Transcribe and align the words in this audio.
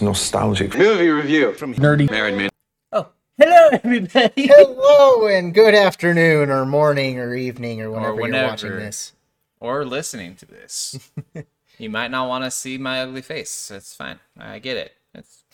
on 0.00 0.06
nostalgic 0.06 0.76
movie 0.76 1.08
review 1.08 1.52
from 1.54 1.74
nerdy 1.74 2.10
married 2.10 2.34
man. 2.36 2.50
Oh, 2.92 3.08
hello 3.38 3.68
everybody. 3.72 4.48
Hello 4.48 5.26
and 5.26 5.54
good 5.54 5.74
afternoon 5.74 6.50
or 6.50 6.66
morning 6.66 7.18
or 7.18 7.34
evening 7.34 7.80
or 7.80 7.90
whenever, 7.90 8.14
whenever. 8.14 8.36
you're 8.36 8.50
watching 8.50 8.76
this. 8.76 9.12
or 9.60 9.84
listening 9.84 10.34
to 10.36 10.46
this. 10.46 11.10
you 11.78 11.90
might 11.90 12.10
not 12.10 12.28
want 12.28 12.44
to 12.44 12.50
see 12.50 12.78
my 12.78 13.00
ugly 13.00 13.22
face. 13.22 13.68
That's 13.68 13.94
fine. 13.94 14.18
I 14.38 14.58
get 14.58 14.76
it. 14.76 14.92
It's, 15.14 15.44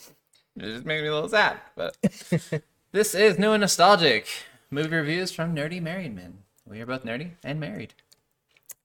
it 0.56 0.62
just 0.62 0.84
makes 0.84 1.02
me 1.02 1.08
a 1.08 1.14
little 1.14 1.28
sad. 1.28 1.58
But 1.76 1.96
this 2.92 3.14
is 3.14 3.38
new 3.38 3.52
and 3.52 3.60
nostalgic 3.60 4.26
movie 4.70 4.96
reviews 4.96 5.30
from 5.30 5.54
Nerdy 5.54 5.80
Married 5.80 6.14
Men. 6.14 6.38
We 6.66 6.80
are 6.80 6.86
both 6.86 7.04
nerdy 7.04 7.32
and 7.44 7.60
married. 7.60 7.94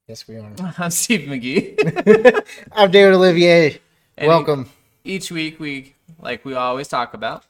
Yes, 0.07 0.27
we 0.27 0.37
are. 0.37 0.51
I'm 0.77 0.91
Steve 0.91 1.27
McGee. 1.27 2.43
I'm 2.71 2.91
David 2.91 3.13
Olivier. 3.13 3.79
And 4.17 4.27
Welcome. 4.27 4.69
Each 5.07 5.31
week, 5.31 5.57
we 5.57 5.95
like 6.19 6.43
we 6.43 6.53
always 6.53 6.89
talk 6.89 7.13
about, 7.13 7.45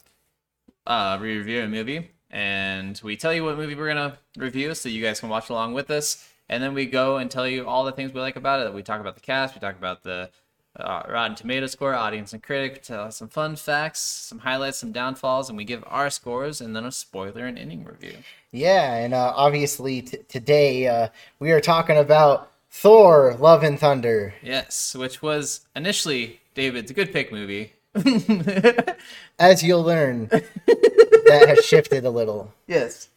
uh, 0.86 1.18
we 1.20 1.36
review 1.36 1.62
a 1.62 1.66
movie, 1.66 2.08
and 2.30 3.00
we 3.02 3.16
tell 3.16 3.34
you 3.34 3.42
what 3.42 3.56
movie 3.56 3.74
we're 3.74 3.88
gonna 3.88 4.16
review, 4.36 4.76
so 4.76 4.88
you 4.88 5.02
guys 5.02 5.18
can 5.18 5.28
watch 5.28 5.50
along 5.50 5.74
with 5.74 5.90
us. 5.90 6.28
And 6.48 6.62
then 6.62 6.72
we 6.72 6.86
go 6.86 7.16
and 7.16 7.28
tell 7.28 7.48
you 7.48 7.66
all 7.66 7.84
the 7.84 7.90
things 7.90 8.14
we 8.14 8.20
like 8.20 8.36
about 8.36 8.64
it. 8.64 8.72
We 8.72 8.84
talk 8.84 9.00
about 9.00 9.16
the 9.16 9.20
cast, 9.22 9.56
we 9.56 9.60
talk 9.60 9.76
about 9.76 10.04
the 10.04 10.30
uh, 10.78 11.02
Rotten 11.08 11.34
Tomato 11.34 11.66
score, 11.66 11.96
audience 11.96 12.32
and 12.32 12.40
critic, 12.40 12.84
tell 12.84 13.10
some 13.10 13.26
fun 13.26 13.56
facts, 13.56 13.98
some 13.98 14.38
highlights, 14.38 14.78
some 14.78 14.92
downfalls, 14.92 15.48
and 15.48 15.58
we 15.58 15.64
give 15.64 15.82
our 15.88 16.10
scores, 16.10 16.60
and 16.60 16.76
then 16.76 16.84
a 16.84 16.92
spoiler 16.92 17.44
and 17.44 17.58
ending 17.58 17.82
review. 17.82 18.18
Yeah, 18.52 18.94
and 18.94 19.12
uh, 19.12 19.32
obviously 19.34 20.02
t- 20.02 20.18
today 20.28 20.86
uh, 20.86 21.08
we 21.40 21.50
are 21.50 21.60
talking 21.60 21.96
about 21.96 22.52
Thor: 22.70 23.34
Love 23.40 23.64
and 23.64 23.80
Thunder. 23.80 24.32
Yes, 24.44 24.94
which 24.94 25.22
was 25.22 25.66
initially 25.74 26.38
David's 26.58 26.90
a 26.90 26.94
good 26.94 27.12
pick 27.12 27.30
movie. 27.30 27.72
As 29.38 29.62
you'll 29.62 29.84
learn, 29.84 30.26
that 30.26 31.44
has 31.46 31.64
shifted 31.64 32.04
a 32.04 32.10
little. 32.10 32.52
Yes. 32.66 33.10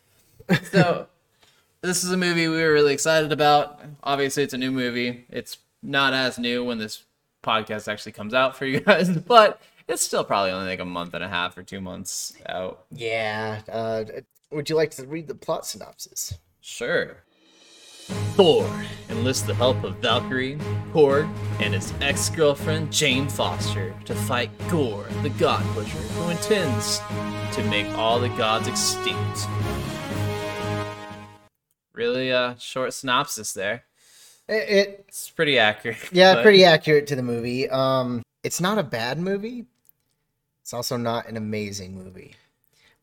So, 0.66 1.08
this 1.82 2.04
is 2.04 2.12
a 2.12 2.18
movie 2.18 2.48
we 2.48 2.62
were 2.62 2.72
really 2.72 2.94
excited 2.94 3.32
about. 3.32 3.82
Obviously, 4.04 4.44
it's 4.44 4.54
a 4.54 4.60
new 4.60 4.72
movie. 4.72 5.26
It's 5.32 5.58
not 5.82 6.14
as 6.14 6.38
new 6.38 6.64
when 6.64 6.78
this 6.78 7.04
podcast 7.44 7.92
actually 7.92 8.12
comes 8.12 8.36
out 8.36 8.56
for 8.56 8.68
you 8.68 8.80
guys, 8.80 9.10
but 9.28 9.60
it's 9.88 10.04
still 10.04 10.24
probably 10.24 10.52
only 10.52 10.70
like 10.70 10.80
a 10.80 10.86
month 10.86 11.16
and 11.16 11.24
a 11.24 11.28
half 11.28 11.58
or 11.58 11.64
two 11.64 11.82
months 11.82 12.34
out. 12.48 12.86
Yeah. 12.92 13.62
Uh, 13.68 14.04
would 14.52 14.70
you 14.70 14.76
like 14.76 14.92
to 14.92 15.08
read 15.08 15.28
the 15.28 15.34
plot 15.34 15.66
synopsis? 15.66 16.38
Sure. 16.62 17.18
Thor 18.36 18.70
enlists 19.10 19.44
the 19.44 19.54
help 19.54 19.84
of 19.84 19.98
Valkyrie, 19.98 20.58
Korg, 20.94 21.30
and 21.60 21.74
his 21.74 21.94
ex 22.02 22.30
girlfriend 22.30 22.92
Jane 22.92 23.28
Foster 23.28 23.94
to 24.06 24.16
fight 24.16 24.50
Gore, 24.70 25.06
the 25.22 25.30
God 25.32 25.64
Butcher, 25.76 25.98
who 25.98 26.30
intends 26.30 27.00
to 27.54 27.64
make 27.70 27.88
all 27.98 28.20
the 28.20 28.30
gods 28.30 28.68
extinct. 28.68 29.48
Really 31.94 32.32
uh, 32.32 32.56
short 32.58 32.94
synopsis 32.94 33.54
there. 33.54 33.84
It, 34.48 34.70
it 34.70 35.06
It's 35.08 35.30
pretty 35.30 35.60
accurate. 35.60 35.98
yeah, 36.12 36.36
but- 36.36 36.44
pretty 36.44 36.64
accurate 36.64 37.08
to 37.08 37.16
the 37.16 37.24
movie. 37.24 37.70
Um, 37.70 38.24
it's 38.44 38.62
not 38.62 38.78
a 38.78 38.84
bad 38.84 39.20
movie. 39.20 39.66
It's 40.62 40.74
also 40.74 40.96
not 40.98 41.28
an 41.28 41.38
amazing 41.38 41.96
movie. 41.96 42.36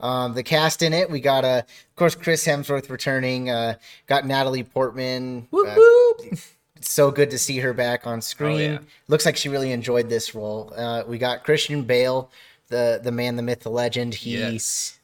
Um, 0.00 0.34
the 0.34 0.42
cast 0.42 0.82
in 0.82 0.92
it, 0.92 1.10
we 1.10 1.20
got 1.20 1.44
uh, 1.44 1.62
of 1.66 1.96
course 1.96 2.14
Chris 2.14 2.46
Hemsworth 2.46 2.88
returning. 2.90 3.50
Uh, 3.50 3.74
got 4.06 4.26
Natalie 4.26 4.62
Portman. 4.62 5.48
Whoop, 5.50 5.66
Uh, 5.68 5.74
whoop. 5.76 6.38
so 6.80 7.10
good 7.10 7.30
to 7.30 7.38
see 7.38 7.58
her 7.58 7.72
back 7.72 8.06
on 8.06 8.20
screen. 8.22 8.72
yeah. 8.72 8.78
Looks 9.08 9.26
like 9.26 9.36
she 9.36 9.48
really 9.48 9.72
enjoyed 9.72 10.08
this 10.08 10.34
role. 10.34 10.72
Uh, 10.76 11.02
we 11.06 11.18
got 11.18 11.42
Christian 11.44 11.82
Bale, 11.82 12.30
the 12.68 13.00
the 13.02 13.10
man, 13.12 13.36
the 13.36 13.42
myth, 13.42 13.60
the 13.60 13.70
legend. 13.70 14.14
He 14.14 14.38
Yes. 14.38 14.98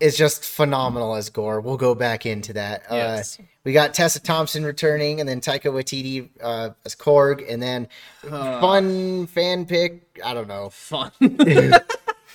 is 0.00 0.16
just 0.16 0.44
phenomenal 0.44 1.14
as 1.16 1.28
Gore. 1.28 1.60
We'll 1.60 1.76
go 1.76 1.94
back 1.94 2.24
into 2.24 2.52
that. 2.54 2.84
Yes. 2.90 3.38
Uh, 3.38 3.42
we 3.64 3.72
got 3.74 3.92
Tessa 3.92 4.20
Thompson 4.20 4.64
returning, 4.64 5.20
and 5.20 5.28
then 5.28 5.42
Taika 5.42 5.64
Waititi 5.70 6.30
uh, 6.40 6.70
as 6.86 6.94
Korg, 6.94 7.44
and 7.46 7.60
then 7.62 7.86
Uh. 8.24 8.60
fun 8.62 9.26
fan 9.26 9.66
pick. 9.66 10.18
I 10.24 10.32
don't 10.32 10.48
know. 10.48 10.70
Fun. 10.70 11.10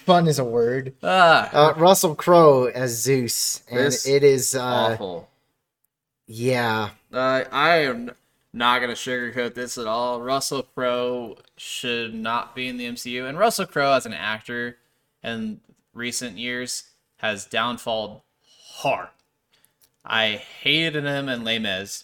Fun 0.06 0.28
is 0.28 0.40
a 0.40 0.44
word. 0.44 0.94
ah, 1.04 1.50
Uh, 1.54 1.74
Russell 1.78 2.16
Crowe 2.16 2.66
as 2.66 2.92
Zeus, 3.02 3.62
and 3.70 3.80
This 3.80 4.06
it 4.08 4.24
is 4.24 4.56
uh, 4.56 4.62
awful. 4.64 5.30
yeah. 6.28 6.90
Uh, 7.12 7.44
I 7.52 7.78
am 7.78 8.12
not 8.54 8.82
gonna 8.82 8.94
sugarcoat 8.94 9.54
this 9.54 9.78
at 9.78 9.88
all. 9.88 10.22
Russell 10.22 10.64
Crowe 10.64 11.38
should 11.58 12.14
not 12.14 12.56
be 12.56 12.68
in 12.68 12.78
the 12.78 12.86
MCU, 12.86 13.28
and 13.28 13.38
Russell 13.38 13.66
Crowe 13.66 13.94
as 13.94 14.06
an 14.06 14.14
actor 14.14 14.78
in 15.24 15.62
recent 15.94 16.38
years 16.38 16.84
has 17.18 17.46
downfalled 17.46 18.22
hard. 18.76 19.08
I 20.06 20.42
hated 20.62 21.06
him 21.06 21.30
in 21.30 21.44
Les 21.46 21.60
Mis. 21.60 22.04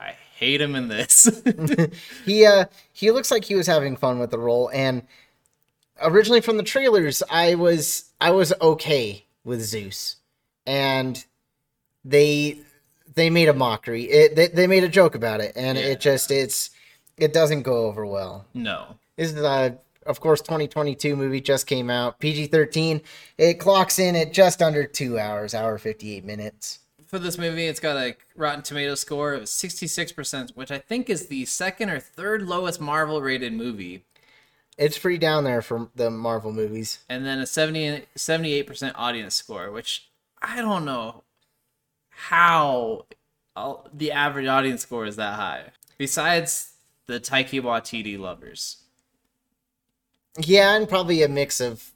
I 0.00 0.14
hate 0.36 0.60
him 0.60 0.74
in 0.74 0.88
this. 0.88 1.28
He 2.24 2.46
uh 2.46 2.64
he 2.92 3.10
looks 3.10 3.30
like 3.30 3.44
he 3.44 3.54
was 3.54 3.66
having 3.66 3.96
fun 3.96 4.18
with 4.18 4.30
the 4.30 4.38
role, 4.38 4.70
and 4.72 5.02
originally 6.02 6.40
from 6.40 6.56
the 6.56 6.62
trailers, 6.62 7.22
I 7.30 7.54
was 7.54 8.10
I 8.20 8.30
was 8.30 8.52
okay 8.60 9.24
with 9.44 9.62
Zeus, 9.62 10.16
and 10.66 11.24
they 12.04 12.58
they 13.14 13.30
made 13.30 13.48
a 13.48 13.54
mockery. 13.54 14.04
It 14.04 14.36
they, 14.36 14.48
they 14.48 14.66
made 14.66 14.84
a 14.84 14.88
joke 14.88 15.14
about 15.14 15.40
it, 15.40 15.52
and 15.56 15.78
Yeah. 15.78 15.84
it 15.84 16.00
just 16.00 16.30
it's 16.30 16.70
it 17.16 17.32
doesn't 17.32 17.62
go 17.62 17.86
over 17.86 18.04
well. 18.06 18.44
no. 18.54 18.96
This 19.16 19.32
is 19.32 19.38
uh 19.42 19.70
of 20.04 20.20
course 20.20 20.40
2022 20.42 21.16
movie 21.16 21.40
just 21.40 21.66
came 21.66 21.88
out 21.90 22.20
PG-13. 22.20 23.00
It 23.38 23.54
clocks 23.54 23.98
in 23.98 24.14
at 24.14 24.32
just 24.32 24.60
under 24.62 24.84
two 24.84 25.18
hours, 25.18 25.54
hour 25.54 25.78
58 25.78 26.24
minutes. 26.24 26.80
For 27.06 27.18
this 27.18 27.38
movie, 27.38 27.66
it's 27.66 27.80
got 27.80 27.96
a 27.96 28.16
Rotten 28.36 28.62
Tomato 28.62 28.94
score 28.96 29.32
of 29.32 29.44
66%, 29.44 30.56
which 30.56 30.70
I 30.70 30.78
think 30.78 31.08
is 31.08 31.28
the 31.28 31.44
second 31.46 31.88
or 31.90 31.98
third 32.00 32.42
lowest 32.42 32.80
Marvel 32.80 33.22
rated 33.22 33.52
movie. 33.52 34.04
It's 34.78 34.98
pretty 34.98 35.18
down 35.18 35.44
there 35.44 35.62
for 35.62 35.88
the 35.94 36.10
Marvel 36.10 36.52
movies. 36.52 36.98
and 37.08 37.24
then 37.24 37.38
a 37.38 37.46
70, 37.46 38.04
78% 38.16 38.92
audience 38.94 39.34
score, 39.34 39.70
which 39.70 40.08
I 40.42 40.60
don't 40.60 40.84
know 40.84 41.22
how 42.10 43.06
all- 43.54 43.88
the 43.92 44.12
average 44.12 44.46
audience 44.46 44.82
score 44.82 45.06
is 45.06 45.16
that 45.16 45.36
high. 45.36 45.70
Besides 45.98 46.72
the 47.06 47.18
Taika 47.20 47.62
Waititi 47.62 48.18
lovers. 48.18 48.78
Yeah, 50.38 50.76
and 50.76 50.88
probably 50.88 51.22
a 51.22 51.28
mix 51.28 51.60
of, 51.60 51.92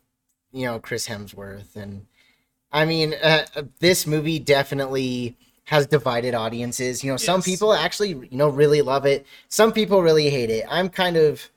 you 0.52 0.64
know, 0.64 0.78
Chris 0.78 1.08
Hemsworth 1.08 1.76
and, 1.76 2.06
I 2.72 2.84
mean, 2.84 3.14
uh, 3.14 3.46
uh, 3.56 3.62
this 3.80 4.06
movie 4.06 4.38
definitely 4.38 5.36
has 5.64 5.86
divided 5.86 6.34
audiences. 6.34 7.04
You 7.04 7.10
know, 7.10 7.16
some 7.16 7.42
people 7.42 7.74
actually, 7.74 8.10
you 8.10 8.28
know, 8.30 8.48
really 8.48 8.80
love 8.80 9.04
it. 9.06 9.26
Some 9.48 9.72
people 9.72 10.02
really 10.02 10.30
hate 10.30 10.50
it. 10.50 10.64
I'm 10.68 10.88
kind 10.88 11.16
of, 11.16 11.50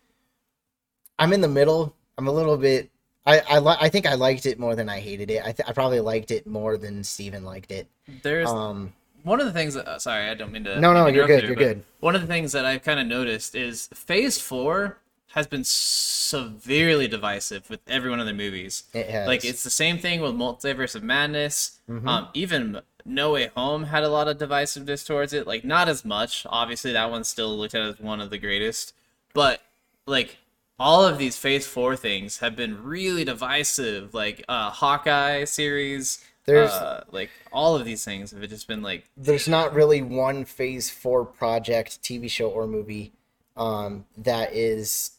I'm 1.23 1.33
in 1.33 1.41
the 1.41 1.47
middle. 1.47 1.95
I'm 2.17 2.27
a 2.27 2.31
little 2.31 2.57
bit. 2.57 2.89
I 3.25 3.39
I, 3.49 3.59
li- 3.59 3.77
I 3.79 3.89
think 3.89 4.05
I 4.05 4.15
liked 4.15 4.45
it 4.45 4.59
more 4.59 4.75
than 4.75 4.89
I 4.89 4.99
hated 4.99 5.31
it. 5.31 5.39
I 5.41 5.51
th- 5.53 5.67
I 5.67 5.71
probably 5.73 5.99
liked 6.01 6.31
it 6.31 6.45
more 6.45 6.77
than 6.77 7.03
Steven 7.03 7.43
liked 7.43 7.71
it. 7.71 7.87
There's 8.21 8.49
Um, 8.49 8.93
one 9.23 9.39
of 9.39 9.45
the 9.45 9.53
things 9.53 9.75
that, 9.75 9.87
uh, 9.87 9.97
sorry, 9.99 10.29
I 10.29 10.33
don't 10.33 10.51
mean 10.51 10.65
to. 10.65 10.79
No, 10.79 10.93
no, 10.93 11.07
you're 11.07 11.25
good, 11.25 11.43
you, 11.43 11.47
you're 11.47 11.55
good. 11.55 11.83
One 12.01 12.15
of 12.15 12.21
the 12.21 12.27
things 12.27 12.51
that 12.51 12.65
I've 12.65 12.83
kind 12.83 12.99
of 12.99 13.07
noticed 13.07 13.55
is 13.55 13.87
Phase 13.93 14.37
4 14.39 14.97
has 15.27 15.47
been 15.47 15.63
severely 15.63 17.07
divisive 17.07 17.69
with 17.69 17.79
every 17.87 18.09
one 18.09 18.19
of 18.19 18.25
the 18.25 18.33
movies. 18.33 18.83
It 18.93 19.07
has. 19.09 19.27
Like 19.27 19.45
it's 19.45 19.63
the 19.63 19.69
same 19.69 19.97
thing 19.97 20.19
with 20.21 20.33
Multiverse 20.33 20.93
of 20.95 21.03
Madness. 21.03 21.79
Mm-hmm. 21.89 22.07
Um, 22.07 22.27
even 22.33 22.81
No 23.05 23.31
Way 23.31 23.49
Home 23.55 23.85
had 23.85 24.03
a 24.03 24.09
lot 24.09 24.27
of 24.27 24.37
divisiveness 24.37 25.05
towards 25.07 25.31
it. 25.33 25.47
Like 25.47 25.63
not 25.63 25.87
as 25.87 26.03
much. 26.03 26.45
Obviously, 26.49 26.91
that 26.91 27.09
one's 27.09 27.29
still 27.29 27.57
looked 27.57 27.75
at 27.75 27.81
as 27.81 27.99
one 27.99 28.19
of 28.19 28.29
the 28.29 28.37
greatest. 28.37 28.93
But 29.33 29.61
like 30.05 30.37
all 30.79 31.05
of 31.05 31.17
these 31.17 31.37
Phase 31.37 31.65
Four 31.67 31.95
things 31.95 32.39
have 32.39 32.55
been 32.55 32.83
really 32.83 33.23
divisive. 33.25 34.13
Like 34.13 34.43
uh, 34.49 34.69
Hawkeye 34.71 35.45
series. 35.45 36.23
There's- 36.45 36.71
uh, 36.71 37.05
like 37.11 37.29
all 37.53 37.75
of 37.75 37.85
these 37.85 38.03
things 38.03 38.31
have 38.31 38.49
just 38.49 38.67
been 38.67 38.81
like 38.81 39.05
there's 39.15 39.47
not 39.47 39.73
really 39.73 40.01
one 40.01 40.43
phase 40.43 40.89
four 40.89 41.23
project 41.23 42.01
tv 42.03 42.29
show 42.29 42.49
or 42.49 42.67
movie 42.67 43.13
um, 43.55 44.03
that 44.17 44.51
is 44.53 45.11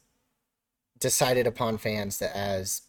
decided 1.00 1.46
upon 1.46 1.78
fans 1.78 2.18
that 2.18 2.36
as 2.36 2.82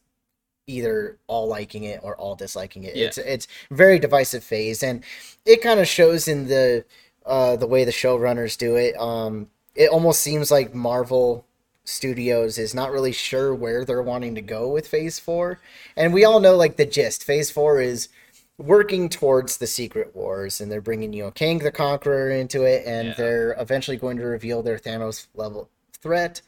either 0.67 1.17
all 1.27 1.47
liking 1.47 1.83
it 1.85 1.99
or 2.03 2.15
all 2.17 2.35
disliking 2.35 2.83
it 2.83 2.95
Yeah. 2.97 3.05
it's 3.07 3.17
it's 3.19 3.47
very 3.71 3.99
divisive 3.99 4.43
phase 4.43 4.83
and 4.83 5.03
it 5.45 5.61
kind 5.61 5.79
of 5.79 5.87
shows 5.87 6.27
in 6.27 6.47
the 6.47 6.83
uh, 7.25 7.55
the 7.55 7.67
way 7.67 7.85
the 7.85 7.91
showrunners 7.91 8.57
do 8.57 8.75
it 8.75 8.97
um, 8.99 9.47
it 9.75 9.89
almost 9.89 10.19
seems 10.21 10.51
like 10.51 10.73
marvel 10.75 11.45
studios 11.85 12.57
is 12.57 12.73
not 12.73 12.91
really 12.91 13.11
sure 13.11 13.53
where 13.55 13.85
they're 13.85 14.01
wanting 14.01 14.35
to 14.35 14.41
go 14.41 14.67
with 14.67 14.87
phase 14.87 15.19
four 15.19 15.59
and 15.95 16.13
we 16.13 16.25
all 16.25 16.39
know 16.39 16.55
like 16.55 16.75
the 16.75 16.85
gist 16.85 17.23
phase 17.23 17.49
four 17.51 17.79
is 17.79 18.09
working 18.57 19.07
towards 19.09 19.57
the 19.57 19.67
secret 19.67 20.15
wars 20.15 20.59
and 20.59 20.71
they're 20.71 20.81
bringing 20.81 21.13
you 21.13 21.23
know 21.23 21.31
Kang 21.31 21.59
the 21.59 21.71
Conqueror 21.71 22.31
into 22.31 22.63
it 22.63 22.85
and 22.85 23.09
Yeah. 23.09 23.13
they're 23.13 23.55
eventually 23.59 23.97
going 23.97 24.17
to 24.17 24.23
reveal 24.25 24.63
their 24.63 24.77
Thanos 24.79 25.27
level 25.35 25.69
threat 26.01 26.41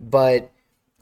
but 0.00 0.50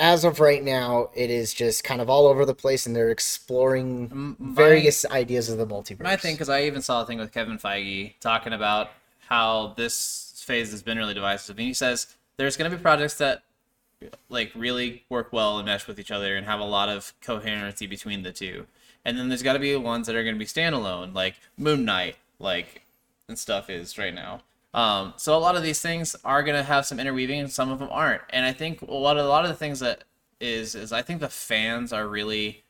as 0.00 0.22
of 0.24 0.38
right 0.38 0.62
now, 0.62 1.10
it 1.14 1.28
is 1.28 1.52
just 1.52 1.82
kind 1.82 2.00
of 2.00 2.08
all 2.08 2.28
over 2.28 2.44
the 2.44 2.54
place, 2.54 2.86
and 2.86 2.94
they're 2.94 3.10
exploring 3.10 4.36
my- 4.38 4.54
various 4.54 5.04
ideas 5.06 5.48
of 5.48 5.58
the 5.58 5.66
multiverse. 5.66 6.04
My 6.04 6.16
thing, 6.16 6.34
because 6.36 6.48
I 6.48 6.62
even 6.66 6.82
saw 6.82 7.02
a 7.02 7.04
thing 7.04 7.18
with 7.18 7.32
Kevin 7.32 7.58
Feige 7.58 8.14
talking 8.20 8.52
about 8.52 8.90
how 9.26 9.74
this 9.76 10.40
phase 10.46 10.70
has 10.70 10.82
been 10.84 10.98
really 10.98 11.14
divisive, 11.14 11.58
and 11.58 11.66
he 11.66 11.74
says 11.74 12.06
there's 12.36 12.56
going 12.56 12.70
to 12.70 12.76
be 12.76 12.80
projects 12.80 13.14
that 13.14 13.42
like 14.28 14.52
really 14.54 15.04
work 15.08 15.32
well 15.32 15.58
and 15.58 15.66
mesh 15.66 15.86
with 15.86 15.98
each 15.98 16.10
other 16.10 16.36
and 16.36 16.46
have 16.46 16.60
a 16.60 16.64
lot 16.64 16.88
of 16.88 17.12
coherency 17.20 17.86
between 17.86 18.22
the 18.22 18.32
two, 18.32 18.66
and 19.04 19.18
then 19.18 19.28
there's 19.28 19.42
got 19.42 19.54
to 19.54 19.58
be 19.58 19.74
ones 19.76 20.06
that 20.06 20.16
are 20.16 20.22
going 20.22 20.34
to 20.34 20.38
be 20.38 20.44
standalone, 20.44 21.14
like 21.14 21.36
Moon 21.56 21.84
Knight, 21.84 22.16
like 22.38 22.82
and 23.28 23.38
stuff 23.38 23.68
is 23.70 23.98
right 23.98 24.14
now. 24.14 24.42
Um, 24.74 25.14
so 25.16 25.36
a 25.36 25.40
lot 25.40 25.56
of 25.56 25.62
these 25.62 25.80
things 25.80 26.14
are 26.24 26.42
going 26.42 26.56
to 26.56 26.62
have 26.62 26.86
some 26.86 27.00
interweaving, 27.00 27.40
and 27.40 27.50
some 27.50 27.70
of 27.70 27.78
them 27.78 27.88
aren't. 27.90 28.22
And 28.30 28.44
I 28.44 28.52
think 28.52 28.82
a 28.82 28.92
lot 28.92 29.16
of 29.16 29.24
a 29.24 29.28
lot 29.28 29.44
of 29.44 29.50
the 29.50 29.56
things 29.56 29.80
that 29.80 30.04
is 30.40 30.74
is 30.74 30.92
I 30.92 31.02
think 31.02 31.20
the 31.20 31.28
fans 31.28 31.92
are 31.92 32.06
really 32.06 32.62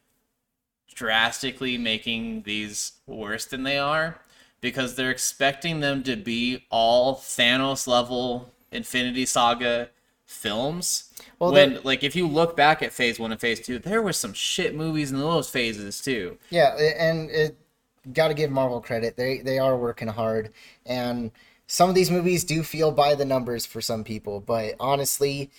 drastically 0.94 1.78
making 1.78 2.42
these 2.42 2.92
worse 3.06 3.44
than 3.44 3.62
they 3.62 3.78
are 3.78 4.20
because 4.60 4.94
they're 4.94 5.10
expecting 5.10 5.80
them 5.80 6.02
to 6.02 6.16
be 6.16 6.64
all 6.70 7.16
Thanos 7.16 7.86
level 7.86 8.52
Infinity 8.72 9.24
Saga 9.26 9.90
films. 10.28 11.10
Well, 11.38 11.52
when 11.52 11.80
like 11.82 12.04
if 12.04 12.14
you 12.14 12.28
look 12.28 12.56
back 12.56 12.82
at 12.82 12.92
phase 12.92 13.18
1 13.18 13.32
and 13.32 13.40
phase 13.40 13.60
2, 13.60 13.80
there 13.80 14.02
were 14.02 14.12
some 14.12 14.34
shit 14.34 14.74
movies 14.74 15.10
in 15.10 15.18
those 15.18 15.48
phases 15.48 16.00
too. 16.00 16.38
Yeah, 16.50 16.76
and 16.76 17.30
it 17.30 17.56
got 18.12 18.28
to 18.28 18.34
give 18.34 18.50
Marvel 18.50 18.80
credit. 18.80 19.16
They 19.16 19.38
they 19.38 19.58
are 19.58 19.76
working 19.76 20.08
hard, 20.08 20.52
and 20.86 21.32
some 21.66 21.88
of 21.88 21.94
these 21.94 22.10
movies 22.10 22.44
do 22.44 22.62
feel 22.62 22.92
by 22.92 23.14
the 23.14 23.24
numbers 23.24 23.66
for 23.66 23.80
some 23.80 24.04
people. 24.04 24.40
But 24.40 24.74
honestly, 24.78 25.50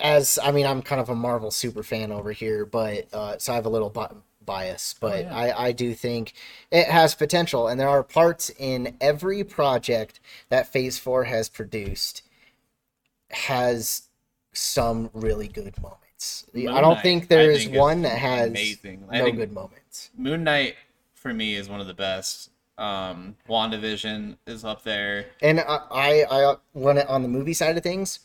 as 0.00 0.38
I 0.42 0.50
mean, 0.50 0.66
I'm 0.66 0.82
kind 0.82 1.00
of 1.00 1.08
a 1.08 1.14
Marvel 1.14 1.50
super 1.50 1.84
fan 1.84 2.10
over 2.10 2.32
here, 2.32 2.66
but 2.66 3.06
uh, 3.14 3.38
so 3.38 3.52
I 3.52 3.56
have 3.56 3.66
a 3.66 3.70
little 3.70 3.90
bi- 3.90 4.10
bias. 4.44 4.96
But 4.98 5.26
yeah. 5.26 5.36
I 5.36 5.66
I 5.66 5.72
do 5.72 5.94
think 5.94 6.32
it 6.72 6.88
has 6.88 7.14
potential, 7.14 7.68
and 7.68 7.78
there 7.78 7.88
are 7.88 8.02
parts 8.02 8.50
in 8.58 8.96
every 9.00 9.44
project 9.44 10.18
that 10.48 10.72
Phase 10.72 10.98
Four 10.98 11.24
has 11.24 11.48
produced 11.48 12.22
has 13.30 14.08
some 14.52 15.10
really 15.12 15.48
good 15.48 15.80
moments. 15.82 16.46
Moon 16.54 16.68
I 16.68 16.80
don't 16.80 16.94
Knight, 16.94 17.02
think 17.02 17.28
there 17.28 17.50
is 17.50 17.64
think, 17.64 17.76
one 17.76 18.02
that 18.02 18.18
has 18.18 18.48
amazing. 18.48 19.04
I 19.10 19.18
no 19.18 19.32
good 19.32 19.52
moments. 19.52 20.10
Moon 20.16 20.44
Knight 20.44 20.76
for 21.14 21.34
me 21.34 21.54
is 21.56 21.68
one 21.68 21.80
of 21.80 21.86
the 21.86 21.94
best. 21.94 22.50
Um 22.78 23.36
WandaVision 23.48 24.36
is 24.46 24.64
up 24.64 24.82
there. 24.84 25.26
And 25.42 25.60
I, 25.60 25.80
I, 25.90 26.24
I 26.30 26.56
when 26.72 26.98
it, 26.98 27.08
on 27.08 27.22
the 27.22 27.28
movie 27.28 27.54
side 27.54 27.76
of 27.76 27.82
things, 27.82 28.20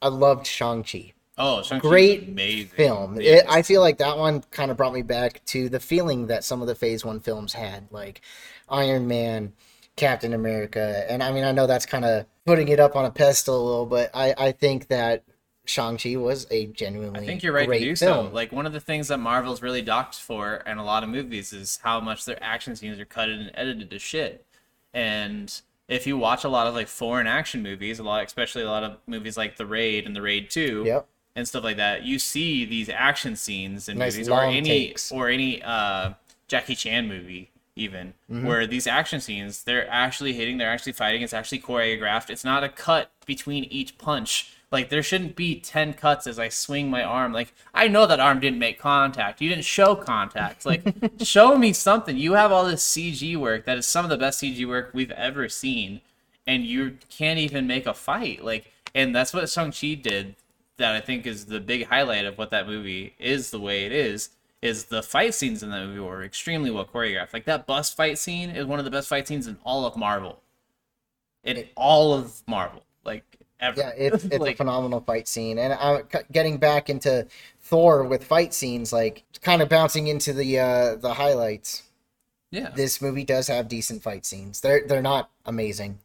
I 0.00 0.08
loved 0.08 0.46
Shang 0.46 0.82
Chi. 0.84 1.12
Oh, 1.38 1.62
Shang-Chi's 1.62 1.88
Great 1.88 2.28
amazing 2.28 2.68
Film. 2.68 3.18
It, 3.18 3.46
I 3.48 3.62
feel 3.62 3.80
like 3.80 3.96
that 3.98 4.18
one 4.18 4.42
kind 4.50 4.70
of 4.70 4.76
brought 4.76 4.92
me 4.92 5.00
back 5.00 5.42
to 5.46 5.70
the 5.70 5.80
feeling 5.80 6.26
that 6.26 6.44
some 6.44 6.60
of 6.60 6.68
the 6.68 6.74
Phase 6.74 7.02
One 7.02 7.18
films 7.18 7.54
had, 7.54 7.88
like 7.90 8.20
Iron 8.68 9.08
Man, 9.08 9.54
Captain 10.00 10.32
America, 10.32 11.04
and 11.08 11.22
I 11.22 11.30
mean 11.32 11.44
I 11.44 11.52
know 11.52 11.66
that's 11.66 11.86
kind 11.86 12.04
of 12.04 12.26
putting 12.46 12.68
it 12.68 12.80
up 12.80 12.96
on 12.96 13.04
a 13.04 13.10
pedestal 13.10 13.60
a 13.60 13.64
little, 13.64 13.86
but 13.86 14.10
I, 14.14 14.34
I 14.36 14.52
think 14.52 14.88
that 14.88 15.22
Shang 15.66 15.98
Chi 15.98 16.16
was 16.16 16.46
a 16.50 16.66
genuinely 16.66 17.20
I 17.20 17.26
think 17.26 17.42
you're 17.42 17.52
right 17.52 17.66
great 17.68 17.80
to 17.80 17.84
do 17.84 17.96
film. 17.96 18.28
so. 18.28 18.32
Like 18.34 18.50
one 18.50 18.66
of 18.66 18.72
the 18.72 18.80
things 18.80 19.08
that 19.08 19.18
Marvel's 19.18 19.62
really 19.62 19.82
docked 19.82 20.16
for 20.16 20.56
in 20.66 20.78
a 20.78 20.84
lot 20.84 21.04
of 21.04 21.10
movies 21.10 21.52
is 21.52 21.78
how 21.84 22.00
much 22.00 22.24
their 22.24 22.42
action 22.42 22.74
scenes 22.74 22.98
are 22.98 23.04
cut 23.04 23.28
and 23.28 23.50
edited 23.54 23.90
to 23.90 23.98
shit. 23.98 24.44
And 24.94 25.60
if 25.88 26.06
you 26.06 26.16
watch 26.16 26.44
a 26.44 26.48
lot 26.48 26.66
of 26.66 26.74
like 26.74 26.88
foreign 26.88 27.26
action 27.26 27.62
movies, 27.62 27.98
a 27.98 28.02
lot, 28.02 28.24
especially 28.24 28.62
a 28.62 28.70
lot 28.70 28.82
of 28.82 28.96
movies 29.06 29.36
like 29.36 29.56
The 29.56 29.66
Raid 29.66 30.06
and 30.06 30.16
The 30.16 30.22
Raid 30.22 30.50
Two, 30.50 30.82
Yep. 30.86 31.06
and 31.36 31.46
stuff 31.46 31.62
like 31.62 31.76
that, 31.76 32.04
you 32.04 32.18
see 32.18 32.64
these 32.64 32.88
action 32.88 33.36
scenes 33.36 33.88
in 33.88 33.98
Nice 33.98 34.14
movies 34.14 34.28
or 34.28 34.42
any 34.42 34.62
takes. 34.62 35.12
or 35.12 35.28
any 35.28 35.62
uh, 35.62 36.14
Jackie 36.48 36.74
Chan 36.74 37.06
movie 37.06 37.50
even 37.80 38.14
Mm-hmm. 38.30 38.46
where 38.46 38.64
these 38.66 38.86
action 38.86 39.20
scenes 39.20 39.64
they're 39.64 39.90
actually 39.90 40.34
hitting 40.34 40.56
they're 40.58 40.70
actually 40.70 40.92
fighting 40.92 41.22
it's 41.22 41.34
actually 41.34 41.60
choreographed. 41.60 42.30
It's 42.30 42.44
not 42.44 42.62
a 42.62 42.68
cut 42.68 43.10
between 43.26 43.64
each 43.64 43.98
punch. 43.98 44.52
Like 44.70 44.88
there 44.88 45.02
shouldn't 45.02 45.34
be 45.34 45.58
10 45.58 45.94
cuts 45.94 46.28
as 46.28 46.38
i 46.38 46.48
swing 46.48 46.88
my 46.90 47.02
arm. 47.02 47.32
Like 47.32 47.52
i 47.74 47.88
know 47.88 48.06
that 48.06 48.20
arm 48.20 48.38
didn't 48.40 48.60
make 48.60 48.78
contact. 48.78 49.40
You 49.40 49.48
didn't 49.48 49.64
show 49.64 49.96
contact. 49.96 50.64
Like 50.64 50.82
show 51.22 51.58
me 51.58 51.72
something. 51.72 52.16
You 52.16 52.34
have 52.34 52.52
all 52.52 52.64
this 52.64 52.86
cg 52.92 53.36
work 53.36 53.64
that 53.66 53.78
is 53.78 53.86
some 53.86 54.04
of 54.04 54.10
the 54.10 54.18
best 54.24 54.40
cg 54.42 54.66
work 54.68 54.90
we've 54.94 55.10
ever 55.12 55.48
seen 55.48 56.00
and 56.46 56.64
you 56.64 56.98
can't 57.08 57.38
even 57.40 57.66
make 57.66 57.86
a 57.86 57.94
fight. 57.94 58.44
Like 58.44 58.70
and 58.94 59.14
that's 59.14 59.32
what 59.34 59.48
shang-chi 59.48 59.94
did 59.94 60.36
that 60.76 60.94
i 60.94 61.00
think 61.00 61.26
is 61.26 61.46
the 61.46 61.60
big 61.60 61.86
highlight 61.86 62.24
of 62.24 62.38
what 62.38 62.50
that 62.50 62.66
movie 62.66 63.14
is 63.18 63.50
the 63.50 63.60
way 63.60 63.84
it 63.86 63.92
is 63.92 64.30
is 64.62 64.86
the 64.86 65.02
fight 65.02 65.34
scenes 65.34 65.62
in 65.62 65.70
the 65.70 65.86
movie 65.86 66.00
were 66.00 66.22
extremely 66.22 66.70
well 66.70 66.84
choreographed. 66.84 67.32
Like 67.32 67.44
that 67.46 67.66
bus 67.66 67.92
fight 67.92 68.18
scene 68.18 68.50
is 68.50 68.66
one 68.66 68.78
of 68.78 68.84
the 68.84 68.90
best 68.90 69.08
fight 69.08 69.26
scenes 69.26 69.46
in 69.46 69.56
all 69.64 69.86
of 69.86 69.96
Marvel. 69.96 70.42
In 71.44 71.66
all 71.74 72.12
of 72.12 72.42
Marvel, 72.46 72.82
like 73.04 73.24
ever. 73.60 73.80
Yeah, 73.80 73.92
it's 73.96 74.24
it's 74.30 74.44
a 74.44 74.54
phenomenal 74.54 75.00
fight 75.00 75.26
scene, 75.26 75.58
and 75.58 75.72
I'm 75.72 76.02
getting 76.30 76.58
back 76.58 76.90
into 76.90 77.26
Thor 77.60 78.04
with 78.04 78.24
fight 78.24 78.52
scenes, 78.52 78.92
like 78.92 79.24
kind 79.40 79.62
of 79.62 79.68
bouncing 79.70 80.08
into 80.08 80.32
the 80.34 80.58
uh, 80.58 80.96
the 80.96 81.14
highlights. 81.14 81.84
yeah. 82.50 82.70
This 82.74 83.00
movie 83.00 83.24
does 83.24 83.46
have 83.48 83.68
decent 83.68 84.02
fight 84.02 84.26
scenes. 84.26 84.60
They're 84.60 84.86
they're 84.86 85.00
not 85.00 85.30
amazing, 85.46 86.00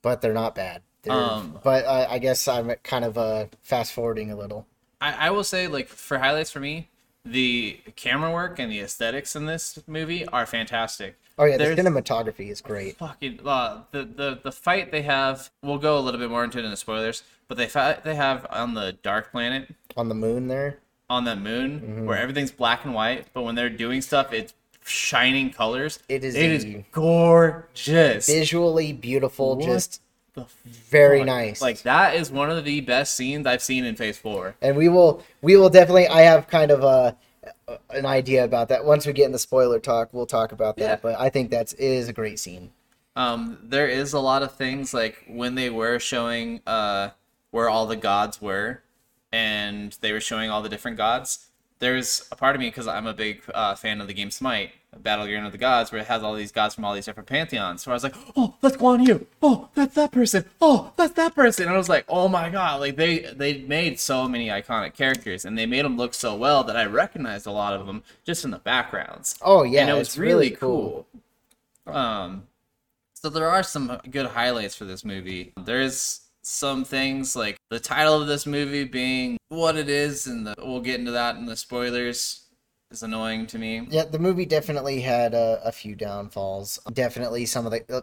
but 0.00 0.22
they're 0.22 0.32
not 0.32 0.54
bad. 0.54 0.82
They're, 1.02 1.12
Um, 1.12 1.58
but 1.62 1.84
uh, 1.84 2.06
I 2.08 2.18
guess 2.18 2.46
I'm 2.48 2.70
kind 2.82 3.04
of 3.04 3.18
uh, 3.18 3.46
fast 3.62 3.92
forwarding 3.92 4.30
a 4.30 4.36
little. 4.36 4.66
I, 5.00 5.26
I 5.26 5.30
will 5.30 5.44
say, 5.44 5.66
like 5.68 5.88
for 5.88 6.18
highlights 6.18 6.50
for 6.50 6.60
me, 6.60 6.88
the 7.24 7.78
camera 7.96 8.32
work 8.32 8.58
and 8.58 8.70
the 8.70 8.80
aesthetics 8.80 9.36
in 9.36 9.46
this 9.46 9.78
movie 9.86 10.26
are 10.28 10.44
fantastic. 10.46 11.16
Oh 11.38 11.44
yeah, 11.44 11.56
There's- 11.56 11.76
the 11.76 11.82
cinematography 11.82 12.50
is 12.50 12.60
great. 12.60 12.96
fucking 12.98 13.40
uh, 13.44 13.82
the 13.92 14.04
the 14.04 14.40
the 14.42 14.52
fight 14.52 14.90
they 14.90 15.02
have. 15.02 15.50
We'll 15.62 15.78
go 15.78 15.98
a 15.98 16.00
little 16.00 16.20
bit 16.20 16.30
more 16.30 16.44
into 16.44 16.58
it 16.58 16.64
in 16.64 16.70
the 16.70 16.76
spoilers, 16.76 17.22
but 17.48 17.56
they 17.56 17.68
fight 17.68 18.04
they 18.04 18.14
have 18.16 18.46
on 18.50 18.74
the 18.74 18.92
dark 19.02 19.30
planet 19.32 19.74
On 19.96 20.08
the 20.08 20.14
moon 20.14 20.48
there. 20.48 20.78
on 21.08 21.24
the 21.24 21.36
moon 21.36 21.80
Mm-hmm. 21.80 22.06
where 22.06 22.18
everything's 22.18 22.50
black 22.52 22.84
and 22.84 22.92
white, 22.94 23.26
but 23.32 23.42
when 23.42 23.54
they're 23.54 23.70
doing 23.70 24.00
stuff, 24.02 24.32
it's 24.32 24.52
shining 24.84 25.50
colors. 25.50 26.00
It 26.08 26.24
is 26.24 26.34
It 26.34 26.50
is 26.50 26.66
gorgeous. 26.90 28.26
Visually 28.26 28.92
beautiful, 28.92 29.56
What 29.56 29.64
just 29.64 30.00
the 30.34 30.46
very 30.64 31.18
fuck? 31.20 31.26
nice. 31.26 31.60
Like 31.62 31.82
that 31.82 32.14
is 32.16 32.30
one 32.30 32.50
of 32.50 32.64
the 32.64 32.80
best 32.80 33.14
scenes 33.14 33.46
I've 33.46 33.62
seen 33.62 33.84
in 33.84 33.96
Phase 33.96 34.18
Four. 34.18 34.54
and 34.62 34.76
we 34.76 34.88
will 34.88 35.22
we 35.42 35.56
will 35.56 35.68
definitely 35.70 36.08
i 36.08 36.22
have 36.22 36.48
kind 36.48 36.70
of 36.70 36.82
a 36.82 37.16
an 37.90 38.06
idea 38.06 38.44
about 38.44 38.68
that 38.68 38.84
once 38.84 39.06
we 39.06 39.12
get 39.12 39.26
in 39.26 39.32
the 39.32 39.38
spoiler 39.38 39.78
talk 39.80 40.08
we'll 40.12 40.26
talk 40.26 40.52
about 40.52 40.76
that 40.76 40.84
Yeah. 40.84 40.96
but 41.02 41.18
i 41.20 41.28
think 41.28 41.50
that's 41.50 41.72
it 41.74 41.84
is 41.84 42.08
a 42.08 42.12
great 42.12 42.38
scene 42.38 42.70
Um, 43.16 43.58
there 43.62 43.88
is 43.88 44.12
a 44.14 44.20
lot 44.20 44.42
of 44.42 44.52
things 44.54 44.94
like 44.94 45.24
when 45.28 45.54
they 45.54 45.68
were 45.70 45.98
showing 45.98 46.60
uh 46.66 47.10
where 47.50 47.68
all 47.68 47.84
the 47.86 47.96
gods 47.96 48.40
were, 48.40 48.82
and 49.30 49.96
they 50.00 50.12
were 50.12 50.20
showing 50.20 50.48
all 50.50 50.62
the 50.62 50.70
different 50.70 50.96
gods. 50.96 51.48
There's 51.80 52.26
a 52.32 52.36
part 52.36 52.54
of 52.56 52.60
me 52.60 52.68
because 52.68 52.86
I'm 52.86 53.06
a 53.06 53.12
big 53.12 53.42
uh, 53.52 53.74
fan 53.74 54.00
of 54.00 54.06
the 54.06 54.14
game 54.14 54.30
Smite, 54.30 54.70
Battleground 54.98 55.46
of 55.46 55.52
the 55.52 55.58
Gods, 55.58 55.90
where 55.90 56.00
it 56.00 56.06
has 56.06 56.22
all 56.22 56.34
these 56.34 56.52
gods 56.52 56.74
from 56.74 56.84
all 56.84 56.94
these 56.94 57.06
different 57.06 57.28
pantheons. 57.28 57.82
So 57.82 57.90
I 57.90 57.94
was 57.94 58.04
like, 58.04 58.14
oh, 58.36 58.54
that's 58.60 58.76
Guan 58.76 59.06
Yu. 59.06 59.26
Oh, 59.42 59.68
that's 59.74 59.94
that 59.94 60.12
person. 60.12 60.44
Oh, 60.60 60.92
that's 60.96 61.14
that 61.14 61.34
person. 61.34 61.66
And 61.66 61.74
I 61.74 61.78
was 61.78 61.88
like, 61.88 62.04
oh 62.08 62.28
my 62.28 62.50
god, 62.50 62.80
like 62.80 62.96
they 62.96 63.20
they 63.20 63.62
made 63.62 63.98
so 63.98 64.28
many 64.28 64.48
iconic 64.48 64.94
characters, 64.94 65.44
and 65.44 65.58
they 65.58 65.66
made 65.66 65.84
them 65.84 65.96
look 65.96 66.14
so 66.14 66.34
well 66.36 66.62
that 66.64 66.76
I 66.76 66.84
recognized 66.84 67.46
a 67.46 67.52
lot 67.52 67.74
of 67.74 67.86
them 67.86 68.02
just 68.24 68.44
in 68.44 68.50
the 68.50 68.58
backgrounds 68.58 69.38
oh 69.42 69.62
yeah 69.62 69.82
and 69.82 69.90
it 69.90 69.94
was 69.94 70.08
it's 70.08 70.18
really, 70.18 70.50
cool. 70.50 71.06
Um, 71.86 72.44
so 73.14 73.28
there 73.28 73.48
are 73.48 73.62
some 73.62 74.00
good 74.10 74.26
highlights 74.26 74.74
for 74.74 74.84
this 74.84 75.04
movie. 75.04 75.52
There's 75.56 76.20
some 76.42 76.84
things 76.84 77.36
like 77.36 77.56
the 77.70 77.80
title 77.80 78.20
of 78.20 78.26
this 78.26 78.46
movie 78.46 78.84
being 78.84 79.38
what 79.48 79.76
it 79.76 79.88
is, 79.88 80.26
and 80.26 80.46
the, 80.46 80.54
we'll 80.58 80.80
get 80.80 81.00
into 81.00 81.12
that 81.12 81.36
in 81.36 81.46
the 81.46 81.56
spoilers. 81.56 82.41
Is 82.92 83.02
annoying 83.02 83.46
to 83.46 83.58
me. 83.58 83.86
yeah 83.90 84.04
the 84.04 84.18
movie 84.18 84.44
definitely 84.44 85.00
had 85.00 85.32
a, 85.34 85.60
a 85.64 85.72
few 85.72 85.94
downfalls 85.94 86.78
definitely 86.92 87.46
some 87.46 87.64
of 87.66 87.72
the 87.72 87.82
uh, 87.96 88.02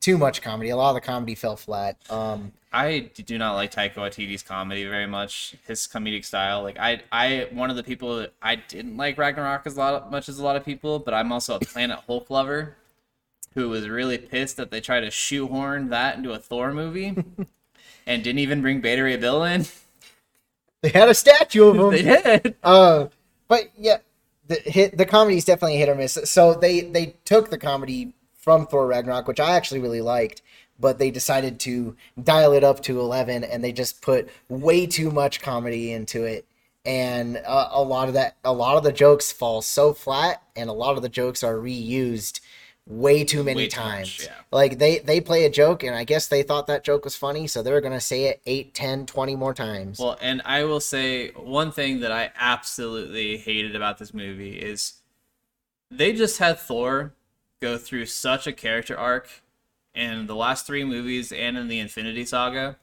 too 0.00 0.16
much 0.16 0.40
comedy 0.40 0.70
a 0.70 0.76
lot 0.76 0.90
of 0.90 0.94
the 0.94 1.00
comedy 1.00 1.34
fell 1.34 1.56
flat 1.56 1.96
um 2.10 2.52
I 2.72 3.10
do 3.26 3.36
not 3.36 3.54
like 3.54 3.72
Taika 3.74 3.94
Waititi's 3.96 4.44
comedy 4.44 4.84
very 4.84 5.08
much. 5.08 5.56
His 5.66 5.88
comedic 5.88 6.24
style, 6.24 6.62
like 6.62 6.78
I, 6.78 7.00
I 7.10 7.48
one 7.50 7.68
of 7.68 7.74
the 7.74 7.82
people 7.82 8.18
that 8.18 8.32
I 8.40 8.54
didn't 8.54 8.96
like 8.96 9.18
Ragnarok 9.18 9.62
as 9.66 9.74
a 9.76 9.80
lot 9.80 10.08
much 10.12 10.28
as 10.28 10.38
a 10.38 10.44
lot 10.44 10.54
of 10.54 10.64
people, 10.64 11.00
but 11.00 11.12
I'm 11.12 11.32
also 11.32 11.56
a 11.56 11.58
Planet 11.58 11.98
Hulk 12.06 12.30
lover, 12.30 12.76
who 13.54 13.68
was 13.70 13.88
really 13.88 14.18
pissed 14.18 14.56
that 14.58 14.70
they 14.70 14.80
tried 14.80 15.00
to 15.00 15.10
shoehorn 15.10 15.88
that 15.88 16.16
into 16.16 16.30
a 16.30 16.38
Thor 16.38 16.72
movie, 16.72 17.08
and 18.06 18.22
didn't 18.22 18.38
even 18.38 18.62
bring 18.62 18.80
Beta 18.80 19.02
Ray 19.02 19.16
Bill 19.16 19.42
in. 19.42 19.66
they 20.82 20.90
had 20.90 21.08
a 21.08 21.14
statue 21.14 21.64
of 21.70 21.76
him 21.76 21.90
they 21.90 22.02
did. 22.02 22.54
uh 22.62 23.08
but 23.48 23.72
yeah 23.76 23.96
the 24.50 24.70
hit 24.70 24.98
the 24.98 25.06
comedy 25.06 25.38
is 25.38 25.44
definitely 25.46 25.78
hit 25.78 25.88
or 25.88 25.94
miss. 25.94 26.18
So 26.24 26.54
they 26.54 26.82
they 26.82 27.16
took 27.24 27.50
the 27.50 27.58
comedy 27.58 28.12
from 28.34 28.66
thor 28.66 28.86
ragnarok 28.86 29.28
which 29.28 29.38
i 29.38 29.54
actually 29.54 29.80
really 29.80 30.00
liked 30.00 30.40
but 30.80 30.98
they 30.98 31.10
decided 31.10 31.60
to 31.60 31.94
dial 32.22 32.52
it 32.52 32.64
up 32.64 32.82
to 32.82 32.98
11 32.98 33.44
and 33.44 33.62
they 33.62 33.72
just 33.72 34.00
put 34.00 34.28
way 34.48 34.86
too 34.86 35.10
much 35.10 35.40
comedy 35.40 35.92
into 35.92 36.24
it. 36.24 36.46
And 36.86 37.36
uh, 37.46 37.68
a 37.72 37.82
lot 37.82 38.08
of 38.08 38.14
that 38.14 38.36
a 38.42 38.52
lot 38.52 38.78
of 38.78 38.82
the 38.82 38.92
jokes 38.92 39.30
fall 39.30 39.60
so 39.60 39.92
flat 39.92 40.42
and 40.56 40.70
a 40.70 40.72
lot 40.72 40.96
of 40.96 41.02
the 41.02 41.10
jokes 41.10 41.44
are 41.44 41.56
reused 41.56 42.40
way 42.86 43.22
too 43.24 43.44
many 43.44 43.62
Way 43.62 43.68
too 43.68 43.80
times 43.80 44.18
much, 44.18 44.26
yeah. 44.26 44.34
like 44.50 44.78
they 44.78 44.98
they 44.98 45.20
play 45.20 45.44
a 45.44 45.50
joke 45.50 45.84
and 45.84 45.94
i 45.94 46.02
guess 46.02 46.26
they 46.26 46.42
thought 46.42 46.66
that 46.66 46.82
joke 46.82 47.04
was 47.04 47.14
funny 47.14 47.46
so 47.46 47.62
they 47.62 47.70
were 47.70 47.80
going 47.80 47.92
to 47.92 48.00
say 48.00 48.24
it 48.24 48.40
8 48.46 48.74
10 48.74 49.06
20 49.06 49.36
more 49.36 49.54
times 49.54 49.98
Well, 50.00 50.18
and 50.20 50.42
I 50.44 50.64
will 50.64 50.80
say 50.80 51.28
one 51.32 51.70
thing 51.70 52.00
that 52.00 52.10
I 52.10 52.32
absolutely 52.36 53.36
hated 53.36 53.76
about 53.76 53.98
this 53.98 54.12
movie 54.12 54.58
is 54.58 54.94
they 55.90 56.12
just 56.12 56.38
had 56.38 56.58
Thor 56.58 57.14
go 57.60 57.78
through 57.78 58.06
such 58.06 58.46
a 58.46 58.52
character 58.52 58.96
arc 58.98 59.28
in 59.94 60.26
the 60.26 60.34
last 60.34 60.66
three 60.66 60.84
movies 60.84 61.30
and 61.30 61.56
in 61.58 61.68
the 61.68 61.78
Infinity 61.78 62.24
Saga 62.24 62.76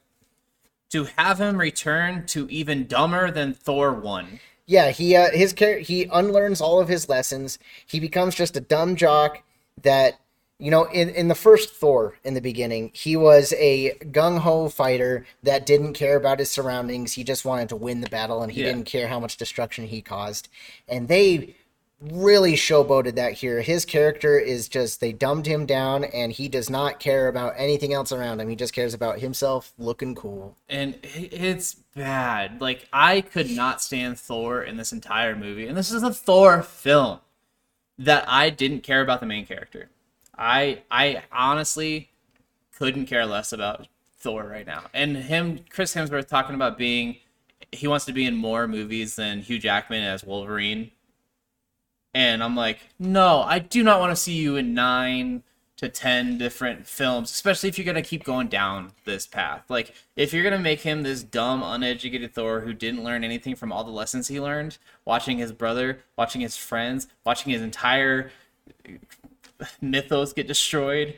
to 0.91 1.05
have 1.17 1.39
him 1.41 1.57
return 1.57 2.25
to 2.27 2.47
even 2.49 2.85
dumber 2.87 3.29
than 3.31 3.53
Thor 3.53 3.93
1. 3.93 4.39
Yeah, 4.65 4.91
he 4.91 5.15
uh, 5.15 5.31
his 5.31 5.53
char- 5.53 5.79
he 5.79 6.05
unlearns 6.07 6.61
all 6.61 6.79
of 6.81 6.89
his 6.89 7.07
lessons. 7.09 7.57
He 7.85 7.99
becomes 8.01 8.35
just 8.35 8.55
a 8.57 8.61
dumb 8.61 8.95
jock 8.97 9.41
that 9.83 10.19
you 10.59 10.71
know 10.71 10.85
in 10.85 11.09
in 11.09 11.27
the 11.27 11.35
first 11.35 11.73
Thor 11.75 12.15
in 12.23 12.33
the 12.33 12.41
beginning, 12.41 12.91
he 12.93 13.15
was 13.15 13.53
a 13.57 13.91
gung 14.11 14.39
ho 14.39 14.69
fighter 14.69 15.25
that 15.43 15.65
didn't 15.65 15.93
care 15.93 16.17
about 16.17 16.39
his 16.39 16.49
surroundings. 16.49 17.13
He 17.13 17.23
just 17.23 17.45
wanted 17.45 17.69
to 17.69 17.75
win 17.75 18.01
the 18.01 18.09
battle 18.09 18.41
and 18.41 18.51
he 18.51 18.61
Yeah. 18.61 18.67
didn't 18.67 18.85
care 18.85 19.07
how 19.07 19.19
much 19.19 19.37
destruction 19.37 19.85
he 19.87 20.01
caused. 20.01 20.49
And 20.87 21.07
they 21.07 21.55
really 21.99 22.53
showboated 22.53 23.15
that 23.15 23.33
here. 23.33 23.61
His 23.61 23.83
character 23.83 24.37
is 24.37 24.67
just 24.69 24.99
they 24.99 25.11
dumbed 25.11 25.47
him 25.47 25.65
down 25.65 26.03
and 26.03 26.31
he 26.31 26.47
does 26.47 26.69
not 26.69 26.99
care 26.99 27.27
about 27.27 27.53
anything 27.57 27.91
else 27.91 28.11
around 28.11 28.39
him. 28.39 28.49
He 28.49 28.55
just 28.55 28.73
cares 28.73 28.93
about 28.93 29.19
himself 29.19 29.73
looking 29.79 30.13
cool. 30.13 30.55
and 30.69 30.95
it's 31.03 31.73
bad. 31.95 32.61
Like 32.61 32.87
I 32.93 33.21
could 33.21 33.49
not 33.49 33.81
stand 33.81 34.19
Thor 34.19 34.61
in 34.61 34.77
this 34.77 34.91
entire 34.91 35.35
movie, 35.35 35.65
and 35.67 35.75
this 35.75 35.91
is 35.91 36.03
a 36.03 36.13
Thor 36.13 36.61
film 36.61 37.19
that 37.99 38.25
I 38.27 38.49
didn't 38.49 38.81
care 38.81 39.01
about 39.01 39.19
the 39.19 39.25
main 39.25 39.45
character. 39.45 39.89
I 40.37 40.83
I 40.91 41.23
honestly 41.31 42.11
couldn't 42.77 43.07
care 43.07 43.25
less 43.25 43.51
about 43.51 43.87
Thor 44.17 44.43
right 44.43 44.65
now. 44.65 44.85
And 44.93 45.17
him, 45.17 45.59
Chris 45.69 45.95
Hemsworth, 45.95 46.27
talking 46.27 46.55
about 46.55 46.77
being 46.77 47.17
he 47.71 47.87
wants 47.87 48.05
to 48.05 48.13
be 48.13 48.25
in 48.25 48.35
more 48.35 48.67
movies 48.67 49.15
than 49.15 49.41
Hugh 49.41 49.59
Jackman 49.59 50.03
as 50.03 50.23
Wolverine. 50.23 50.91
And 52.13 52.43
I'm 52.43 52.55
like, 52.55 52.79
no, 52.97 53.41
I 53.41 53.59
do 53.59 53.83
not 53.83 53.99
want 53.99 54.11
to 54.11 54.15
see 54.15 54.33
you 54.33 54.55
in 54.55 54.73
nine 54.73 55.43
to 55.77 55.87
ten 55.87 56.37
different 56.39 56.87
films, 56.87 57.29
especially 57.31 57.69
if 57.69 57.77
you're 57.77 57.85
gonna 57.85 58.01
keep 58.01 58.23
going 58.23 58.47
down 58.47 58.91
this 59.05 59.27
path. 59.27 59.63
Like, 59.69 59.93
if 60.15 60.33
you're 60.33 60.43
gonna 60.43 60.57
make 60.59 60.81
him 60.81 61.03
this 61.03 61.21
dumb, 61.23 61.61
uneducated 61.63 62.33
Thor 62.33 62.61
who 62.61 62.73
didn't 62.73 63.03
learn 63.03 63.23
anything 63.23 63.55
from 63.55 63.71
all 63.71 63.83
the 63.83 63.91
lessons 63.91 64.27
he 64.27 64.41
learned, 64.41 64.77
watching 65.05 65.37
his 65.37 65.51
brother, 65.51 65.99
watching 66.17 66.41
his 66.41 66.57
friends, 66.57 67.07
watching 67.23 67.53
his 67.53 67.61
entire 67.61 68.31
mythos 69.81 70.33
get 70.33 70.47
destroyed, 70.47 71.15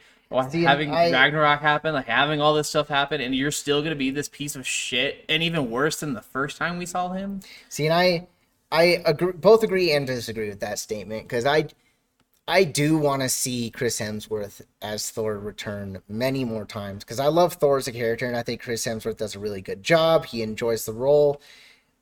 See, 0.51 0.61
having 0.63 0.93
I- 0.93 1.11
Ragnarok 1.11 1.61
happen, 1.61 1.93
like 1.93 2.05
having 2.05 2.39
all 2.39 2.53
this 2.53 2.69
stuff 2.69 2.87
happen, 2.87 3.19
and 3.19 3.33
you're 3.33 3.51
still 3.51 3.81
gonna 3.81 3.95
be 3.95 4.11
this 4.11 4.29
piece 4.29 4.55
of 4.55 4.67
shit, 4.67 5.25
and 5.27 5.41
even 5.41 5.71
worse 5.71 5.99
than 6.01 6.13
the 6.13 6.21
first 6.21 6.57
time 6.57 6.77
we 6.77 6.85
saw 6.85 7.11
him. 7.13 7.39
See, 7.69 7.85
and 7.85 7.93
I, 7.93 8.27
I 8.71 9.01
agree, 9.05 9.31
both 9.31 9.63
agree 9.63 9.91
and 9.91 10.05
disagree 10.05 10.49
with 10.49 10.59
that 10.59 10.77
statement 10.77 11.23
because 11.23 11.45
I, 11.45 11.67
I 12.49 12.63
do 12.63 12.97
want 12.97 13.21
to 13.21 13.29
see 13.29 13.69
Chris 13.69 13.99
Hemsworth 13.99 14.61
as 14.81 15.11
Thor 15.11 15.37
return 15.37 16.01
many 16.09 16.43
more 16.43 16.65
times 16.65 17.03
because 17.03 17.19
I 17.19 17.27
love 17.27 17.53
Thor 17.53 17.77
as 17.77 17.87
a 17.87 17.91
character 17.91 18.25
and 18.25 18.35
I 18.35 18.41
think 18.41 18.59
Chris 18.59 18.85
Hemsworth 18.85 19.17
does 19.17 19.35
a 19.35 19.39
really 19.39 19.61
good 19.61 19.83
job. 19.83 20.25
He 20.25 20.41
enjoys 20.41 20.85
the 20.85 20.93
role. 20.93 21.39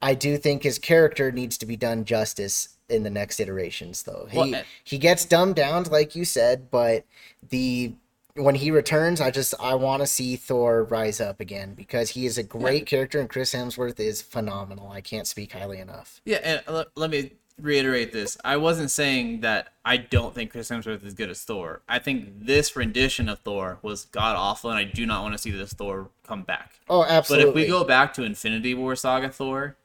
I 0.01 0.13
do 0.13 0.37
think 0.37 0.63
his 0.63 0.79
character 0.79 1.33
needs 1.33 1.57
to 1.57 1.65
be 1.65 1.75
done 1.75 2.05
justice 2.05 2.77
in 2.87 3.03
the 3.03 3.09
next 3.09 3.41
iterations, 3.41 4.03
though. 4.03 4.27
He 4.31 4.55
he 4.85 4.97
gets 4.97 5.25
dumbed 5.25 5.55
down, 5.55 5.83
like 5.85 6.15
you 6.15 6.23
said, 6.23 6.71
but 6.71 7.03
the 7.49 7.93
when 8.35 8.55
he 8.55 8.71
returns, 8.71 9.19
I 9.19 9.31
just 9.31 9.53
I 9.59 9.75
want 9.75 10.01
to 10.01 10.07
see 10.07 10.37
Thor 10.37 10.83
rise 10.83 11.19
up 11.19 11.41
again 11.41 11.73
because 11.73 12.11
he 12.11 12.25
is 12.25 12.37
a 12.37 12.43
great 12.43 12.85
character 12.85 13.19
and 13.19 13.29
Chris 13.29 13.53
Hemsworth 13.53 13.99
is 13.99 14.21
phenomenal. 14.21 14.91
I 14.91 15.01
can't 15.01 15.27
speak 15.27 15.51
highly 15.51 15.79
enough. 15.79 16.21
Yeah, 16.23 16.39
and 16.43 16.63
l- 16.67 16.85
let 16.95 17.09
me 17.09 17.33
reiterate 17.59 18.13
this. 18.13 18.37
I 18.43 18.57
wasn't 18.57 18.91
saying 18.91 19.41
that 19.41 19.69
I 19.83 19.97
don't 19.97 20.33
think 20.33 20.51
Chris 20.51 20.69
Hemsworth 20.69 21.05
is 21.05 21.13
good 21.13 21.29
as 21.29 21.43
Thor. 21.43 21.81
I 21.87 21.99
think 21.99 22.45
this 22.45 22.75
rendition 22.75 23.27
of 23.29 23.39
Thor 23.39 23.79
was 23.81 24.05
god 24.05 24.35
awful, 24.35 24.69
and 24.69 24.79
I 24.79 24.83
do 24.83 25.05
not 25.05 25.23
want 25.23 25.33
to 25.33 25.37
see 25.37 25.51
this 25.51 25.73
Thor 25.73 26.09
come 26.25 26.43
back. 26.43 26.79
Oh, 26.89 27.03
absolutely. 27.03 27.45
But 27.45 27.49
if 27.49 27.55
we 27.55 27.67
go 27.67 27.83
back 27.83 28.13
to 28.15 28.23
Infinity 28.23 28.73
War 28.73 28.95
Saga 28.95 29.29
Thor, 29.29 29.75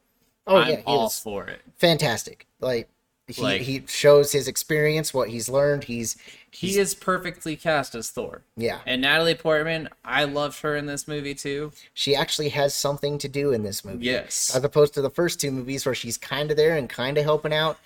oh 0.47 0.57
I'm 0.57 0.69
yeah, 0.71 0.81
all 0.85 1.09
for 1.09 1.47
it. 1.47 1.61
fantastic. 1.77 2.47
Like 2.59 2.89
he, 3.27 3.41
Like- 3.41 3.61
he 3.61 3.83
shows 3.87 4.31
his 4.33 4.47
experience, 4.47 5.13
what 5.13 5.29
he's 5.29 5.47
learned. 5.47 5.85
He's 5.85 6.17
He 6.51 6.77
is 6.77 6.93
perfectly 6.93 7.55
cast 7.55 7.95
as 7.95 8.09
Thor. 8.09 8.41
yeah. 8.57 8.79
And 8.85 9.01
Natalie 9.01 9.33
Portman, 9.35 9.89
I 10.03 10.25
loved 10.25 10.59
her 10.61 10.75
in 10.75 10.85
this 10.87 11.07
movie 11.07 11.33
too. 11.33 11.71
She 11.93 12.15
actually 12.15 12.49
has 12.49 12.73
something 12.75 13.17
to 13.19 13.27
do 13.29 13.51
in 13.53 13.63
this 13.63 13.83
movie. 13.85 14.05
Yes. 14.05 14.51
as 14.55 14.63
opposed 14.63 14.93
to 14.95 15.01
the 15.01 15.09
first 15.09 15.39
two 15.39 15.51
movies 15.51 15.85
where 15.85 15.95
she's 15.95 16.17
kind 16.17 16.51
of 16.51 16.57
there 16.57 16.75
and 16.75 16.89
kind 16.89 17.17
of 17.17 17.23
helping 17.23 17.53
out. 17.53 17.77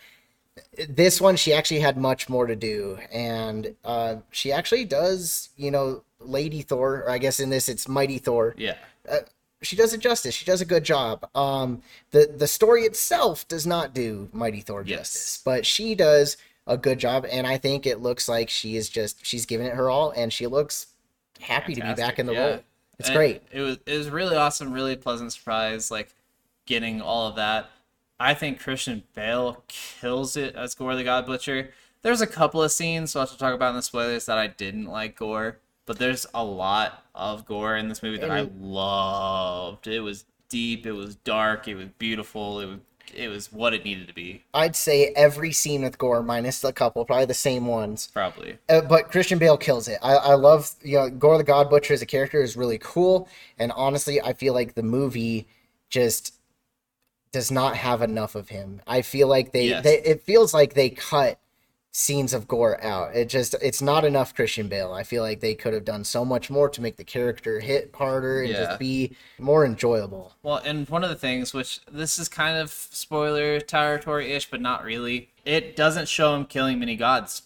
This 0.90 1.22
one, 1.22 1.36
she 1.36 1.54
actually 1.54 1.82
had 1.82 1.98
much 1.98 2.30
more 2.30 2.48
to 2.48 2.56
do, 2.56 2.98
and 3.12 3.76
uh, 3.86 4.16
she 4.32 4.52
actually 4.52 4.86
does, 4.86 5.50
you 5.56 5.70
know, 5.70 6.04
Lady 6.20 6.64
Thor, 6.64 7.04
or 7.06 7.12
I 7.12 7.20
guess 7.20 7.40
in 7.40 7.52
this 7.52 7.70
it's 7.70 7.88
Mighty 7.88 8.18
Thor. 8.18 8.56
Yeah. 8.58 8.74
She 9.62 9.76
does 9.76 9.94
it 9.94 10.00
justice. 10.00 10.36
She 10.36 10.46
does 10.46 10.62
a 10.62 10.66
good 10.66 10.84
job. 10.84 11.28
Um, 11.36 11.82
the 12.12 12.32
the 12.36 12.48
story 12.48 12.84
itself 12.84 13.48
does 13.48 13.66
not 13.66 13.94
do 13.94 14.30
Mighty 14.32 14.62
Thor 14.62 14.84
Yes. 14.86 15.00
justice, 15.14 15.42
but 15.44 15.66
she 15.66 15.96
does 15.96 16.38
a 16.68 16.78
good 16.78 17.00
job, 17.00 17.26
and 17.32 17.48
I 17.48 17.58
think 17.58 17.86
it 17.86 18.02
looks 18.02 18.28
like 18.30 18.50
she 18.50 18.76
is 18.76 18.90
just 18.90 19.26
she's 19.26 19.46
giving 19.46 19.68
it 19.68 19.74
her 19.74 19.90
all, 19.90 20.12
and 20.12 20.32
she 20.32 20.48
looks 20.48 20.88
happy 21.40 21.74
to 21.76 21.82
be 21.82 21.94
back 21.94 22.20
in 22.20 22.26
the 22.26 22.34
yeah. 22.34 22.46
role. 22.48 22.60
It's 23.00 23.10
And 23.10 23.16
great. 23.16 23.42
It 23.52 23.62
was 23.62 23.78
it 23.86 23.98
was 23.98 24.10
really 24.10 24.36
awesome, 24.36 24.72
really 24.74 24.96
pleasant 24.96 25.34
surprise, 25.34 25.90
like 25.90 26.14
getting 26.66 27.02
all 27.02 27.28
of 27.28 27.36
that. 27.36 27.70
I 28.20 28.34
think 28.34 28.60
Christian 28.60 29.04
Bale 29.14 29.64
kills 29.68 30.36
it 30.36 30.56
as 30.56 30.74
Gore 30.76 30.96
the 30.96 31.04
God 31.04 31.26
Butcher. 31.26 31.72
There's 32.02 32.22
a 32.22 32.28
couple 32.28 32.62
of 32.64 32.72
scenes 32.72 33.14
we'll 33.14 33.24
have 33.24 33.32
to 33.32 33.38
talk 33.38 33.54
about 33.54 33.70
in 33.72 33.76
the 33.76 33.82
spoilers 33.82 34.26
that 34.28 34.38
I 34.38 34.48
didn't 34.48 34.86
like 34.86 35.16
Gore, 35.16 35.60
but 35.88 35.98
there's 35.98 36.28
a 36.36 36.44
lot 36.44 37.04
of 37.16 37.46
Gore 37.48 37.76
in 37.76 37.90
this 37.90 38.04
movie 38.04 38.20
that 38.20 38.30
I 38.30 38.42
loved. 38.60 39.88
It 39.88 40.02
was 40.02 40.26
deep, 40.50 40.86
it 40.86 40.92
was 40.92 41.16
dark, 41.16 41.68
it 41.68 41.74
was 41.76 41.88
beautiful, 41.98 42.60
it 42.60 42.68
was 42.68 42.78
it 43.16 43.30
was 43.30 43.54
what 43.54 43.74
it 43.74 43.86
needed 43.86 44.06
to 44.10 44.14
be, 44.14 44.44
I'd 44.54 44.76
say 44.76 45.14
every 45.16 45.54
scene 45.54 45.84
with 45.84 45.98
Gore, 45.98 46.22
minus 46.22 46.62
a 46.66 46.74
couple, 46.74 47.06
probably 47.06 47.24
the 47.26 47.34
same 47.34 47.66
ones. 47.66 48.10
probably. 48.14 48.58
Uh, 48.68 48.82
but 48.82 49.12
Christian 49.12 49.40
Bale 49.40 49.58
kills 49.58 49.88
it. 49.88 49.98
I, 50.04 50.16
I 50.16 50.34
love 50.36 50.72
you 50.84 50.98
know 50.98 51.10
Gore 51.10 51.38
the 51.38 51.46
God 51.46 51.70
Butcher 51.70 51.94
as 51.94 52.02
a 52.02 52.06
character 52.06 52.42
is 52.44 52.58
really 52.58 52.78
cool, 52.78 53.30
and 53.58 53.72
honestly, 53.72 54.22
I 54.22 54.34
feel 54.34 54.54
like 54.54 54.76
the 54.76 54.84
movie 54.84 55.48
just 55.90 56.34
does 57.32 57.50
not 57.50 57.78
have 57.78 58.02
enough 58.02 58.36
of 58.36 58.50
him. 58.50 58.82
I 58.86 59.02
feel 59.02 59.28
like 59.30 59.54
they, 59.54 59.70
Yes. 59.70 59.84
they 59.86 60.00
it 60.02 60.24
feels 60.24 60.54
like 60.54 60.74
they 60.74 60.90
cut 60.90 61.40
scenes 61.98 62.32
of 62.32 62.48
Gore 62.48 62.80
out. 62.84 63.16
It 63.16 63.28
just 63.28 63.56
it's 63.60 63.82
not 63.82 64.06
enough 64.06 64.36
Christian 64.36 64.68
Bale. 64.68 64.94
I 64.94 65.02
feel 65.02 65.24
like 65.24 65.40
they 65.40 65.56
could 65.56 65.74
have 65.74 65.84
done 65.84 66.04
so 66.04 66.24
much 66.24 66.48
more 66.52 66.70
to 66.70 66.80
make 66.80 66.96
the 66.96 67.04
character 67.04 67.60
hit 67.60 67.90
harder 67.96 68.44
and 68.44 68.52
Yeah. 68.52 68.66
just 68.66 68.80
be 68.80 69.16
more 69.40 69.66
enjoyable. 69.66 70.36
Well, 70.44 70.58
and 70.58 70.88
one 70.90 71.04
of 71.04 71.10
the 71.10 71.16
things, 71.16 71.56
which 71.56 71.80
this 71.92 72.20
is 72.20 72.30
kind 72.30 72.56
of 72.56 72.70
spoiler 72.70 73.60
territory 73.60 74.32
ish, 74.34 74.48
but 74.52 74.62
not 74.62 74.84
really, 74.84 75.30
it 75.44 75.76
doesn't 75.76 76.08
show 76.08 76.36
him 76.36 76.46
killing 76.46 76.78
many 76.78 76.96
gods. 76.96 77.42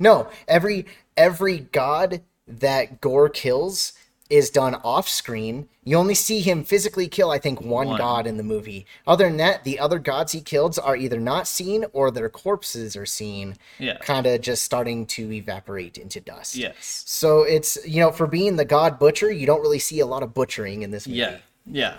No, 0.00 0.28
every 0.48 0.86
every 1.16 1.58
god 1.60 2.22
that 2.48 3.00
Gore 3.00 3.28
kills 3.28 3.92
is 4.30 4.48
done 4.50 4.76
off 4.76 5.08
screen. 5.08 5.68
You 5.84 5.96
only 5.96 6.14
see 6.14 6.40
him 6.40 6.62
physically 6.64 7.08
kill, 7.08 7.30
I 7.30 7.38
think, 7.38 7.60
one, 7.60 7.88
One. 7.88 7.98
god 7.98 8.26
in 8.26 8.36
the 8.36 8.42
movie. 8.42 8.86
Other 9.06 9.24
than 9.26 9.36
that, 9.38 9.64
the 9.64 9.78
other 9.78 9.98
gods 9.98 10.32
he 10.32 10.40
kills 10.40 10.78
are 10.78 10.96
either 10.96 11.18
not 11.18 11.46
seen 11.48 11.84
or 11.92 12.10
their 12.10 12.28
corpses 12.28 12.96
are 12.96 13.06
seen, 13.06 13.56
Yeah. 13.78 13.98
kind 13.98 14.26
of 14.26 14.40
just 14.40 14.62
starting 14.64 15.04
to 15.06 15.32
evaporate 15.32 15.98
into 15.98 16.20
dust. 16.20 16.54
Yes. 16.54 17.02
So 17.06 17.42
it's 17.42 17.76
you 17.86 18.00
know, 18.00 18.12
for 18.12 18.26
being 18.26 18.56
the 18.56 18.64
god 18.64 18.98
butcher, 18.98 19.30
you 19.30 19.46
don't 19.46 19.60
really 19.60 19.78
see 19.80 20.00
a 20.00 20.06
lot 20.06 20.22
of 20.22 20.32
butchering 20.32 20.82
in 20.82 20.90
this 20.92 21.06
movie. 21.06 21.18
Yeah. 21.18 21.38
Yeah. 21.66 21.96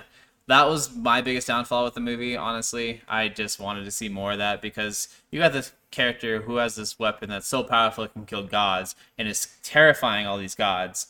That 0.47 0.67
was 0.67 0.93
my 0.95 1.21
biggest 1.21 1.47
downfall 1.47 1.83
with 1.85 1.93
the 1.93 1.99
movie, 2.01 2.35
honestly. 2.35 3.01
I 3.07 3.29
just 3.29 3.59
wanted 3.59 3.85
to 3.85 3.91
see 3.91 4.09
more 4.09 4.33
of 4.33 4.37
that 4.39 4.61
because 4.61 5.07
you 5.31 5.39
got 5.39 5.53
this 5.53 5.71
character 5.91 6.41
who 6.41 6.55
has 6.57 6.75
this 6.75 6.97
weapon 6.97 7.29
that's 7.29 7.47
so 7.47 7.63
powerful 7.63 8.05
it 8.05 8.13
can 8.13 8.25
kill 8.25 8.43
gods 8.43 8.95
and 9.17 9.27
is 9.27 9.47
terrifying 9.63 10.25
all 10.25 10.37
these 10.37 10.55
gods, 10.55 11.07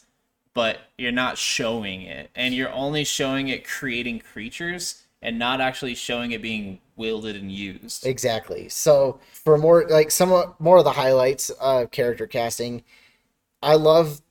but 0.53 0.79
you're 0.98 1.12
not 1.12 1.38
showing 1.38 2.01
it. 2.01 2.29
And 2.36 2.53
you're 2.53 2.74
only 2.74 3.03
showing 3.03 3.48
it 3.48 3.67
creating 3.67 4.20
creatures 4.20 5.03
and 5.22 5.38
not 5.38 5.62
actually 5.62 5.96
showing 5.96 6.31
it 6.31 6.41
being 6.41 6.79
wielded 6.96 7.36
and 7.36 7.51
used. 7.51 8.05
Exactly. 8.05 8.70
So 8.70 9.20
for 9.31 9.58
more 9.58 9.86
like 9.88 10.12
some 10.12 10.55
more 10.60 10.77
of 10.77 10.84
the 10.84 10.91
highlights 10.91 11.50
of 11.51 11.91
character 11.91 12.27
casting, 12.27 12.84
I 13.62 13.75
love 13.75 14.22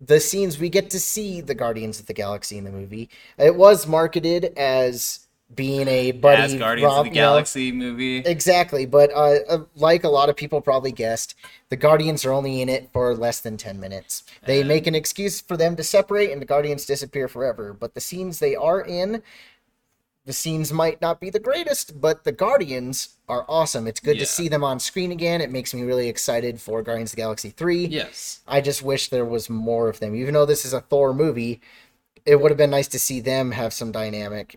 the 0.00 0.20
scenes 0.20 0.58
we 0.58 0.68
get 0.68 0.90
to 0.90 1.00
see 1.00 1.40
the 1.40 1.54
Guardians 1.54 2.00
of 2.00 2.06
the 2.06 2.14
Galaxy 2.14 2.58
in 2.58 2.64
the 2.64 2.70
movie. 2.70 3.10
It 3.38 3.54
was 3.54 3.86
marketed 3.86 4.46
as 4.56 5.26
being 5.54 5.88
a 5.88 6.12
buddy 6.12 6.42
As 6.42 6.54
Guardians 6.54 6.90
rom- 6.92 6.98
of 7.00 7.04
the 7.06 7.10
you 7.10 7.20
know, 7.22 7.28
Galaxy 7.32 7.72
movie. 7.72 8.18
Exactly, 8.18 8.86
but 8.86 9.10
uh, 9.12 9.38
uh, 9.48 9.58
like 9.74 10.04
a 10.04 10.08
lot 10.08 10.28
of 10.28 10.36
people 10.36 10.60
probably 10.60 10.92
guessed, 10.92 11.34
the 11.70 11.76
Guardians 11.76 12.24
are 12.24 12.32
only 12.32 12.60
in 12.62 12.68
it 12.68 12.88
for 12.92 13.14
less 13.14 13.40
than 13.40 13.56
10 13.56 13.80
minutes. 13.80 14.22
They 14.46 14.60
And- 14.60 14.68
make 14.68 14.86
an 14.86 14.94
excuse 14.94 15.40
for 15.40 15.56
them 15.56 15.74
to 15.76 15.82
separate 15.82 16.30
and 16.30 16.40
the 16.40 16.46
Guardians 16.46 16.86
disappear 16.86 17.26
forever. 17.28 17.72
But 17.72 17.94
the 17.94 18.00
scenes 18.00 18.38
they 18.38 18.54
are 18.54 18.80
in, 18.80 19.22
the 20.24 20.32
scenes 20.32 20.72
might 20.72 21.00
not 21.00 21.18
be 21.18 21.30
the 21.30 21.40
greatest, 21.40 22.00
but 22.00 22.22
the 22.24 22.30
Guardians 22.32 23.16
are 23.28 23.44
awesome. 23.48 23.86
It's 23.88 24.00
good 24.00 24.16
Yeah. 24.16 24.22
to 24.22 24.26
see 24.26 24.48
them 24.48 24.62
on 24.62 24.78
screen 24.78 25.10
again. 25.10 25.40
It 25.40 25.50
makes 25.50 25.74
me 25.74 25.82
really 25.82 26.08
excited 26.08 26.60
for 26.60 26.82
Guardians 26.82 27.10
of 27.10 27.16
the 27.16 27.22
Galaxy 27.22 27.50
3. 27.50 27.86
Yes. 27.86 28.40
I 28.46 28.60
just 28.60 28.82
wish 28.82 29.08
there 29.08 29.24
was 29.24 29.50
more 29.50 29.88
of 29.88 29.98
them. 29.98 30.14
Even 30.14 30.34
though 30.34 30.46
this 30.46 30.64
is 30.64 30.72
a 30.72 30.80
Thor 30.80 31.12
movie, 31.12 31.60
it 32.24 32.40
would 32.40 32.50
have 32.52 32.58
been 32.58 32.70
nice 32.70 32.88
to 32.88 32.98
see 33.00 33.18
them 33.20 33.50
have 33.52 33.72
some 33.72 33.90
dynamic. 33.90 34.56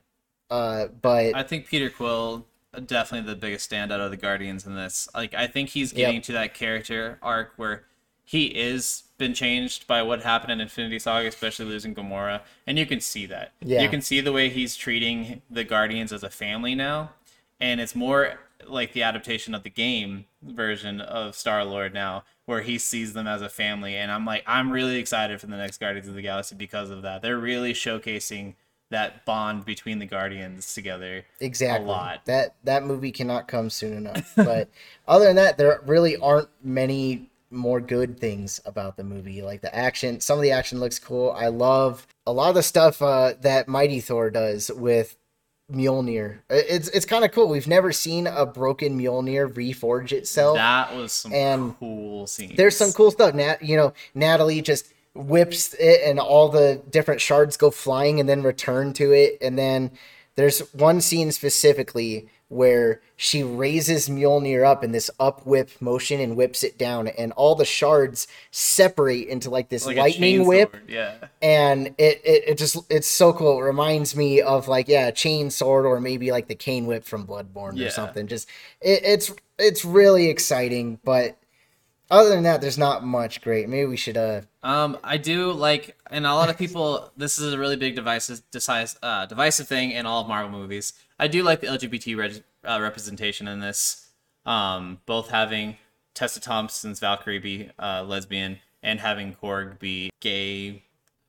Uh, 0.54 0.88
but 1.02 1.36
I 1.36 1.42
think 1.42 1.66
Peter 1.66 1.90
Quill 1.90 2.46
uh, 2.76 2.80
definitely 2.80 3.28
the 3.28 3.36
biggest 3.36 3.70
standout 3.72 4.00
of 4.00 4.12
the 4.12 4.18
Guardians 4.18 4.68
in 4.68 4.76
this. 4.76 5.10
Like 5.16 5.34
I 5.34 5.48
think 5.48 5.70
he's 5.70 5.92
Yep. 5.92 5.98
getting 5.98 6.22
to 6.22 6.32
that 6.34 6.54
character 6.54 7.18
arc 7.24 7.54
where 7.58 7.86
he 8.24 8.46
is 8.46 9.04
been 9.18 9.34
changed 9.34 9.88
by 9.88 10.04
what 10.04 10.22
happened 10.22 10.52
in 10.52 10.62
Infinity 10.62 11.00
Saga, 11.00 11.28
especially 11.28 11.66
losing 11.66 11.96
Gamora, 11.96 12.42
and 12.68 12.78
you 12.78 12.86
can 12.86 13.00
see 13.00 13.26
that. 13.26 13.54
Yeah. 13.62 13.82
You 13.82 13.90
can 13.90 14.02
see 14.02 14.22
the 14.22 14.32
way 14.32 14.50
he's 14.50 14.76
treating 14.76 15.42
the 15.50 15.64
Guardians 15.64 16.14
as 16.14 16.24
a 16.24 16.30
family 16.30 16.76
now, 16.76 17.12
and 17.60 17.82
it's 17.82 17.96
more 17.96 18.40
like 18.68 18.94
the 18.94 19.02
adaptation 19.04 19.56
of 19.56 19.64
the 19.64 19.70
game 19.70 20.26
version 20.42 21.02
of 21.02 21.36
Star 21.36 21.66
Lord 21.66 21.94
now, 21.94 22.24
where 22.46 22.62
he 22.62 22.78
sees 22.78 23.14
them 23.14 23.28
as 23.28 23.42
a 23.42 23.50
family, 23.50 23.96
and 23.96 24.12
I'm 24.12 24.26
like, 24.26 24.44
I'm 24.46 24.72
really 24.72 24.98
excited 24.98 25.42
for 25.42 25.48
the 25.48 25.58
next 25.58 25.80
Guardians 25.80 26.08
of 26.08 26.14
the 26.16 26.22
Galaxy 26.22 26.56
because 26.56 26.90
of 26.92 27.02
that. 27.02 27.22
They're 27.24 27.40
really 27.40 27.74
showcasing 27.74 28.54
that 28.94 29.26
bond 29.26 29.66
between 29.66 30.00
the 30.00 30.06
Guardians 30.06 30.74
together. 30.74 31.26
exactly 31.40 31.86
A 31.86 31.92
lot. 31.92 32.26
that 32.26 32.56
that 32.64 32.84
movie 32.86 33.12
cannot 33.12 33.48
come 33.48 33.70
soon 33.70 33.94
enough. 33.98 34.32
but 34.36 34.70
other 35.08 35.26
than 35.26 35.36
that, 35.36 35.58
there 35.58 35.82
really 35.86 36.16
aren't 36.18 36.50
many 36.64 37.30
more 37.52 37.80
good 37.80 38.20
things 38.20 38.60
about 38.66 38.98
the 38.98 39.04
movie. 39.04 39.42
Like 39.44 39.62
the 39.62 39.76
action, 39.76 40.20
some 40.22 40.40
of 40.40 40.42
the 40.44 40.52
action 40.52 40.80
looks 40.80 40.98
cool. 40.98 41.32
I 41.38 41.48
love 41.48 42.08
a 42.26 42.32
lot 42.34 42.50
of 42.50 42.56
the 42.56 42.64
stuff 42.64 43.00
uh, 43.02 43.34
that 43.42 43.68
Mighty 43.68 44.00
Thor 44.00 44.32
does 44.32 44.72
with 44.74 45.16
Mjolnir. 45.72 46.40
It's 46.50 46.88
it's 46.90 47.06
kind 47.06 47.24
of 47.24 47.32
cool. 47.32 47.48
We've 47.48 47.68
never 47.68 47.92
seen 47.92 48.28
a 48.28 48.46
broken 48.46 49.00
Mjolnir 49.00 49.52
reforge 49.54 50.12
itself. 50.12 50.56
That 50.58 50.96
was 50.96 51.14
some 51.14 51.34
And 51.34 51.78
cool 51.80 52.28
scenes. 52.28 52.58
there's 52.58 52.76
some 52.78 52.92
cool 52.92 53.12
stuff. 53.12 53.34
Nat, 53.34 53.62
you 53.64 53.78
know, 53.78 53.94
Natalie 54.14 54.62
just 54.62 54.93
whips 55.16 55.74
it, 55.76 56.02
and 56.06 56.20
all 56.20 56.50
the 56.50 56.82
different 56.90 57.22
shards 57.22 57.58
go 57.58 57.72
flying 57.72 58.20
and 58.20 58.28
then 58.28 58.44
return 58.44 58.94
to 58.94 59.12
it. 59.12 59.38
And 59.42 59.58
then 59.58 59.92
there's 60.36 60.60
one 60.74 61.02
scene 61.02 61.32
specifically 61.32 62.28
where 62.50 63.02
she 63.16 63.42
raises 63.42 64.10
Mjolnir 64.10 64.64
up 64.64 64.84
in 64.84 64.92
this 64.92 65.10
up 65.20 65.44
whip 65.44 65.72
motion 65.80 66.20
and 66.20 66.36
whips 66.38 66.64
it 66.64 66.78
down, 66.78 67.08
and 67.08 67.32
all 67.34 67.56
the 67.56 67.66
shards 67.66 68.28
separate 68.52 69.28
into 69.28 69.50
like 69.50 69.70
this 69.70 69.88
like 69.88 69.98
lightning 69.98 70.46
whip 70.46 70.76
Yeah. 70.88 71.16
and 71.42 71.88
it, 71.98 72.22
it 72.24 72.44
it 72.50 72.58
just 72.60 72.78
it's 72.92 73.08
so 73.08 73.34
cool. 73.34 73.60
It 73.60 73.64
reminds 73.64 74.16
me 74.16 74.42
of 74.42 74.68
like 74.68 74.88
yeah, 74.88 75.08
a 75.08 75.12
chain 75.12 75.50
sword 75.50 75.86
or 75.86 76.00
maybe 76.00 76.32
like 76.32 76.48
the 76.48 76.54
cane 76.56 76.86
whip 76.86 77.06
from 77.06 77.26
Bloodborne 77.26 77.76
Yeah. 77.76 77.88
or 77.88 77.90
something. 77.92 78.28
Just 78.28 78.48
it, 78.82 79.02
it's 79.04 79.34
it's 79.58 79.84
really 79.84 80.30
exciting, 80.30 81.00
but 81.04 81.38
other 82.14 82.30
than 82.30 82.44
that, 82.44 82.62
there's 82.62 82.78
not 82.78 83.04
much 83.04 83.42
great. 83.42 83.68
Maybe 83.68 83.86
we 83.86 83.98
should 83.98 84.18
uh 84.18 84.42
Um, 84.62 84.98
I 85.04 85.18
do 85.18 85.52
like, 85.52 85.98
and 86.12 86.26
a 86.26 86.34
lot 86.34 86.50
of 86.50 86.58
people. 86.58 87.12
This 87.18 87.40
is 87.40 87.54
a 87.54 87.58
really 87.58 87.76
big 87.76 87.96
divisive, 87.96 88.42
decisive, 88.52 89.00
uh, 89.02 89.26
divisive 89.26 89.68
thing 89.68 89.92
in 89.92 90.06
all 90.06 90.22
of 90.22 90.28
Marvel 90.28 90.52
movies. 90.52 90.94
I 91.20 91.28
do 91.28 91.44
like 91.44 91.62
the 91.62 91.68
LGBT 91.68 92.16
reg- 92.18 92.44
uh, 92.64 92.80
representation 92.82 93.48
in 93.48 93.60
this. 93.60 94.08
Um, 94.46 95.00
both 95.06 95.30
having 95.30 95.78
Tessa 96.14 96.40
Thompson's 96.40 97.00
Valkyrie 97.00 97.40
be 97.40 97.70
uh, 97.80 98.04
lesbian 98.04 98.60
and 98.82 99.00
having 99.00 99.34
Korg 99.34 99.80
be 99.80 100.12
gay. 100.20 100.84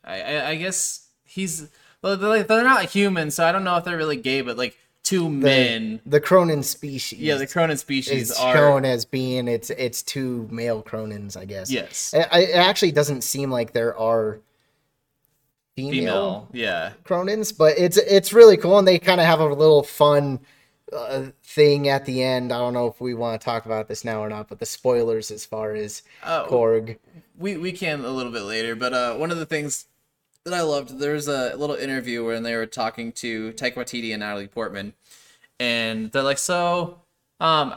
I, 0.04 0.20
I, 0.20 0.48
I 0.50 0.54
guess 0.56 1.08
he's. 1.24 1.70
Well, 2.02 2.18
they're, 2.18 2.28
like, 2.28 2.48
they're 2.48 2.62
not 2.62 2.90
human, 2.90 3.30
so 3.30 3.46
I 3.46 3.52
don't 3.52 3.64
know 3.64 3.76
if 3.76 3.84
they're 3.84 3.96
really 3.96 4.16
gay, 4.16 4.42
but 4.42 4.58
like 4.58 4.76
two 5.04 5.24
the, 5.24 5.28
men. 5.28 6.00
the 6.04 6.20
Kronan 6.20 6.64
species. 6.64 7.20
Yeah, 7.20 7.36
the 7.36 7.46
Kronan 7.46 7.78
species 7.78 8.30
is 8.30 8.36
are. 8.36 8.52
shown 8.54 8.84
as 8.84 9.04
being 9.04 9.46
it's 9.46 9.70
it's 9.70 10.02
two 10.02 10.48
male 10.50 10.82
Kronans, 10.82 11.36
I 11.36 11.44
guess. 11.44 11.70
Yes. 11.70 12.12
It, 12.12 12.26
it 12.32 12.56
actually 12.56 12.90
doesn't 12.92 13.22
seem 13.22 13.50
like 13.52 13.72
there 13.72 13.96
are 13.96 14.40
female 15.76 15.92
Female. 15.92 16.48
Yeah. 16.52 16.92
Kronans, 17.04 17.56
but 17.56 17.78
it's 17.78 17.96
it's 17.98 18.32
really 18.32 18.56
cool, 18.56 18.78
and 18.78 18.86
they 18.88 18.98
kind 18.98 19.20
of 19.20 19.26
have 19.26 19.40
a 19.40 19.46
little 19.46 19.82
fun 19.82 20.40
uh, 20.92 21.26
thing 21.42 21.88
at 21.88 22.04
the 22.04 22.22
end. 22.22 22.52
I 22.52 22.58
don't 22.58 22.74
know 22.74 22.86
if 22.86 23.00
we 23.00 23.14
want 23.14 23.40
to 23.40 23.44
talk 23.44 23.66
about 23.66 23.88
this 23.88 24.04
now 24.04 24.20
or 24.20 24.28
not, 24.28 24.48
but 24.48 24.58
the 24.60 24.66
spoilers 24.66 25.30
as 25.30 25.44
far 25.44 25.74
as 25.74 26.02
Uh, 26.22 26.46
Korg. 26.46 26.98
we 27.36 27.56
we 27.56 27.72
can 27.72 28.04
a 28.04 28.10
little 28.10 28.32
bit 28.32 28.42
later, 28.42 28.74
but 28.76 28.92
uh, 28.92 29.14
one 29.16 29.30
of 29.30 29.38
the 29.38 29.46
things 29.46 29.86
that 30.44 30.54
I 30.54 30.60
loved 30.60 30.98
there's 30.98 31.26
a 31.28 31.56
little 31.56 31.76
interview 31.76 32.24
when 32.24 32.42
they 32.42 32.54
were 32.54 32.66
talking 32.66 33.12
to 33.12 33.52
Taika 33.52 33.74
Waititi 33.74 34.12
and 34.12 34.20
Natalie 34.20 34.46
Portman, 34.46 34.92
and 35.58 36.12
they're 36.12 36.22
like, 36.22 36.38
so, 36.38 37.00
um, 37.40 37.74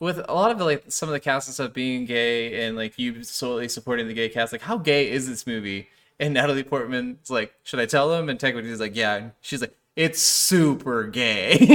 with 0.00 0.18
a 0.28 0.34
lot 0.34 0.50
of 0.50 0.60
like 0.60 0.84
some 0.88 1.08
of 1.08 1.12
the 1.12 1.20
cast 1.20 1.48
and 1.48 1.54
stuff 1.54 1.72
being 1.72 2.04
gay 2.06 2.66
and 2.66 2.76
like 2.76 2.98
you 2.98 3.22
solely 3.24 3.68
supporting 3.68 4.08
the 4.08 4.14
gay 4.14 4.28
cast, 4.28 4.52
like 4.52 4.62
how 4.62 4.78
gay 4.78 5.10
is 5.10 5.28
this 5.28 5.46
movie? 5.46 5.88
And 6.20 6.34
Natalie 6.34 6.64
Portman's 6.64 7.30
like, 7.30 7.54
should 7.62 7.80
I 7.80 7.86
tell 7.86 8.08
them? 8.08 8.28
And 8.28 8.38
Taika 8.38 8.54
Waititi's 8.54 8.80
like, 8.80 8.96
yeah. 8.96 9.14
And 9.16 9.32
she's 9.40 9.60
like. 9.60 9.74
It's 9.96 10.20
super 10.22 11.08
gay. 11.08 11.56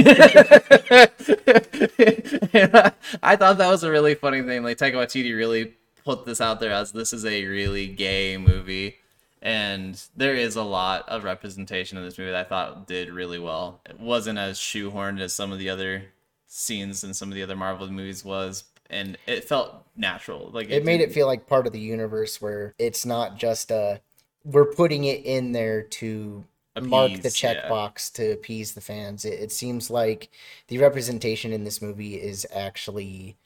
I, 2.64 2.92
I 3.22 3.36
thought 3.36 3.58
that 3.58 3.68
was 3.68 3.84
a 3.84 3.90
really 3.90 4.14
funny 4.14 4.40
thing. 4.40 4.62
Like 4.62 4.78
Taika 4.78 4.94
Waititi 4.94 5.36
really 5.36 5.74
put 6.06 6.24
this 6.24 6.40
out 6.40 6.58
there 6.58 6.72
as 6.72 6.92
this 6.92 7.12
is 7.12 7.26
a 7.26 7.44
really 7.44 7.86
gay 7.86 8.38
movie, 8.38 8.96
and 9.44 10.02
there 10.16 10.34
is 10.34 10.56
a 10.56 10.62
lot 10.62 11.06
of 11.06 11.22
representation 11.22 11.98
in 11.98 12.04
this 12.04 12.16
movie 12.16 12.30
that 12.30 12.46
I 12.46 12.48
thought 12.48 12.86
did 12.86 13.10
really 13.10 13.38
well. 13.38 13.82
It 13.84 14.00
wasn't 14.00 14.38
as 14.38 14.58
shoehorned 14.58 15.20
as 15.20 15.34
some 15.34 15.52
of 15.52 15.58
the 15.58 15.68
other 15.68 16.06
scenes 16.46 17.04
in 17.04 17.12
some 17.12 17.28
of 17.28 17.34
the 17.34 17.42
other 17.42 17.54
Marvel 17.54 17.86
movies 17.90 18.24
was, 18.24 18.64
and 18.88 19.18
it 19.26 19.44
felt 19.44 19.86
natural. 19.96 20.50
Like 20.50 20.70
It 20.70 20.86
made 20.86 21.02
it 21.02 21.12
feel 21.12 21.26
like 21.26 21.46
part 21.46 21.66
of 21.66 21.74
the 21.74 21.80
universe 21.80 22.40
where 22.40 22.74
it's 22.78 23.04
not 23.04 23.36
just 23.36 23.70
uh 23.70 23.98
we're 24.44 24.72
putting 24.72 25.04
it 25.04 25.24
in 25.24 25.52
there 25.52 25.82
to 25.82 26.44
mark 26.80 27.12
the 27.12 27.18
Appease, 27.18 27.42
yeah. 27.42 27.68
checkbox 27.68 28.12
to 28.14 28.32
appease 28.32 28.72
the 28.72 28.80
fans. 28.80 29.24
It, 29.24 29.34
it 29.34 29.52
seems 29.52 29.90
like 29.90 30.30
the 30.68 30.78
representation 30.78 31.52
in 31.52 31.64
this 31.64 31.80
movie 31.80 32.14
is 32.14 32.46
actually 32.54 33.36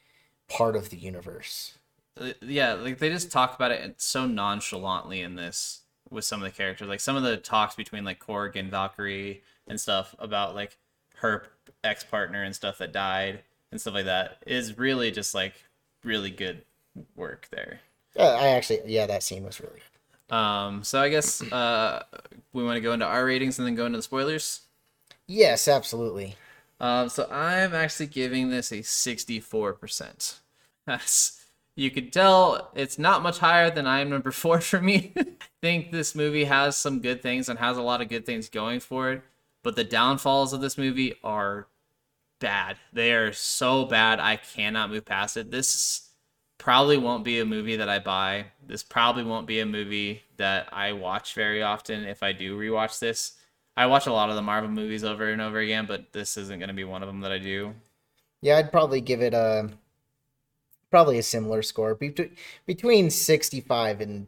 part 0.49 0.75
of 0.75 0.89
the 0.89 0.97
universe. 0.97 1.77
Uh, 2.19 2.31
yeah, 2.41 2.73
like 2.73 2.99
they 2.99 3.09
just 3.09 3.31
talk 3.31 3.55
about 3.55 3.71
it 3.71 4.01
so 4.01 4.25
nonchalantly 4.25 5.21
in 5.21 5.35
this 5.35 5.81
with 6.09 6.25
some 6.25 6.41
of 6.41 6.49
the 6.49 6.55
characters. 6.55 6.87
Like 6.87 6.99
some 6.99 7.15
of 7.15 7.23
the 7.23 7.37
talks 7.37 7.75
between 7.75 8.03
like 8.03 8.19
Korg 8.19 8.55
and 8.55 8.69
Valkyrie 8.69 9.41
and 9.67 9.79
stuff 9.79 10.15
about 10.19 10.55
like 10.55 10.77
her 11.17 11.47
ex 11.83 12.03
partner 12.03 12.43
and 12.43 12.55
stuff 12.55 12.77
that 12.79 12.91
died 12.91 13.41
and 13.71 13.79
stuff 13.79 13.93
like 13.93 14.05
that 14.05 14.37
is 14.45 14.77
really 14.77 15.11
just 15.11 15.35
like 15.35 15.53
really 16.03 16.29
good 16.31 16.63
work 17.15 17.47
there. 17.51 17.81
Uh, 18.17 18.35
I 18.35 18.49
actually, 18.49 18.81
yeah, 18.85 19.05
that 19.05 19.23
scene 19.23 19.43
was 19.43 19.61
really. 19.61 19.81
Um, 20.29 20.83
so 20.83 21.01
I 21.01 21.09
guess 21.09 21.41
uh, 21.51 22.03
we 22.53 22.63
want 22.63 22.77
to 22.77 22.81
go 22.81 22.93
into 22.93 23.05
our 23.05 23.25
ratings 23.25 23.57
and 23.59 23.67
then 23.67 23.75
go 23.75 23.85
into 23.85 23.97
the 23.97 24.03
spoilers. 24.03 24.61
Yes, 25.27 25.67
absolutely. 25.67 26.35
Um, 26.79 27.09
so 27.09 27.27
I'm 27.31 27.73
actually 27.73 28.07
giving 28.07 28.49
this 28.49 28.71
a 28.71 28.79
64%. 28.79 30.35
As 30.87 31.45
you 31.79 31.89
could 31.89 32.11
tell, 32.11 32.71
it's 32.75 32.99
not 32.99 33.23
much 33.23 33.39
higher 33.39 33.71
than 33.71 33.87
I 33.87 34.01
am 34.01 34.09
number 34.09 34.31
four 34.31 34.59
for 34.61 34.81
me. 34.81 35.13
I 35.17 35.25
think 35.61 35.91
this 35.91 36.13
movie 36.13 36.43
has 36.43 36.75
some 36.75 36.99
good 36.99 37.21
things 37.21 37.49
and 37.49 37.57
has 37.57 37.77
a 37.77 37.81
lot 37.81 38.01
of 38.01 38.09
good 38.09 38.25
things 38.25 38.49
going 38.49 38.81
for 38.81 39.11
it, 39.11 39.21
but 39.63 39.75
the 39.75 39.83
downfalls 39.83 40.53
of 40.53 40.61
this 40.61 40.77
movie 40.77 41.15
are 41.23 41.67
bad. 42.39 42.77
They 42.93 43.13
are 43.13 43.33
so 43.33 43.85
bad, 43.85 44.19
I 44.19 44.35
cannot 44.35 44.89
move 44.89 45.05
past 45.05 45.37
it. 45.37 45.51
This 45.51 46.09
probably 46.57 46.97
won't 46.97 47.23
be 47.23 47.39
a 47.39 47.45
movie 47.45 47.77
that 47.77 47.89
I 47.89 47.99
buy. 47.99 48.47
This 48.65 48.83
probably 48.83 49.23
won't 49.23 49.47
be 49.47 49.61
a 49.61 49.65
movie 49.65 50.21
that 50.37 50.69
I 50.73 50.91
watch 50.91 51.33
very 51.33 51.63
often 51.63 52.03
if 52.03 52.21
I 52.21 52.33
do 52.33 52.59
rewatch 52.59 52.99
this. 52.99 53.33
I 53.77 53.85
watch 53.85 54.07
a 54.07 54.13
lot 54.13 54.29
of 54.29 54.35
the 54.35 54.41
Marvel 54.41 54.69
movies 54.69 55.05
over 55.05 55.31
and 55.31 55.41
over 55.41 55.59
again, 55.59 55.85
but 55.85 56.11
this 56.11 56.35
isn't 56.35 56.59
going 56.59 56.67
to 56.67 56.73
be 56.73 56.83
one 56.83 57.01
of 57.01 57.07
them 57.07 57.21
that 57.21 57.31
I 57.31 57.37
do. 57.37 57.73
Yeah, 58.41 58.57
I'd 58.57 58.71
probably 58.71 58.99
give 58.99 59.21
it 59.21 59.33
a 59.33 59.69
probably 60.89 61.17
a 61.17 61.23
similar 61.23 61.61
score 61.61 61.95
between 61.95 62.35
between 62.65 63.09
65 63.09 64.01
and 64.01 64.27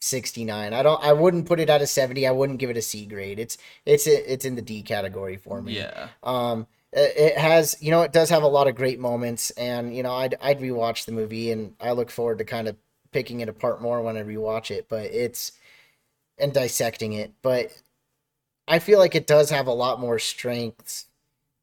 69. 0.00 0.72
I 0.72 0.82
don't 0.82 1.02
I 1.02 1.12
wouldn't 1.12 1.46
put 1.46 1.60
it 1.60 1.70
at 1.70 1.82
a 1.82 1.86
70. 1.86 2.26
I 2.26 2.32
wouldn't 2.32 2.58
give 2.58 2.70
it 2.70 2.76
a 2.76 2.82
C 2.82 3.06
grade. 3.06 3.38
It's 3.38 3.56
it's 3.86 4.06
it's 4.06 4.44
in 4.44 4.56
the 4.56 4.62
D 4.62 4.82
category 4.82 5.36
for 5.36 5.62
me. 5.62 5.76
Yeah. 5.76 6.08
Um 6.22 6.66
it 6.92 7.16
it 7.16 7.38
has, 7.38 7.76
you 7.80 7.90
know, 7.90 8.02
it 8.02 8.12
does 8.12 8.30
have 8.30 8.42
a 8.42 8.48
lot 8.48 8.68
of 8.68 8.74
great 8.74 8.98
moments 8.98 9.50
and 9.52 9.94
you 9.96 10.02
know, 10.02 10.12
I'd 10.12 10.34
I'd 10.40 10.60
rewatch 10.60 11.04
the 11.04 11.12
movie 11.12 11.52
and 11.52 11.74
I 11.80 11.92
look 11.92 12.10
forward 12.10 12.38
to 12.38 12.44
kind 12.44 12.68
of 12.68 12.76
picking 13.12 13.40
it 13.40 13.48
apart 13.48 13.80
more 13.80 14.02
whenever 14.02 14.30
you 14.30 14.40
watch 14.40 14.70
it, 14.70 14.88
but 14.88 15.04
it's 15.06 15.52
and 16.38 16.52
dissecting 16.52 17.12
it. 17.12 17.32
But 17.42 17.80
I 18.66 18.78
feel 18.80 18.98
like 18.98 19.14
it 19.14 19.26
does 19.26 19.50
have 19.50 19.66
a 19.66 19.72
lot 19.72 20.00
more 20.00 20.18
strengths 20.18 21.06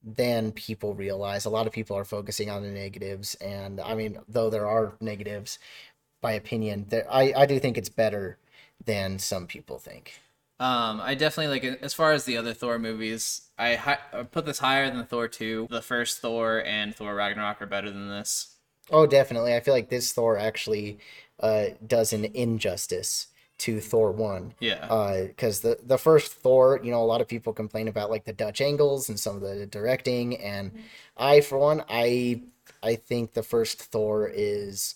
than 0.03 0.51
people 0.51 0.93
realize. 0.93 1.45
A 1.45 1.49
lot 1.49 1.67
of 1.67 1.73
people 1.73 1.97
are 1.97 2.05
focusing 2.05 2.49
on 2.49 2.63
the 2.63 2.69
negatives, 2.69 3.35
and 3.35 3.79
I 3.81 3.95
mean, 3.95 4.19
though 4.27 4.49
there 4.49 4.67
are 4.67 4.93
negatives, 5.01 5.59
by 6.21 6.33
opinion, 6.33 6.85
there 6.89 7.07
I 7.11 7.33
I 7.35 7.45
do 7.45 7.59
think 7.59 7.77
it's 7.77 7.89
better 7.89 8.37
than 8.83 9.19
some 9.19 9.47
people 9.47 9.79
think. 9.79 10.13
Um, 10.59 10.99
I 10.99 11.15
definitely 11.15 11.59
like 11.59 11.81
as 11.81 11.93
far 11.93 12.11
as 12.11 12.25
the 12.25 12.37
other 12.37 12.53
Thor 12.53 12.77
movies. 12.79 13.43
I, 13.57 13.75
hi- 13.75 13.99
I 14.13 14.23
put 14.23 14.45
this 14.45 14.59
higher 14.59 14.89
than 14.89 15.05
Thor 15.05 15.27
two. 15.27 15.67
The 15.69 15.81
first 15.81 16.19
Thor 16.19 16.63
and 16.65 16.93
Thor 16.95 17.15
Ragnarok 17.15 17.61
are 17.61 17.65
better 17.65 17.89
than 17.91 18.09
this. 18.09 18.55
Oh, 18.91 19.05
definitely. 19.05 19.55
I 19.55 19.59
feel 19.59 19.73
like 19.73 19.89
this 19.89 20.11
Thor 20.13 20.37
actually 20.37 20.99
uh, 21.39 21.67
does 21.85 22.11
an 22.11 22.25
injustice 22.25 23.27
to 23.59 23.79
Thor 23.79 24.11
one. 24.11 24.53
Yeah. 24.59 25.25
Because 25.27 25.61
the 25.61 25.77
the 25.83 25.97
first 25.97 26.33
Thor, 26.33 26.79
you 26.83 26.91
know, 26.91 27.01
a 27.01 27.05
lot 27.05 27.21
of 27.21 27.27
people 27.27 27.53
complain 27.53 27.87
about 27.87 28.09
like 28.09 28.25
the 28.25 28.33
Dutch 28.33 28.61
angles 28.61 29.09
and 29.09 29.19
some 29.19 29.35
of 29.35 29.41
the 29.41 29.65
directing, 29.65 30.37
and 30.37 30.71
I, 31.17 31.41
for 31.41 31.57
one, 31.57 31.83
I 31.89 32.41
I 32.81 32.95
think 32.95 33.33
the 33.33 33.43
first 33.43 33.81
Thor 33.81 34.27
is 34.33 34.95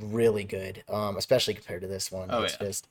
really 0.00 0.44
good, 0.44 0.84
um, 0.88 1.16
especially 1.16 1.54
compared 1.54 1.82
to 1.82 1.88
this 1.88 2.12
one. 2.12 2.28
Oh, 2.30 2.42
it's 2.42 2.56
yeah. 2.60 2.66
just 2.66 2.88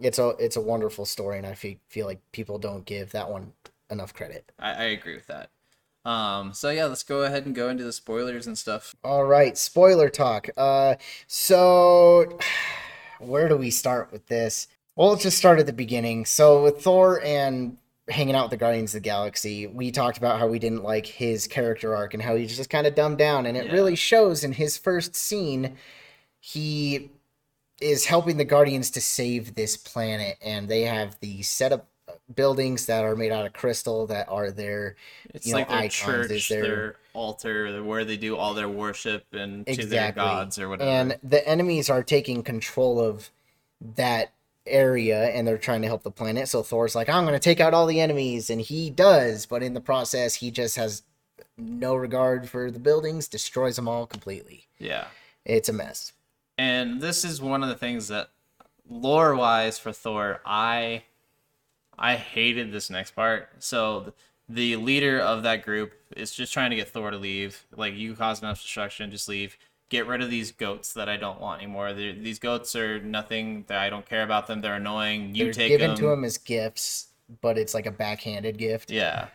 it's 0.00 0.18
a 0.18 0.30
it's 0.38 0.56
a 0.56 0.60
wonderful 0.60 1.04
story, 1.04 1.38
and 1.38 1.46
I 1.46 1.54
feel 1.54 1.76
feel 1.88 2.06
like 2.06 2.20
people 2.32 2.58
don't 2.58 2.84
give 2.84 3.12
that 3.12 3.30
one 3.30 3.52
enough 3.90 4.14
credit. 4.14 4.50
I, 4.58 4.70
I 4.70 4.84
agree 4.84 5.14
with 5.14 5.26
that. 5.26 5.50
Um, 6.04 6.52
so 6.52 6.70
yeah, 6.70 6.86
let's 6.86 7.04
go 7.04 7.22
ahead 7.22 7.46
and 7.46 7.54
go 7.54 7.68
into 7.68 7.84
the 7.84 7.92
spoilers 7.92 8.46
and 8.46 8.58
stuff. 8.58 8.96
All 9.04 9.24
right, 9.24 9.56
spoiler 9.56 10.08
talk. 10.08 10.48
Uh, 10.56 10.96
so 11.26 12.38
where 13.24 13.48
do 13.48 13.56
we 13.56 13.70
start 13.70 14.12
with 14.12 14.26
this? 14.26 14.68
Well, 14.96 15.10
let's 15.10 15.22
just 15.22 15.38
start 15.38 15.58
at 15.58 15.66
the 15.66 15.72
beginning. 15.72 16.26
So 16.26 16.62
with 16.62 16.82
Thor 16.82 17.20
and 17.24 17.78
hanging 18.08 18.34
out 18.34 18.44
with 18.44 18.50
the 18.50 18.56
Guardians 18.58 18.94
of 18.94 19.02
the 19.02 19.08
Galaxy, 19.08 19.66
we 19.66 19.90
talked 19.90 20.18
about 20.18 20.38
how 20.38 20.46
we 20.46 20.58
didn't 20.58 20.82
like 20.82 21.06
his 21.06 21.46
character 21.46 21.94
arc 21.94 22.14
and 22.14 22.22
how 22.22 22.36
he's 22.36 22.56
just 22.56 22.68
kind 22.68 22.86
of 22.86 22.94
dumbed 22.94 23.18
down, 23.18 23.46
and 23.46 23.56
it 23.56 23.66
Yeah. 23.66 23.72
really 23.72 23.96
shows 23.96 24.44
in 24.44 24.52
his 24.52 24.76
first 24.76 25.14
scene. 25.14 25.76
He 26.40 27.10
is 27.80 28.06
helping 28.06 28.36
the 28.36 28.44
Guardians 28.44 28.90
to 28.90 29.00
save 29.00 29.54
this 29.54 29.76
planet, 29.76 30.36
and 30.42 30.68
they 30.68 30.82
have 30.82 31.18
the 31.20 31.42
setup 31.42 31.88
buildings 32.34 32.86
that 32.86 33.04
are 33.04 33.16
made 33.16 33.32
out 33.32 33.46
of 33.46 33.52
crystal 33.52 34.06
that 34.08 34.28
are 34.28 34.50
their 34.50 34.96
It's 35.34 35.46
you 35.46 35.52
know, 35.52 35.58
like 35.60 35.68
their 35.68 35.78
icons, 35.78 35.94
church, 35.94 36.30
is 36.30 36.48
their- 36.48 36.62
their 36.62 36.96
altar, 37.14 37.82
where 37.82 38.04
they 38.04 38.16
do 38.16 38.36
all 38.36 38.54
their 38.54 38.68
worship 38.68 39.24
and 39.32 39.66
to 39.66 39.84
their 39.86 40.12
gods 40.12 40.58
or 40.58 40.68
whatever. 40.68 40.90
And 40.90 41.18
the 41.22 41.46
enemies 41.46 41.90
are 41.90 42.02
taking 42.02 42.42
control 42.42 43.00
of 43.00 43.30
that 43.96 44.32
area 44.66 45.28
and 45.30 45.46
they're 45.46 45.58
trying 45.58 45.82
to 45.82 45.88
help 45.88 46.02
the 46.04 46.10
planet. 46.10 46.48
So 46.48 46.62
Thor's 46.62 46.94
like, 46.94 47.08
I'm 47.08 47.24
going 47.24 47.34
to 47.34 47.40
take 47.40 47.60
out 47.60 47.74
all 47.74 47.86
the 47.86 48.00
enemies. 48.00 48.48
And 48.48 48.60
he 48.60 48.90
does. 48.90 49.44
But 49.44 49.62
in 49.62 49.74
the 49.74 49.80
process, 49.80 50.36
he 50.36 50.50
just 50.50 50.76
has 50.76 51.02
no 51.58 51.94
regard 51.94 52.48
for 52.48 52.70
the 52.70 52.78
buildings, 52.78 53.28
destroys 53.28 53.76
them 53.76 53.88
all 53.88 54.06
completely. 54.06 54.68
yeah. 54.78 55.06
It's 55.44 55.68
a 55.68 55.72
mess. 55.72 56.12
And 56.56 57.00
this 57.00 57.24
is 57.24 57.42
one 57.42 57.64
of 57.64 57.68
the 57.68 57.74
things 57.74 58.06
that 58.08 58.28
lore 58.88 59.34
wise 59.34 59.76
for 59.78 59.90
Thor, 59.92 60.40
I 60.46 61.02
I 62.02 62.16
hated 62.16 62.72
this 62.72 62.90
next 62.90 63.12
part. 63.12 63.48
So 63.60 64.12
the 64.48 64.76
leader 64.76 65.20
of 65.20 65.44
that 65.44 65.64
group 65.64 65.92
is 66.16 66.34
just 66.34 66.52
trying 66.52 66.70
to 66.70 66.76
get 66.76 66.88
Thor 66.88 67.12
to 67.12 67.16
leave. 67.16 67.64
Like 67.74 67.94
you 67.94 68.14
caused 68.14 68.42
enough 68.42 68.60
destruction, 68.60 69.10
just 69.10 69.28
leave. 69.28 69.56
Get 69.88 70.06
rid 70.06 70.20
of 70.20 70.28
these 70.28 70.50
goats 70.50 70.92
that 70.94 71.08
I 71.08 71.16
don't 71.16 71.40
want 71.40 71.62
anymore. 71.62 71.92
They're, 71.92 72.12
these 72.12 72.38
goats 72.38 72.74
are 72.74 72.98
nothing. 73.00 73.64
That 73.68 73.78
I 73.78 73.88
don't 73.88 74.04
care 74.04 74.24
about 74.24 74.48
them. 74.48 74.60
They're 74.60 74.74
annoying. 74.74 75.34
You 75.34 75.44
They're 75.44 75.52
take 75.52 75.68
given 75.68 75.90
them. 75.90 75.98
to 75.98 76.10
him 76.10 76.24
as 76.24 76.38
gifts, 76.38 77.08
but 77.40 77.56
it's 77.56 77.72
like 77.72 77.86
a 77.86 77.90
backhanded 77.90 78.58
gift. 78.58 78.90
Yeah. 78.90 79.28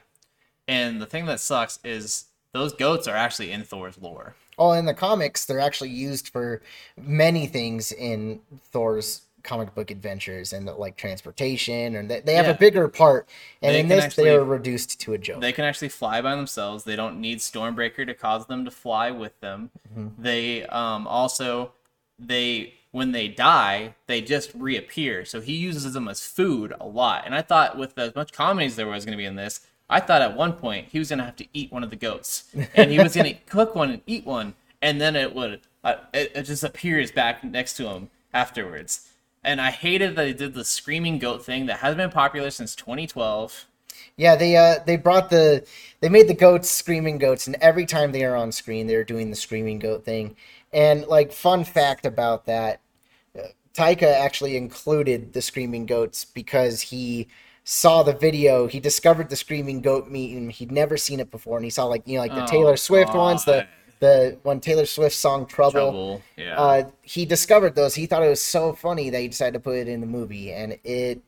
And 0.68 1.02
the 1.02 1.06
thing 1.06 1.26
that 1.28 1.40
sucks 1.40 1.80
is 1.86 2.26
those 2.52 2.74
goats 2.74 3.08
are 3.08 3.16
actually 3.16 3.52
in 3.52 3.64
Thor's 3.64 3.98
lore. 3.98 4.36
Oh, 4.58 4.72
in 4.72 4.86
the 4.86 4.94
comics, 4.94 5.46
they're 5.46 5.60
actually 5.60 5.92
used 5.92 6.30
for 6.30 6.62
many 6.98 7.46
things 7.46 7.92
in 7.92 8.42
Thor's 8.72 9.22
comic 9.48 9.74
book 9.74 9.90
adventures 9.90 10.54
and 10.54 10.66
like 10.66 10.98
transportation, 10.98 11.96
and 11.96 12.12
they, 12.12 12.20
they 12.20 12.36
have 12.36 12.46
Yeah. 12.46 12.52
a 12.52 12.58
bigger 12.58 12.88
part. 12.88 13.28
And 13.62 13.74
They 13.74 13.80
in 13.80 13.88
this, 13.88 14.04
actually- 14.04 14.26
they 14.26 14.36
are 14.36 14.44
reduced 14.44 15.00
to 15.02 15.14
a 15.14 15.18
joke. 15.18 15.42
They 15.42 15.54
can 15.54 15.66
actually 15.66 15.90
fly 15.90 16.22
by 16.22 16.36
themselves. 16.36 16.84
They 16.84 16.96
don't 16.96 17.20
need 17.20 17.40
Stormbreaker 17.40 18.06
to 18.06 18.14
cause 18.14 18.46
them 18.46 18.66
to 18.66 18.72
fly 18.72 19.10
with 19.10 19.40
them. 19.40 19.72
They 20.20 20.66
um, 20.68 21.08
also 21.08 21.72
they 22.20 22.74
when 22.92 23.12
they 23.12 23.28
die, 23.28 23.96
they 24.08 24.22
just 24.22 24.52
reappear. 24.56 25.24
So 25.26 25.40
he 25.42 25.54
uses 25.56 25.94
them 25.94 26.08
as 26.08 26.26
food 26.26 26.74
a 26.80 26.86
lot. 26.88 27.24
And 27.26 27.36
I 27.36 27.42
thought 27.42 27.78
with 27.78 27.98
as 27.98 28.16
much 28.16 28.32
comedy 28.34 28.66
as 28.66 28.76
there 28.76 28.88
was 28.88 29.06
going 29.06 29.12
to 29.12 29.18
be 29.18 29.26
in 29.26 29.36
this, 29.36 29.62
I 29.90 30.00
thought 30.00 30.22
at 30.22 30.36
one 30.36 30.54
point 30.54 30.88
he 30.92 31.00
was 31.00 31.10
going 31.10 31.20
to 31.20 31.26
have 31.26 31.36
to 31.38 31.46
eat 31.54 31.72
one 31.72 31.84
of 31.84 31.90
the 31.90 31.96
goats, 31.96 32.46
and 32.76 32.92
he 32.92 33.00
was 33.00 33.16
going 33.16 33.34
to 33.34 33.40
cook 33.46 33.76
one 33.76 33.92
and 33.92 34.02
eat 34.08 34.26
one, 34.26 34.56
and 34.82 35.00
then 35.00 35.16
it 35.16 35.34
would 35.36 35.62
uh, 35.84 35.96
it, 36.14 36.32
it 36.36 36.44
just 36.44 36.64
appears 36.64 37.12
back 37.12 37.44
next 37.44 37.76
to 37.78 37.88
him 37.88 38.10
afterwards. 38.34 39.10
And 39.48 39.62
I 39.62 39.72
hated 39.72 40.16
that 40.18 40.24
they 40.24 40.34
did 40.34 40.54
the 40.54 40.66
screaming 40.66 41.20
goat 41.20 41.44
thing 41.46 41.68
that 41.68 41.80
has 41.80 41.96
been 41.96 42.10
popular 42.10 42.52
since 42.52 42.76
2012. 42.76 43.66
Yeah, 44.16 44.36
they 44.36 44.56
uh 44.58 44.80
they 44.86 44.98
brought 44.98 45.30
the 45.30 45.66
they 46.02 46.10
made 46.10 46.28
the 46.28 46.34
goats 46.34 46.70
screaming 46.70 47.18
goats, 47.18 47.48
and 47.48 47.56
every 47.62 47.86
time 47.86 48.12
they 48.12 48.26
are 48.26 48.36
on 48.36 48.52
screen, 48.52 48.88
they're 48.88 49.04
doing 49.04 49.30
the 49.30 49.36
screaming 49.36 49.80
goat 49.80 50.06
thing. 50.06 50.36
And 50.74 51.06
like 51.08 51.32
fun 51.32 51.64
fact 51.64 52.06
about 52.06 52.46
that, 52.46 52.82
uh, 53.38 53.50
Taika 53.74 54.12
actually 54.20 54.58
included 54.58 55.34
the 55.34 55.42
screaming 55.42 55.86
goats 55.86 56.26
because 56.26 56.82
he 56.82 57.28
saw 57.64 58.04
the 58.04 58.14
video. 58.14 58.68
He 58.68 58.80
discovered 58.80 59.30
the 59.30 59.36
screaming 59.36 59.82
goat 59.82 60.08
meme. 60.08 60.50
He'd 60.50 60.72
never 60.72 60.98
seen 60.98 61.20
it 61.20 61.32
before, 61.32 61.58
and 61.58 61.66
he 61.66 61.72
saw 61.72 61.86
like 61.86 62.08
you 62.08 62.16
know 62.16 62.22
like 62.22 62.36
the 62.36 62.42
Oh, 62.42 62.48
Taylor 62.48 62.78
Swift 62.78 63.14
ones, 63.14 63.46
the 63.46 63.54
God. 63.54 63.68
The 64.00 64.38
one 64.44 64.60
Taylor 64.60 64.86
Swift 64.86 65.16
song 65.16 65.46
Trouble. 65.46 65.72
Trouble. 65.72 66.22
Yeah. 66.38 66.60
Uh, 66.60 66.90
he 67.02 67.26
discovered 67.26 67.76
those. 67.76 67.96
He 67.96 68.06
thought 68.06 68.24
it 68.24 68.30
was 68.30 68.42
so 68.42 68.74
funny 68.74 69.10
that 69.10 69.20
he 69.22 69.28
decided 69.28 69.54
to 69.54 69.60
put 69.60 69.76
it 69.78 69.88
in 69.88 70.02
the 70.02 70.08
movie, 70.08 70.52
and 70.54 70.78
it 70.84 71.22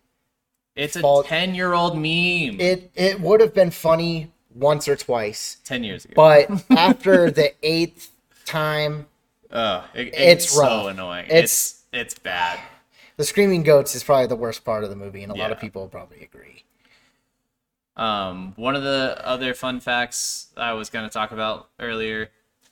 It's 0.75 0.95
a 0.95 1.23
10 1.25 1.55
year 1.55 1.73
old 1.73 1.95
meme. 1.95 2.59
it 2.59 2.91
it 2.95 3.19
would 3.21 3.41
have 3.41 3.53
been 3.53 3.71
funny 3.71 4.31
once 4.53 4.87
or 4.87 4.95
twice. 4.95 5.57
10 5.65 5.83
years 5.83 6.05
ago. 6.05 6.13
But 6.15 6.49
after 6.71 7.31
the 7.31 7.53
eighth 7.63 8.11
time, 8.45 9.07
Ugh, 9.51 9.83
it- 9.93 10.07
it's, 10.09 10.17
it's 10.45 10.49
so 10.53 10.61
rough. 10.61 10.87
annoying. 10.91 11.25
It's- 11.25 11.43
It's 11.43 11.83
it's 11.91 12.19
bad. 12.19 12.59
the 13.17 13.23
screaming 13.23 13.63
goats 13.63 13.95
is 13.95 14.03
probably 14.03 14.27
the 14.27 14.35
worst 14.35 14.63
part 14.63 14.83
of 14.83 14.89
the 14.91 14.95
movie, 14.95 15.23
and 15.23 15.31
a 15.31 15.35
lot 15.35 15.51
of 15.51 15.59
people 15.59 15.87
probably 15.87 16.21
agree. 16.23 16.63
Um, 17.97 18.53
one 18.55 18.75
of 18.75 18.83
the 18.83 19.19
other 19.25 19.53
fun 19.53 19.79
facts 19.81 20.47
I 20.55 20.73
was 20.73 20.89
going 20.89 21.05
to 21.07 21.11
talk 21.11 21.31
about 21.31 21.67
earlier 21.79 22.29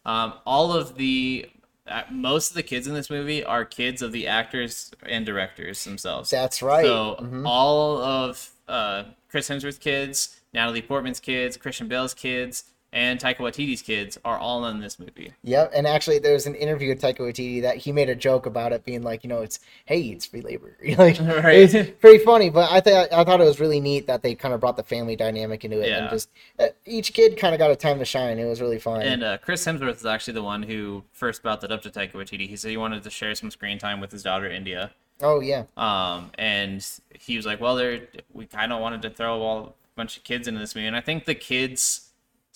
um, 0.08 0.34
all 0.46 0.74
of 0.74 0.96
the 0.98 1.50
uh, 1.88 2.02
most 2.12 2.50
of 2.50 2.56
the 2.56 2.63
kids 2.63 2.86
in 2.88 2.93
this 2.93 3.10
movie 3.10 3.43
are 3.46 3.63
kids 3.63 4.02
of 4.02 4.12
the 4.12 4.28
actors 4.28 4.91
and 5.04 5.26
directors 5.26 5.84
themselves. 5.86 6.30
That's 6.30 6.62
right. 6.62 6.84
So 6.84 7.17
Mhm. 7.22 7.43
all 7.46 8.00
of 8.02 8.50
uh, 8.67 9.04
Chris 9.30 9.48
Hemsworth's 9.48 9.78
kids, 9.78 10.41
Natalie 10.54 10.82
Portman's 10.82 11.22
kids, 11.22 11.56
Christian 11.56 11.88
Bale's 11.88 12.13
kids, 12.13 12.65
and 12.98 13.20
Taika 13.20 13.38
Waititi's 13.38 13.84
kids 13.84 14.18
are 14.26 14.40
all 14.40 14.66
in 14.66 14.80
this 14.80 14.98
movie. 14.98 15.32
Yep, 15.44 15.72
and 15.76 15.86
actually, 15.86 16.18
there 16.18 16.34
was 16.34 16.48
an 16.48 16.56
interview 16.56 16.90
with 16.90 17.00
Taika 17.00 17.20
Waititi 17.20 17.62
that 17.62 17.78
he 17.78 17.92
made 17.92 18.10
a 18.10 18.16
joke 18.16 18.48
about 18.48 18.74
it 18.74 18.84
being 18.86 19.04
like, 19.04 19.24
you 19.24 19.30
know, 19.30 19.44
it's 19.44 19.60
hey, 19.86 20.02
it's 20.02 20.26
free 20.26 20.42
labor. 20.42 20.76
like, 20.98 21.20
Right. 21.22 21.72
It's 21.72 21.92
pretty 22.00 22.26
funny, 22.26 22.50
but 22.50 22.72
I 22.72 22.82
thought 22.82 23.14
I 23.14 23.24
thought 23.24 23.40
it 23.40 23.44
was 23.44 23.60
really 23.60 23.80
neat 23.80 24.08
that 24.08 24.24
they 24.24 24.34
kind 24.34 24.52
of 24.52 24.60
brought 24.60 24.78
the 24.78 24.84
family 24.84 25.16
dynamic 25.16 25.64
into 25.64 25.80
it, 25.80 25.92
and 25.92 26.10
just 26.10 26.30
uh, 26.58 26.70
each 26.86 27.14
kid 27.14 27.38
kind 27.38 27.54
of 27.54 27.60
got 27.60 27.70
a 27.70 27.76
time 27.76 28.00
to 28.00 28.06
shine. 28.06 28.40
It 28.40 28.46
was 28.46 28.62
really 28.62 28.80
fun. 28.80 29.04
And 29.04 29.24
uh, 29.24 29.38
Chris 29.38 29.64
Hemsworth 29.64 29.98
is 29.98 30.06
actually 30.08 30.34
the 30.34 30.44
one 30.44 30.64
who 30.64 31.04
first 31.12 31.44
brought 31.44 31.62
that 31.62 31.72
up 31.72 31.84
to 31.84 31.92
Taika 31.92 32.14
Waititi. 32.14 32.50
He 32.50 32.56
said 32.56 32.72
he 32.72 32.78
wanted 32.78 33.04
to 33.04 33.12
share 33.12 33.36
some 33.36 33.52
screen 33.52 33.78
time 33.78 34.02
with 34.02 34.12
his 34.12 34.24
daughter 34.24 34.50
India. 34.50 34.90
oh 35.22 35.40
yeah, 35.40 35.66
Um, 35.78 36.32
and 36.40 36.84
he 37.20 37.38
was 37.38 37.46
like, 37.46 37.62
"Well, 37.62 37.76
there, 37.76 38.08
we 38.34 38.48
kind 38.48 38.74
of 38.74 38.82
wanted 38.82 39.04
to 39.04 39.12
throw 39.12 39.40
all, 39.40 39.60
a 39.68 39.74
bunch 39.96 40.18
of 40.18 40.24
kids 40.24 40.48
into 40.48 40.60
this 40.60 40.74
movie." 40.74 40.88
And 40.88 40.96
I 40.96 41.02
think 41.02 41.26
the 41.26 41.36
kids 41.36 42.07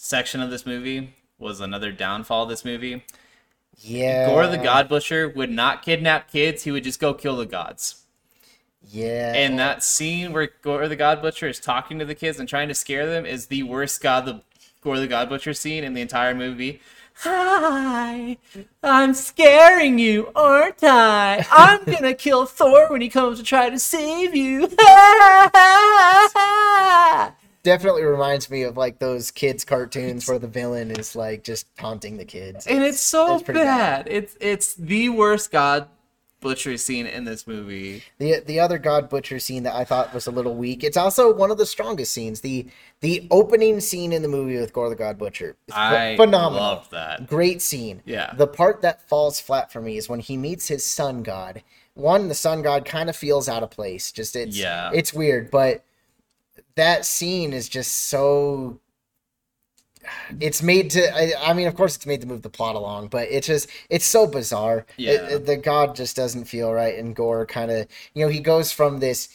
section 0.01 0.41
of 0.41 0.49
this 0.49 0.65
movie 0.65 1.13
was 1.37 1.59
another 1.59 1.91
downfall 1.91 2.43
of 2.43 2.49
this 2.49 2.65
movie. 2.65 3.03
yeah. 3.77 4.27
Gore 4.27 4.47
the 4.47 4.57
God 4.57 4.89
Butcher 4.89 5.29
would 5.29 5.51
not 5.51 5.83
kidnap 5.83 6.31
kids; 6.31 6.63
he 6.63 6.71
would 6.71 6.83
just 6.83 6.99
go 6.99 7.13
kill 7.13 7.37
the 7.37 7.45
gods. 7.45 8.03
Yeah, 8.89 9.33
And 9.35 9.59
that 9.59 9.83
scene 9.83 10.33
where 10.33 10.49
Gore 10.63 10.87
the 10.87 10.95
God 10.95 11.21
Butcher 11.21 11.47
is 11.47 11.59
talking 11.59 11.99
to 11.99 12.05
the 12.05 12.15
kids 12.15 12.39
and 12.39 12.49
trying 12.49 12.67
to 12.67 12.73
scare 12.73 13.05
them 13.05 13.27
is 13.27 13.45
the 13.45 13.61
worst 13.61 14.01
God 14.01 14.25
the 14.25 14.41
Gore 14.81 14.99
the 14.99 15.07
God 15.07 15.29
Butcher 15.29 15.53
scene 15.53 15.83
in 15.83 15.93
the 15.93 16.01
entire 16.01 16.33
movie. 16.33 16.81
Hi, 17.19 18.37
I'm 18.81 19.13
scaring 19.13 19.99
you, 19.99 20.31
aren't 20.35 20.83
I? 20.83 21.45
I'm 21.51 21.83
gonna 21.85 22.15
kill 22.15 22.47
Thor 22.47 22.89
when 22.89 23.01
he 23.01 23.09
comes 23.09 23.37
to 23.37 23.43
try 23.43 23.69
to 23.69 23.77
save 23.77 24.35
you. 24.35 24.67
definitely 27.63 28.03
reminds 28.03 28.49
me 28.49 28.63
of 28.63 28.77
like 28.77 28.99
those 28.99 29.31
kids 29.31 29.63
cartoons 29.65 30.27
where 30.27 30.39
the 30.39 30.47
villain 30.47 30.91
is 30.91 31.15
like 31.15 31.43
just 31.43 31.73
taunting 31.75 32.17
the 32.17 32.25
kids. 32.25 32.67
and 32.67 32.83
it's 32.83 32.99
so 32.99 33.35
It's 33.35 33.43
pretty 33.43 33.59
bad. 33.61 34.07
It's 34.09 34.35
it's 34.39 34.73
the 34.75 35.09
worst 35.09 35.51
God 35.51 35.87
butcher 36.39 36.75
scene 36.75 37.05
in 37.05 37.23
this 37.23 37.45
movie. 37.45 38.01
The 38.17 38.39
the 38.39 38.59
other 38.59 38.79
God 38.79 39.09
Butcher 39.09 39.37
scene 39.39 39.61
that 39.63 39.75
I 39.75 39.83
thought 39.83 40.11
was 40.11 40.25
a 40.25 40.31
little 40.31 40.55
weak. 40.55 40.83
It's 40.83 40.97
also 40.97 41.31
one 41.31 41.51
of 41.51 41.59
the 41.59 41.67
strongest 41.67 42.11
scenes. 42.13 42.41
The 42.41 42.65
the 43.01 43.27
opening 43.29 43.79
scene 43.79 44.11
in 44.11 44.23
the 44.23 44.27
movie 44.27 44.57
with 44.59 44.73
Gore 44.73 44.89
the 44.89 44.95
God 44.95 45.19
Butcher. 45.19 45.55
It's 45.67 45.77
I 45.77 46.15
phenomenal. 46.17 46.59
loved 46.59 46.89
that. 46.91 47.27
Great 47.27 47.61
scene. 47.61 48.01
Yeah. 48.05 48.33
The 48.33 48.47
part 48.47 48.81
that 48.81 49.07
falls 49.07 49.39
flat 49.39 49.71
for 49.71 49.81
me 49.81 49.97
is 49.97 50.09
when 50.09 50.19
he 50.19 50.35
meets 50.35 50.67
his 50.67 50.83
sun 50.83 51.21
god. 51.21 51.61
One, 51.93 52.27
the 52.27 52.33
sun 52.33 52.63
god 52.63 52.85
kind 52.85 53.07
of 53.09 53.15
feels 53.15 53.47
out 53.47 53.61
of 53.61 53.69
place. 53.69 54.11
Just 54.11 54.35
it's 54.35 54.57
Yeah. 54.57 54.89
it's 54.95 55.13
weird, 55.13 55.51
but 55.51 55.83
that 56.81 57.05
scene 57.05 57.53
is 57.53 57.69
just 57.69 57.91
so 58.09 58.79
it's 60.39 60.63
made 60.63 60.89
to 60.89 61.01
I, 61.15 61.51
I 61.51 61.53
mean 61.53 61.67
of 61.67 61.75
course 61.75 61.95
it's 61.95 62.07
made 62.07 62.21
to 62.21 62.27
move 62.27 62.41
the 62.41 62.49
plot 62.49 62.75
along 62.75 63.09
but 63.09 63.27
it's 63.29 63.45
just 63.45 63.69
it's 63.87 64.03
so 64.03 64.25
bizarre 64.25 64.79
It- 64.97 65.03
Yeah. 65.03 65.27
it- 65.35 65.45
the 65.45 65.57
god 65.57 65.95
just 65.95 66.15
doesn't 66.15 66.45
feel 66.45 66.73
right 66.73 66.97
and 66.97 67.15
gore 67.15 67.45
kind 67.45 67.69
of 67.69 67.85
you 68.15 68.25
know 68.25 68.31
he 68.31 68.39
goes 68.39 68.71
from 68.71 68.99
this 68.99 69.29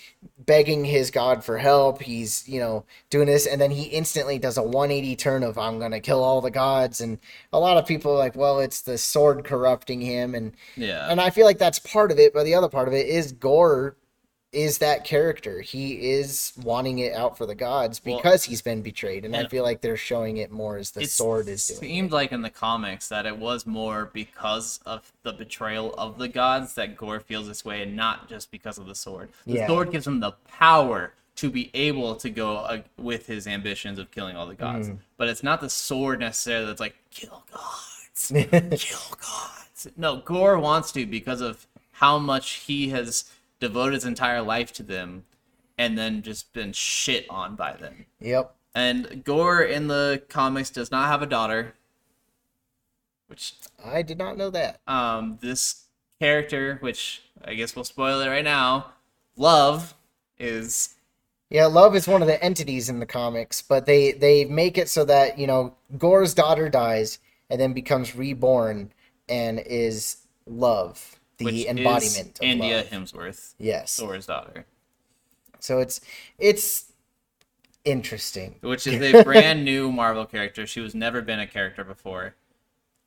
begging 0.44 0.84
his 0.84 1.12
god 1.12 1.44
for 1.44 1.58
help 1.58 2.02
he's 2.02 2.48
you 2.48 2.58
know 2.58 2.84
doing 3.10 3.26
this 3.28 3.46
and 3.46 3.60
then 3.60 3.70
he 3.70 3.84
instantly 3.84 4.38
does 4.40 4.56
a 4.58 4.62
180 4.62 5.14
turn 5.14 5.44
of 5.44 5.56
i'm 5.56 5.78
gonna 5.78 6.00
kill 6.00 6.24
all 6.24 6.40
the 6.40 6.50
gods 6.50 7.00
and 7.00 7.20
a 7.52 7.60
lot 7.60 7.76
of 7.76 7.86
people 7.86 8.10
are 8.12 8.18
like 8.18 8.34
well 8.34 8.58
it's 8.58 8.80
the 8.82 8.98
sword 8.98 9.44
corrupting 9.44 10.00
him 10.00 10.34
and 10.34 10.52
Yeah. 10.74 11.06
and 11.08 11.20
I 11.20 11.30
feel 11.30 11.46
like 11.46 11.58
that's 11.58 11.78
part 11.78 12.10
of 12.10 12.18
it, 12.18 12.34
but 12.34 12.42
the 12.44 12.54
other 12.56 12.68
part 12.68 12.88
of 12.88 12.94
it 12.94 13.06
is 13.06 13.30
Gore 13.30 13.94
is 14.56 14.78
that 14.78 15.04
character. 15.04 15.60
He 15.60 16.12
is 16.12 16.54
wanting 16.64 16.98
it 17.00 17.12
out 17.12 17.36
for 17.36 17.44
the 17.44 17.54
gods 17.54 18.00
Well, 18.04 18.16
because 18.16 18.44
he's 18.44 18.62
been 18.62 18.80
betrayed, 18.80 19.26
and 19.26 19.36
I 19.36 19.46
feel 19.48 19.62
like 19.62 19.82
they're 19.82 19.98
showing 19.98 20.38
it 20.38 20.50
more 20.50 20.78
as 20.78 20.92
the 20.92 21.02
It 21.02 21.10
sword 21.10 21.46
is 21.48 21.66
doing. 21.66 21.80
seemed 21.80 22.10
like 22.10 22.32
in 22.32 22.40
the 22.40 22.48
comics 22.50 23.08
that 23.08 23.26
it 23.26 23.36
was 23.36 23.66
more 23.66 24.06
because 24.12 24.80
of 24.86 25.12
the 25.24 25.34
betrayal 25.34 25.94
of 25.96 26.16
the 26.18 26.28
gods 26.28 26.74
that 26.74 26.96
Gore 26.96 27.20
feels 27.20 27.46
this 27.48 27.64
way, 27.66 27.82
and 27.82 27.94
not 27.94 28.30
just 28.30 28.50
because 28.50 28.78
of 28.78 28.86
the 28.86 28.94
sword. 28.94 29.28
The 29.46 29.52
Yeah. 29.54 29.66
sword 29.66 29.90
gives 29.92 30.06
him 30.06 30.20
the 30.20 30.32
power 30.48 31.12
to 31.36 31.50
be 31.50 31.70
able 31.74 32.16
to 32.16 32.30
go 32.30 32.56
uh, 32.56 32.80
with 32.96 33.26
his 33.26 33.46
ambitions 33.46 33.98
of 33.98 34.10
killing 34.10 34.36
all 34.36 34.46
the 34.46 34.54
gods. 34.54 34.88
Mm-hmm. 34.88 34.98
But 35.18 35.28
it's 35.28 35.42
not 35.42 35.60
the 35.60 35.68
sword 35.68 36.20
necessarily 36.20 36.64
that's 36.64 36.80
like 36.80 36.96
kill 37.10 37.44
gods, 37.52 38.32
kill 38.80 39.16
gods. 39.20 39.86
No, 39.98 40.16
Gore 40.16 40.58
wants 40.58 40.92
to 40.92 41.04
because 41.04 41.42
of 41.42 41.66
how 41.92 42.18
much 42.18 42.52
he 42.66 42.88
has 42.88 43.30
devoted 43.60 43.94
his 43.94 44.04
entire 44.04 44.42
life 44.42 44.72
to 44.74 44.82
them, 44.82 45.24
and 45.78 45.96
then 45.96 46.22
just 46.22 46.52
been 46.52 46.72
shit 46.72 47.26
on 47.30 47.56
by 47.56 47.72
them. 47.74 48.06
yep. 48.20 48.54
And 48.74 49.24
Gore 49.24 49.62
in 49.62 49.86
the 49.88 50.22
comics 50.28 50.68
does 50.68 50.90
not 50.90 51.06
have 51.06 51.22
a 51.22 51.26
daughter, 51.26 51.74
which 53.28 53.54
I 53.84 54.02
did 54.02 54.18
not 54.18 54.36
know 54.36 54.50
that. 54.50 54.80
um 54.86 55.38
this 55.40 55.84
character, 56.20 56.76
which 56.80 57.22
I 57.44 57.54
guess 57.54 57.74
we'll 57.74 57.84
spoil 57.84 58.20
it 58.20 58.28
right 58.28 58.44
now, 58.44 58.92
Love 59.36 59.94
is 60.38 60.94
Yeah, 61.50 61.66
love 61.66 61.94
is 61.94 62.08
one 62.08 62.22
of 62.22 62.28
the 62.28 62.42
entities 62.42 62.88
in 62.88 63.00
the 63.00 63.06
comics, 63.06 63.62
but 63.62 63.86
they 63.86 64.12
they 64.12 64.44
make 64.44 64.78
it 64.78 64.88
so 64.88 65.04
that 65.04 65.38
you 65.38 65.46
know 65.46 65.74
Gore's 65.98 66.34
daughter 66.34 66.68
dies 66.68 67.18
and 67.50 67.60
then 67.60 67.72
becomes 67.72 68.16
reborn 68.16 68.92
and 69.28 69.58
is 69.60 70.18
love, 70.46 71.15
the 71.38 71.68
embodiment 71.68 72.38
India 72.42 72.78
love. 72.78 72.86
Hemsworth, 72.88 73.54
Yes. 73.58 73.96
Thor's 73.96 74.26
daughter, 74.26 74.66
So 75.60 75.78
it's 75.80 76.00
it's 76.38 76.92
interesting. 77.84 78.56
which 78.60 78.86
is 78.86 79.00
a 79.02 79.22
brand 79.24 79.64
new 79.64 79.92
Marvel 79.92 80.26
character. 80.26 80.66
She 80.66 80.80
was 80.80 80.94
never 80.94 81.22
been 81.22 81.40
a 81.40 81.46
character 81.46 81.84
before. 81.84 82.34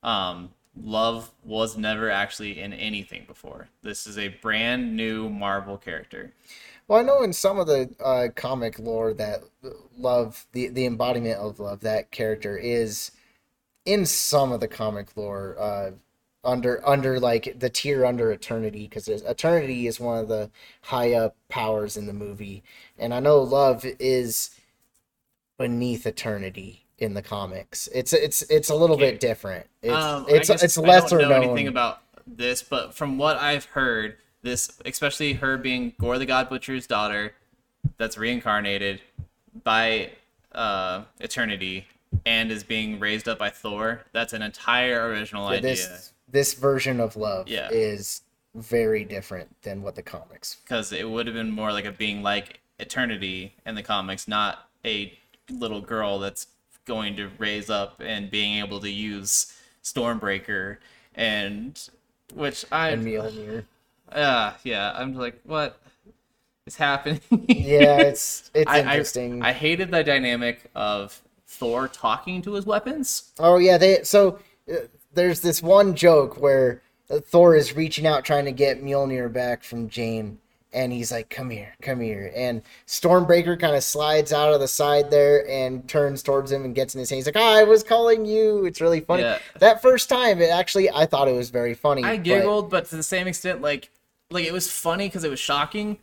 Um, 0.04 0.52
Love 0.82 1.32
was 1.44 1.76
never 1.78 2.10
actually 2.10 2.60
in 2.60 2.72
anything 2.72 3.26
before. 3.28 3.68
This 3.82 4.08
is 4.08 4.18
a 4.18 4.30
brand 4.30 4.96
new 4.96 5.28
Marvel 5.28 5.78
character. 5.78 6.32
Well, 6.88 7.00
I 7.00 7.04
know 7.04 7.22
in 7.24 7.34
some 7.34 7.60
of 7.60 7.68
the 7.68 7.90
uh, 8.04 8.28
comic 8.36 8.80
lore 8.80 9.14
that 9.16 9.42
love, 9.98 10.46
the 10.54 10.70
the 10.70 10.86
embodiment 10.86 11.38
of 11.40 11.60
love, 11.60 11.82
that 11.82 12.12
character 12.12 12.56
is 12.58 13.12
in 13.86 14.06
some 14.06 14.52
of 14.54 14.60
the 14.62 14.68
comic 14.70 15.18
lore 15.18 15.58
uh, 15.60 15.92
under 16.50 16.88
under 16.88 17.20
like 17.20 17.60
the 17.60 17.70
tier 17.70 18.06
under 18.06 18.32
eternity 18.32 18.84
because 18.88 19.08
eternity 19.08 19.88
is 19.88 20.00
one 20.00 20.20
of 20.20 20.28
the 20.28 20.50
high 20.84 21.14
up 21.14 21.36
powers 21.50 21.98
in 21.98 22.08
the 22.08 22.14
movie, 22.14 22.64
and 22.98 23.14
I 23.14 23.20
know 23.20 23.40
love 23.42 23.86
is 24.00 24.52
beneath 25.58 26.06
eternity 26.06 26.86
in 26.98 27.14
the 27.14 27.22
comics. 27.22 27.88
It's 27.94 28.14
it's 28.14 28.42
it's 28.44 28.70
a 28.70 28.76
little 28.76 28.96
Okay. 28.96 29.12
bit 29.12 29.20
different. 29.20 29.68
It's 29.82 29.96
Um, 29.96 30.26
it's 30.30 30.50
it's 30.50 30.78
I 30.78 30.82
don't 30.82 31.12
know 31.12 31.30
known. 31.30 31.44
anything 31.44 31.68
about 31.68 32.02
this, 32.28 32.64
but 32.64 32.94
from 32.94 33.18
what 33.18 33.38
I've 33.38 33.66
heard, 33.66 34.18
this 34.42 34.72
especially 34.86 35.34
her 35.34 35.58
being 35.58 35.94
Gore 36.00 36.18
the 36.18 36.26
God 36.26 36.50
Butcher's 36.50 36.88
daughter, 36.88 37.34
that's 37.98 38.18
reincarnated 38.18 39.02
by 39.64 40.12
uh, 40.54 41.04
Eternity 41.20 41.88
and 42.26 42.52
is 42.52 42.64
being 42.64 43.00
raised 43.00 43.28
up 43.28 43.38
by 43.40 43.50
Thor. 43.50 44.02
That's 44.14 44.34
an 44.34 44.42
entire 44.42 45.08
original 45.08 45.48
idea. 45.48 45.62
this 45.62 46.14
this 46.32 46.54
version 46.54 47.00
of 47.00 47.16
love 47.16 47.48
Yeah. 47.48 47.70
is 47.72 48.22
very 48.56 49.04
different 49.04 49.62
than 49.62 49.82
what 49.82 49.96
the 49.96 50.02
comics 50.02 50.56
because 50.64 50.92
it 50.92 51.10
would 51.10 51.28
have 51.28 51.36
been 51.36 51.52
more 51.52 51.72
like 51.72 51.86
a 51.86 51.92
being 51.92 52.24
like 52.24 52.60
eternity 52.80 53.56
in 53.66 53.76
the 53.76 53.84
comics, 53.84 54.28
not 54.28 54.70
a 54.86 55.18
little 55.52 55.82
girl 55.82 56.20
that's 56.20 56.48
going 56.86 57.16
to 57.16 57.30
raise 57.38 57.70
up 57.70 58.00
and 58.00 58.32
being 58.32 58.58
able 58.64 58.80
to 58.80 58.90
use 58.90 59.54
Stormbreaker 59.84 60.78
and 61.16 61.90
which 62.34 62.66
I 62.72 62.90
and 62.90 63.06
Mjolnir. 63.06 63.66
uh 64.12 64.54
yeah 64.64 64.94
I'm 64.96 65.14
like 65.16 65.40
what 65.44 65.80
is 66.66 66.76
happening 66.76 67.22
Yeah, 67.48 67.98
it's 68.02 68.52
it's 68.54 68.70
I, 68.70 68.78
I- 68.80 68.82
interesting. 68.84 69.42
I 69.44 69.54
hated 69.54 69.92
the 69.92 70.04
dynamic 70.04 70.70
of 70.76 71.22
Thor 71.48 71.88
talking 71.88 72.42
to 72.44 72.54
his 72.54 72.66
weapons 72.66 73.32
oh 73.40 73.58
yeah, 73.58 73.78
they 73.78 74.04
so 74.04 74.40
uh, 74.72 74.76
there's 75.14 75.42
this 75.42 75.62
one 75.62 75.96
joke 75.96 76.40
where 76.40 76.82
uh, 77.10 77.20
Thor 77.20 77.56
is 77.56 77.76
reaching 77.76 78.06
out 78.06 78.26
trying 78.26 78.46
to 78.46 78.52
get 78.52 78.84
Mjolnir 78.84 79.32
back 79.32 79.64
from 79.64 79.90
Jane, 79.90 80.40
and 80.72 80.92
he's 80.92 81.12
like, 81.12 81.30
"Come 81.30 81.50
here, 81.50 81.76
come 81.82 82.00
here," 82.00 82.32
and 82.36 82.62
Stormbreaker 82.88 83.60
kind 83.60 83.76
of 83.76 83.84
slides 83.84 84.32
out 84.32 84.54
of 84.54 84.60
the 84.60 84.68
side 84.68 85.10
there 85.10 85.48
and 85.50 85.88
turns 85.88 86.22
towards 86.22 86.52
him 86.52 86.66
and 86.66 86.76
gets 86.76 86.94
in 86.94 87.00
his 87.00 87.10
hand. 87.10 87.18
He's 87.18 87.26
like, 87.26 87.38
"I 87.38 87.64
was 87.64 87.84
calling 87.84 88.26
you." 88.26 88.66
It's 88.66 88.82
really 88.82 89.02
funny. 89.02 89.24
Yeah. 89.24 89.40
That 89.60 89.82
first 89.82 90.10
time, 90.10 90.42
it 90.42 90.50
actually 90.50 90.90
I 90.90 91.06
thought 91.06 91.28
it 91.28 91.36
was 91.36 91.50
very 91.50 91.74
funny. 91.74 92.04
I 92.04 92.18
but- 92.18 92.24
giggled 92.24 92.70
but 92.70 92.86
to 92.86 92.96
the 92.96 93.04
same 93.04 93.28
extent 93.28 93.62
like 93.62 93.90
like 94.32 94.46
it 94.46 94.54
was 94.54 94.72
funny 94.72 95.08
because 95.08 95.24
it 95.24 95.30
was 95.32 95.40
shocking 95.40 95.98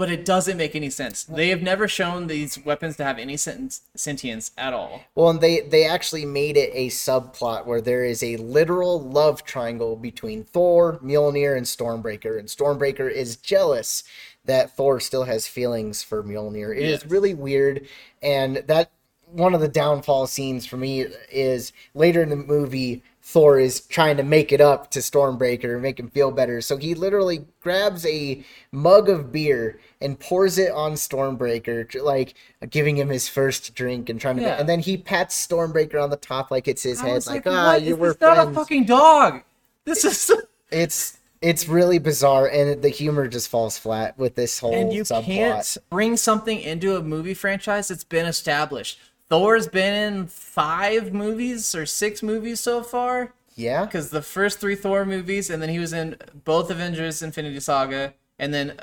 but 0.00 0.10
it 0.10 0.24
doesn't 0.24 0.56
make 0.56 0.74
any 0.74 0.88
sense 0.88 1.24
they 1.24 1.50
have 1.50 1.60
never 1.60 1.86
shown 1.86 2.26
these 2.26 2.58
weapons 2.64 2.96
to 2.96 3.04
have 3.04 3.18
any 3.18 3.36
sentience 3.36 4.50
at 4.56 4.72
all 4.72 5.02
Well, 5.14 5.28
and 5.28 5.42
they 5.42 5.60
they 5.60 5.84
actually 5.84 6.24
made 6.24 6.56
it 6.56 6.70
a 6.72 6.88
subplot 6.88 7.66
where 7.66 7.82
there 7.82 8.02
is 8.02 8.22
a 8.22 8.38
literal 8.38 8.98
love 8.98 9.44
triangle 9.44 9.96
between 9.96 10.44
Thor, 10.44 10.98
Mjolnir, 11.04 11.54
and 11.54 11.66
Stormbreaker, 11.66 12.38
and 12.38 12.48
Stormbreaker 12.48 13.12
is 13.12 13.36
jealous 13.36 14.02
that 14.46 14.74
Thor 14.74 15.00
still 15.00 15.24
has 15.24 15.46
feelings 15.46 16.02
for 16.02 16.22
Mjolnir. 16.24 16.74
It 16.74 16.82
is 16.82 17.02
Yes. 17.02 17.10
really 17.10 17.34
weird, 17.34 17.86
and 18.22 18.56
that 18.68 18.90
one 19.26 19.54
of 19.54 19.60
the 19.60 19.68
downfall 19.68 20.26
scenes 20.26 20.64
for 20.64 20.78
me 20.78 21.04
is 21.30 21.72
later 21.94 22.22
in 22.22 22.30
the 22.30 22.36
movie. 22.36 23.02
Thor 23.22 23.60
is 23.60 23.80
trying 23.80 24.16
to 24.16 24.22
make 24.22 24.50
it 24.50 24.60
up 24.60 24.90
to 24.92 24.98
Stormbreaker 25.00 25.74
and 25.74 25.82
make 25.82 26.00
him 26.00 26.08
feel 26.08 26.30
better. 26.30 26.60
So 26.60 26.76
he 26.76 26.94
literally 26.94 27.44
grabs 27.60 28.04
a 28.06 28.44
mug 28.72 29.08
of 29.08 29.30
beer 29.30 29.78
and 30.00 30.18
pours 30.18 30.58
it 30.58 30.72
on 30.72 30.94
Stormbreaker, 30.94 32.02
like 32.02 32.34
giving 32.70 32.96
him 32.96 33.08
his 33.08 33.28
first 33.28 33.74
drink 33.74 34.08
and 34.08 34.20
trying 34.20 34.36
to. 34.36 34.42
Yeah. 34.42 34.58
And 34.58 34.68
then 34.68 34.80
he 34.80 34.96
pats 34.96 35.46
Stormbreaker 35.46 36.02
on 36.02 36.10
the 36.10 36.16
top 36.16 36.50
like 36.50 36.66
it's 36.66 36.82
his 36.82 37.00
I 37.02 37.08
head, 37.08 37.26
like, 37.26 37.46
like, 37.46 37.54
ah, 37.54 37.76
you 37.76 37.96
were 37.96 38.16
not 38.20 38.48
a 38.48 38.52
fucking 38.52 38.86
dog 38.86 39.42
this 39.84 40.04
is 40.04 40.32
It's 40.70 41.18
it's 41.42 41.66
really 41.66 41.98
bizarre, 41.98 42.46
and 42.46 42.82
the 42.82 42.90
humor 42.90 43.26
just 43.26 43.48
falls 43.48 43.78
flat 43.78 44.16
with 44.18 44.34
this 44.34 44.58
whole 44.58 44.74
and 44.74 44.92
you 44.92 45.02
subplot. 45.02 45.24
can't 45.24 45.76
bring 45.88 46.16
something 46.16 46.60
into 46.60 46.96
a 46.96 47.02
movie 47.02 47.34
franchise 47.34 47.88
that's 47.88 48.04
been 48.04 48.26
established 48.26 49.00
thor's 49.30 49.68
been 49.68 49.94
in 49.94 50.26
five 50.26 51.14
movies 51.14 51.74
or 51.74 51.86
six 51.86 52.22
movies 52.22 52.60
so 52.60 52.82
far 52.82 53.32
Yeah, 53.54 53.84
because 53.86 54.10
the 54.10 54.22
first 54.22 54.60
three 54.60 54.74
Thor 54.74 55.06
movies, 55.06 55.48
and 55.48 55.62
then 55.62 55.70
he 55.70 55.78
was 55.78 55.92
in 55.92 56.16
both 56.44 56.70
Avengers: 56.70 57.22
Infinity 57.22 57.60
Saga, 57.60 58.12
and 58.38 58.52
then 58.52 58.80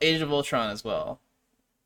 Age 0.00 0.22
of 0.22 0.32
Ultron 0.32 0.70
as 0.70 0.82
well. 0.84 1.20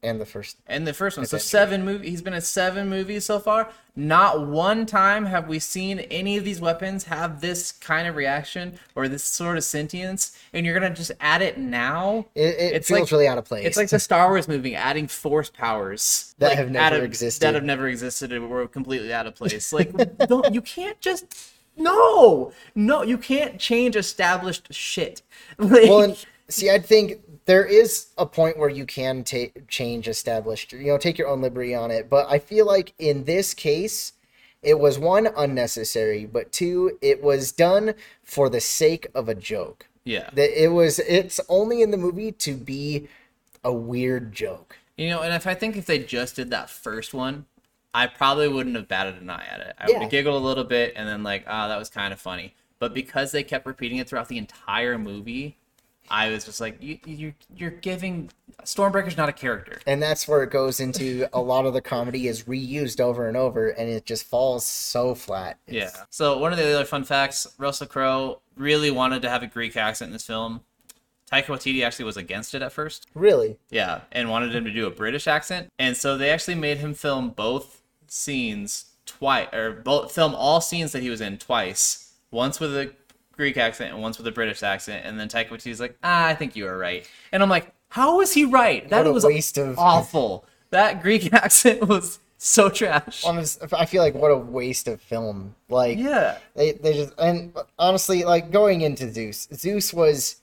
And 0.03 0.21
the 0.21 0.27
first. 0.27 0.57
And 0.67 0.87
the 0.87 0.93
first 0.93 1.17
one, 1.17 1.27
so 1.27 1.38
seven 1.38 1.85
movie. 1.85 2.11
He's 2.11 2.23
been 2.23 2.35
in 2.35 2.41
seven 2.41 2.88
movies 2.88 3.25
so 3.25 3.38
far. 3.38 3.71
Not 3.95 4.47
one 4.47 4.87
time 4.87 5.27
have 5.27 5.49
we 5.49 5.59
seen 5.59 6.01
any 6.01 6.37
of 6.38 6.45
these 6.45 6.61
weapons 6.61 7.05
have 7.05 7.41
this 7.41 7.73
kind 7.73 8.09
of 8.09 8.17
reaction 8.17 8.79
or 8.95 9.07
this 9.07 9.23
sort 9.23 9.57
of 9.59 9.65
sentience. 9.65 10.37
And 10.53 10.65
you're 10.67 10.79
gonna 10.79 10.95
just 10.95 11.12
add 11.21 11.43
it 11.43 11.59
now. 11.59 12.27
It, 12.35 12.41
it 12.57 12.75
It's 12.77 12.88
feels 12.88 13.01
like- 13.03 13.11
really 13.12 13.29
out 13.29 13.38
of 13.38 13.45
place. 13.45 13.67
It's 13.67 13.77
like 13.77 13.91
the 13.91 13.99
Star 13.99 14.29
Wars 14.31 14.49
movie 14.49 14.75
adding 14.75 15.07
force 15.09 15.51
powers 15.51 16.35
That 16.38 16.49
like, 16.49 16.59
have 16.59 16.71
never 16.71 16.97
of- 16.97 17.05
existed. 17.05 17.47
That 17.47 17.55
have 17.55 17.65
never 17.65 17.87
existed 17.88 18.33
and 18.33 18.49
were 18.51 18.67
completely 18.67 19.12
out 19.12 19.27
of 19.27 19.35
place. 19.37 19.73
Like, 19.73 19.93
don't 20.27 20.53
you 20.55 20.62
can't 20.62 21.01
just 21.01 21.27
No, 21.77 22.53
no, 22.75 23.03
you 23.03 23.19
can't 23.19 23.59
change 23.61 23.95
established 23.97 24.73
shit. 24.75 25.23
Like, 25.59 25.83
well, 25.88 26.01
and 26.03 26.27
see, 26.49 26.71
I 26.71 26.79
think 26.79 27.21
there 27.53 27.67
is 27.67 28.07
a 28.17 28.25
point 28.25 28.57
where 28.57 28.71
you 28.71 28.87
can 28.87 29.23
take 29.23 29.69
change 29.69 30.09
established, 30.09 30.73
you 30.73 30.87
know, 30.87 30.97
take 30.97 31.19
your 31.19 31.29
own 31.29 31.43
liberty 31.43 31.75
on 31.75 31.91
it. 31.91 32.09
But 32.09 32.27
I 32.31 32.38
feel 32.38 32.65
like 32.65 32.95
in 32.99 33.25
this 33.25 33.53
case, 33.53 34.15
it 34.62 34.79
was 34.79 34.99
one 34.99 35.29
unnecessary, 35.37 36.25
but 36.25 36.51
two, 36.51 36.97
it 37.03 37.23
was 37.23 37.53
done 37.53 37.93
for 38.25 38.49
the 38.49 38.59
sake 38.59 39.07
of 39.15 39.29
a 39.29 39.35
joke. 39.35 39.87
yeah, 40.05 40.31
That 40.33 40.65
it 40.65 40.69
was, 40.69 40.99
it's 41.01 41.41
only 41.51 41.83
in 41.83 41.91
the 41.91 41.99
movie 41.99 42.33
to 42.33 42.55
be 42.55 43.09
a 43.62 43.71
weird 43.71 44.33
joke. 44.33 44.79
you 44.97 45.11
know, 45.11 45.21
and 45.21 45.35
if 45.35 45.47
I 45.47 45.53
think 45.53 45.77
if 45.77 45.85
they 45.85 45.99
just 45.99 46.37
did 46.37 46.49
that 46.49 46.71
first 46.71 47.12
one, 47.12 47.45
I 47.93 48.07
probably 48.07 48.49
wouldn't 48.49 48.77
have 48.77 48.88
batted 48.88 49.21
an 49.21 49.29
eye 49.29 49.45
at 49.51 49.61
it. 49.61 49.77
I 49.79 49.88
would 49.88 50.01
have 50.01 50.11
giggled 50.11 50.41
a 50.41 50.47
little 50.47 50.65
bit 50.65 50.95
and 50.97 51.07
then 51.07 51.23
like, 51.23 51.45
ah, 51.47 51.69
that 51.69 51.79
was 51.79 51.91
kind 51.91 52.15
of 52.15 52.19
funny. 52.19 52.55
But 52.79 52.95
because 52.95 53.31
they 53.31 53.43
kept 53.43 53.67
repeating 53.67 53.99
it 53.99 54.09
throughout 54.09 54.29
the 54.29 54.38
entire 54.38 54.97
movie, 54.97 55.59
I 56.11 56.29
was 56.29 56.45
just 56.45 56.61
like, 56.61 56.83
you, 56.83 56.99
you, 57.07 57.35
you're 57.57 57.71
giving 57.71 58.31
Stormbreaker's 58.65 59.17
not 59.17 59.29
a 59.29 59.33
character. 59.33 59.81
And 59.87 60.03
that's 60.03 60.29
where 60.29 60.43
it 60.43 60.51
goes 60.51 60.81
into 60.81 61.29
a 61.33 61.41
lot 61.41 61.67
of 61.67 61.73
the 61.73 61.81
comedy 61.81 62.29
is 62.29 62.45
reused 62.45 63.01
over 63.01 63.29
and 63.29 63.37
over, 63.37 63.69
and 63.69 63.88
it 63.88 64.05
just 64.05 64.27
falls 64.27 64.65
so 64.65 65.15
flat. 65.15 65.59
Yeah. 65.67 65.91
So 66.11 66.38
one 66.38 66.53
of 66.53 66.59
the 66.59 66.75
other 66.75 66.85
fun 66.85 67.05
facts: 67.05 67.47
Russell 67.59 67.87
Crowe 67.87 68.41
really 68.57 68.91
wanted 68.91 69.23
to 69.23 69.31
have 69.31 69.43
a 69.43 69.47
Greek 69.47 69.77
accent 69.77 70.11
in 70.11 70.12
this 70.12 70.27
film. 70.27 70.61
Taika 71.31 71.47
Waititi 71.47 71.83
actually 71.85 72.05
was 72.05 72.19
against 72.19 72.55
it 72.55 72.62
at 72.62 72.73
first. 72.73 73.09
Really? 73.15 73.57
Yeah, 73.71 74.03
and 74.12 74.29
wanted 74.29 74.55
him 74.55 74.65
to 74.65 74.71
do 74.71 74.87
a 74.87 74.91
British 74.91 75.27
accent, 75.27 75.71
and 75.79 75.97
so 75.97 76.17
they 76.17 76.31
actually 76.31 76.57
made 76.57 76.79
him 76.79 76.95
film 76.95 77.31
both 77.31 77.83
scenes 78.07 78.87
twice, 79.07 79.49
or 79.53 79.73
both 79.73 80.12
film 80.12 80.35
all 80.35 80.61
scenes 80.61 80.93
that 80.93 81.03
he 81.03 81.11
was 81.11 81.21
in 81.21 81.38
twice. 81.38 82.12
Once 82.31 82.61
with 82.61 82.75
a 82.77 82.93
Greek 83.43 83.57
accent 83.57 83.93
and 83.93 84.01
once 84.01 84.19
with 84.19 84.27
a 84.29 84.31
British 84.33 84.63
accent, 84.63 85.05
and 85.05 85.19
then 85.19 85.29
Taika 85.29 85.49
Waititi's 85.49 85.81
like, 85.81 85.97
"Ah, 86.05 86.27
I 86.27 86.35
think 86.37 86.55
you 86.55 86.65
were 86.65 86.79
right," 86.79 87.05
and 87.33 87.43
I'm 87.43 87.49
like, 87.51 87.73
"How 87.89 88.19
was 88.19 88.33
he 88.33 88.45
right? 88.45 88.89
That 88.89 89.05
was 89.13 89.25
waste 89.25 89.59
of- 89.59 89.77
awful. 89.79 90.45
That 90.71 91.03
Greek 91.03 91.33
accent 91.45 91.89
was 91.89 92.21
so 92.39 92.69
trash." 92.69 93.25
I 93.27 93.85
feel 93.87 94.01
like 94.03 94.15
what 94.15 94.31
a 94.31 94.37
waste 94.37 94.87
of 94.87 95.01
film. 95.01 95.57
Like, 95.69 95.99
Yeah. 95.99 96.39
they, 96.55 96.73
they 96.73 96.93
just, 96.95 97.15
and 97.19 97.53
honestly, 97.81 98.23
like 98.23 98.53
going 98.53 98.83
into 98.83 99.11
Zeus, 99.13 99.49
Zeus 99.53 99.93
was 99.93 100.37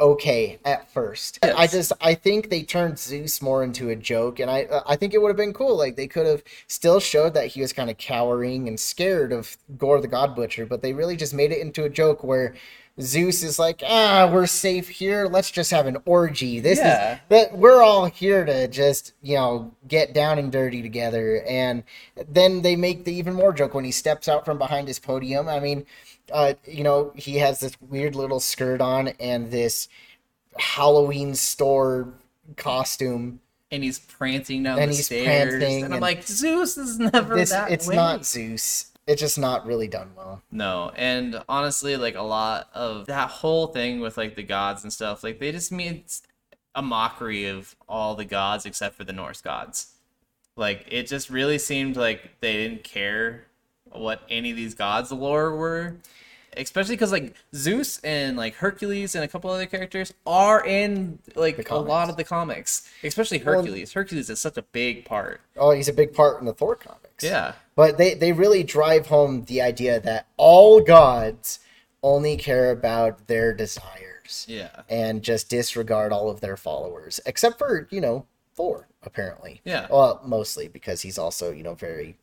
okay 0.00 0.58
at 0.64 0.90
first. 0.90 1.38
Yes. 1.42 1.54
I 1.56 1.66
just, 1.66 1.92
I 2.00 2.14
think 2.14 2.50
they 2.50 2.62
turned 2.62 2.98
Zeus 2.98 3.40
more 3.40 3.62
into 3.64 3.88
a 3.90 3.96
joke, 3.96 4.38
and 4.40 4.50
I, 4.50 4.66
I 4.86 4.96
think 4.96 5.14
it 5.14 5.22
would 5.22 5.28
have 5.28 5.36
been 5.36 5.52
cool. 5.52 5.76
Like 5.76 5.96
they 5.96 6.06
could 6.06 6.26
have 6.26 6.42
still 6.66 7.00
showed 7.00 7.34
that 7.34 7.48
he 7.48 7.60
was 7.60 7.72
kind 7.72 7.90
of 7.90 7.98
cowering 7.98 8.68
and 8.68 8.78
scared 8.78 9.32
of 9.32 9.56
Gorr 9.78 10.00
the 10.00 10.08
God 10.08 10.34
Butcher, 10.36 10.66
but 10.66 10.82
they 10.82 10.92
really 10.92 11.16
just 11.16 11.34
made 11.34 11.52
it 11.52 11.60
into 11.60 11.84
a 11.84 11.88
joke 11.90 12.22
where. 12.24 12.54
Zeus 12.98 13.42
is 13.42 13.58
like, 13.58 13.82
ah, 13.86 14.26
we're 14.32 14.46
safe 14.46 14.88
here. 14.88 15.26
Let's 15.26 15.50
just 15.50 15.70
have 15.70 15.86
an 15.86 15.98
orgy. 16.06 16.60
This 16.60 16.78
Yeah. 16.78 17.12
is 17.16 17.20
that 17.28 17.58
we're 17.58 17.82
all 17.82 18.06
here 18.06 18.42
to 18.46 18.68
just 18.68 19.12
you 19.20 19.34
know 19.36 19.70
get 19.86 20.14
down 20.14 20.38
and 20.38 20.50
dirty 20.50 20.80
together 20.80 21.42
and 21.46 21.82
then 22.26 22.62
they 22.62 22.74
make 22.74 23.04
the 23.04 23.12
even 23.12 23.34
more 23.34 23.52
joke 23.52 23.74
when 23.74 23.84
he 23.84 23.90
steps 23.90 24.28
out 24.28 24.46
from 24.46 24.56
behind 24.56 24.88
his 24.88 24.98
podium 24.98 25.46
i 25.48 25.60
mean 25.60 25.84
uh 26.32 26.54
you 26.66 26.82
know 26.84 27.12
he 27.14 27.36
has 27.36 27.60
this 27.60 27.80
weird 27.80 28.14
little 28.14 28.40
skirt 28.40 28.80
on 28.80 29.08
and 29.20 29.50
this 29.50 29.88
halloween 30.58 31.34
store 31.34 32.12
costume 32.56 33.40
and 33.70 33.82
he's 33.82 33.98
prancing 33.98 34.62
down 34.62 34.78
And 34.78 34.90
the 34.92 34.96
he's 34.96 35.06
stairs, 35.06 35.48
prancing 35.58 35.76
and 35.76 35.86
I'm 35.86 35.92
and- 35.94 36.00
like, 36.02 36.22
Zeus 36.22 36.78
is 36.78 36.98
never 36.98 37.34
this 37.36 37.50
that 37.50 37.70
it's 37.70 37.86
way. 37.88 37.96
not 37.96 38.24
zeus 38.24 38.92
it's 39.06 39.20
just 39.20 39.38
not 39.38 39.66
really 39.66 39.86
done 39.88 40.10
well 40.16 40.42
No, 40.50 40.90
and 40.96 41.40
honestly, 41.48 41.96
like 41.96 42.16
a 42.16 42.22
lot 42.22 42.68
of 42.74 43.06
that 43.06 43.28
whole 43.30 43.68
thing 43.68 44.00
with 44.00 44.16
like 44.16 44.34
the 44.34 44.42
gods 44.42 44.82
and 44.82 44.92
stuff, 44.92 45.22
like 45.22 45.38
they 45.38 45.52
just 45.52 45.70
made 45.70 46.04
a 46.74 46.82
mockery 46.82 47.46
of 47.46 47.76
all 47.88 48.16
the 48.16 48.24
gods 48.24 48.66
except 48.66 48.96
for 48.96 49.04
the 49.04 49.12
Norse 49.12 49.40
gods. 49.40 49.92
Like 50.56 50.86
it 50.90 51.06
just 51.06 51.30
really 51.30 51.58
seemed 51.58 51.96
like 51.96 52.40
they 52.40 52.54
didn't 52.54 52.82
care 52.82 53.46
what 53.92 54.22
any 54.30 54.50
of 54.50 54.56
these 54.56 54.74
gods' 54.74 55.12
lore 55.12 55.54
were. 55.56 55.96
Especially 56.58 56.94
because 56.94 57.12
like 57.12 57.34
Zeus 57.54 58.00
and 58.02 58.34
like 58.38 58.54
Hercules 58.54 59.14
and 59.14 59.22
a 59.22 59.28
couple 59.28 59.50
other 59.50 59.66
characters 59.66 60.14
are 60.26 60.64
in 60.64 61.18
like 61.34 61.68
a 61.70 61.76
lot 61.76 62.08
of 62.08 62.16
the 62.16 62.24
comics. 62.24 62.88
Especially 63.04 63.42
Well- 63.44 63.56
Hercules. 63.60 63.92
Hercules 63.92 64.30
is 64.30 64.40
such 64.40 64.56
a 64.56 64.62
big 64.62 65.04
part. 65.04 65.42
oh 65.58 65.72
he's 65.72 65.88
a 65.88 65.92
big 65.92 66.14
part 66.14 66.40
in 66.40 66.46
the 66.46 66.54
thor 66.54 66.74
comics 66.76 67.22
Yeah. 67.22 67.52
But 67.74 67.98
they, 67.98 68.14
they 68.14 68.32
really 68.32 68.62
drive 68.64 69.08
home 69.08 69.44
the 69.44 69.60
idea 69.60 70.00
that 70.00 70.28
all 70.38 70.80
gods 70.80 71.58
only 72.02 72.38
care 72.38 72.70
about 72.70 73.26
their 73.26 73.52
desires 73.52 74.46
Yeah. 74.48 74.80
and 74.88 75.22
just 75.22 75.50
disregard 75.50 76.10
all 76.10 76.30
of 76.30 76.40
their 76.40 76.56
followers, 76.56 77.20
except 77.26 77.58
for, 77.58 77.86
you 77.90 78.00
know, 78.00 78.24
Thor, 78.54 78.88
apparently. 79.02 79.60
Yeah. 79.64 79.86
Well, 79.90 80.22
mostly 80.24 80.68
because 80.68 81.02
he's 81.02 81.18
also, 81.18 81.52
you 81.52 81.62
know, 81.62 81.74
very. 81.74 82.16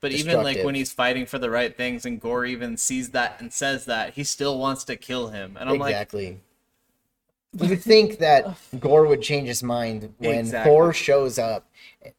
But 0.00 0.12
even 0.12 0.42
like 0.42 0.62
when 0.64 0.74
he's 0.74 0.92
fighting 0.92 1.26
for 1.26 1.38
the 1.38 1.50
right 1.50 1.76
things 1.76 2.06
and 2.06 2.20
Gorr 2.20 2.46
even 2.46 2.76
sees 2.76 3.10
that 3.10 3.40
and 3.40 3.52
says 3.52 3.84
that, 3.84 4.14
he 4.14 4.24
still 4.24 4.58
wants 4.58 4.84
to 4.84 4.96
kill 4.96 5.28
him. 5.28 5.56
And 5.60 5.68
I'm 5.68 5.78
like, 5.78 5.90
exactly. 5.92 6.40
you 7.58 7.68
would 7.68 7.82
think 7.82 8.18
that 8.18 8.56
Gorr 8.78 9.06
would 9.06 9.20
change 9.22 9.48
his 9.48 9.62
mind 9.62 10.14
when 10.18 10.38
Exactly. 10.38 10.70
Thor 10.70 10.92
shows 10.94 11.38
up 11.38 11.66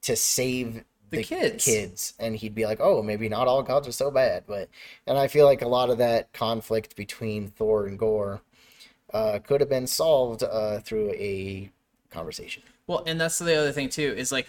to 0.03 0.15
save 0.15 0.83
The 1.09 1.23
kids. 1.23 1.65
kids, 1.65 2.13
and 2.19 2.35
he'd 2.35 2.53
be 2.53 2.65
like, 2.65 2.79
"Oh, 2.79 3.01
maybe 3.01 3.27
not 3.29 3.47
all 3.47 3.63
gods 3.63 3.87
are 3.87 3.91
so 3.91 4.11
bad." 4.11 4.43
But 4.47 4.69
and 5.07 5.17
I 5.17 5.27
feel 5.27 5.45
like 5.45 5.61
a 5.61 5.67
lot 5.67 5.89
of 5.89 5.97
that 5.97 6.31
conflict 6.33 6.95
between 6.95 7.47
Thor 7.49 7.87
and 7.87 7.97
Gorr 7.97 8.41
uh, 9.13 9.39
could 9.39 9.59
have 9.59 9.69
been 9.69 9.87
solved 9.87 10.43
uh, 10.43 10.79
through 10.81 11.11
a 11.13 11.69
conversation. 12.11 12.61
well, 12.87 13.03
and 13.07 13.19
that's 13.19 13.39
the 13.39 13.55
other 13.55 13.71
thing 13.71 13.89
too, 13.89 14.13
is 14.15 14.31
like 14.31 14.47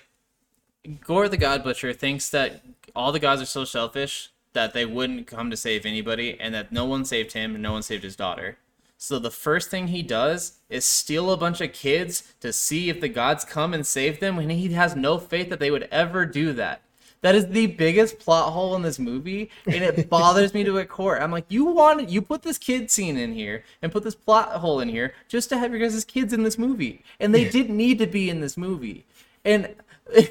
Gorr 1.04 1.28
the 1.28 1.36
God 1.36 1.62
Butcher 1.62 1.92
thinks 1.92 2.28
that 2.30 2.62
all 2.94 3.12
the 3.12 3.20
gods 3.20 3.40
are 3.40 3.46
so 3.46 3.64
selfish 3.64 4.30
that 4.52 4.74
they 4.74 4.84
wouldn't 4.84 5.26
come 5.26 5.48
to 5.50 5.56
save 5.56 5.86
anybody 5.86 6.38
and 6.40 6.52
that 6.54 6.72
no 6.72 6.84
one 6.84 7.04
saved 7.04 7.32
him 7.32 7.54
and 7.54 7.62
no 7.62 7.72
one 7.72 7.82
saved 7.82 8.02
his 8.02 8.16
daughter. 8.16 8.58
So 8.98 9.18
the 9.18 9.30
first 9.30 9.70
thing 9.70 9.88
he 9.88 10.02
does 10.02 10.58
is 10.68 10.84
steal 10.84 11.30
a 11.30 11.36
bunch 11.36 11.60
of 11.60 11.72
kids 11.72 12.34
to 12.40 12.52
see 12.52 12.88
if 12.88 13.00
the 13.00 13.08
gods 13.08 13.44
come 13.44 13.74
and 13.74 13.86
save 13.86 14.20
them 14.20 14.36
when 14.36 14.50
he 14.50 14.72
has 14.72 14.94
no 14.94 15.18
faith 15.18 15.50
that 15.50 15.60
they 15.60 15.70
would 15.70 15.88
ever 15.90 16.26
do 16.26 16.52
that. 16.54 16.82
That 17.20 17.36
is 17.36 17.48
the 17.48 17.68
biggest 17.68 18.18
plot 18.18 18.52
hole 18.52 18.74
in 18.74 18.82
this 18.82 18.98
movie, 18.98 19.50
and 19.66 19.76
it 19.76 20.08
bothers 20.10 20.54
me 20.54 20.64
to 20.64 20.78
a 20.78 20.84
core. 20.84 21.20
I'm 21.20 21.30
like, 21.30 21.46
you 21.48 21.64
wanted, 21.66 22.10
you 22.10 22.20
put 22.20 22.42
this 22.42 22.58
kid 22.58 22.90
scene 22.90 23.16
in 23.16 23.32
here 23.32 23.64
and 23.80 23.92
put 23.92 24.02
this 24.02 24.16
plot 24.16 24.50
hole 24.54 24.80
in 24.80 24.88
here 24.88 25.14
just 25.28 25.48
to 25.50 25.58
have 25.58 25.70
your 25.70 25.80
guys' 25.80 26.04
kids 26.04 26.32
in 26.32 26.42
this 26.42 26.58
movie, 26.58 27.04
and 27.20 27.32
they 27.32 27.48
didn't 27.48 27.76
need 27.76 27.98
to 27.98 28.08
be 28.08 28.28
in 28.28 28.40
this 28.40 28.56
movie. 28.56 29.04
And 29.44 29.74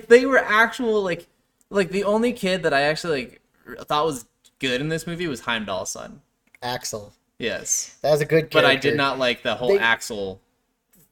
they 0.07 0.25
were 0.25 0.38
actual 0.39 1.01
like, 1.01 1.27
like 1.69 1.89
the 1.89 2.03
only 2.03 2.34
kid 2.34 2.63
that 2.63 2.73
I 2.73 2.81
actually 2.81 3.39
like 3.67 3.86
thought 3.88 4.05
was 4.05 4.25
good 4.60 4.81
in 4.81 4.89
this 4.89 5.07
movie 5.07 5.27
was 5.27 5.41
Heimdall's 5.41 5.91
son. 5.91 6.21
Axel, 6.62 7.13
Yes, 7.39 7.97
that 8.01 8.12
was 8.12 8.21
a 8.21 8.25
good. 8.25 8.49
but 8.51 8.65
I 8.65 8.75
did 8.75 8.95
not 8.95 9.17
like 9.17 9.41
the 9.43 9.55
whole 9.55 9.69
They- 9.69 9.79
Axel. 9.79 10.39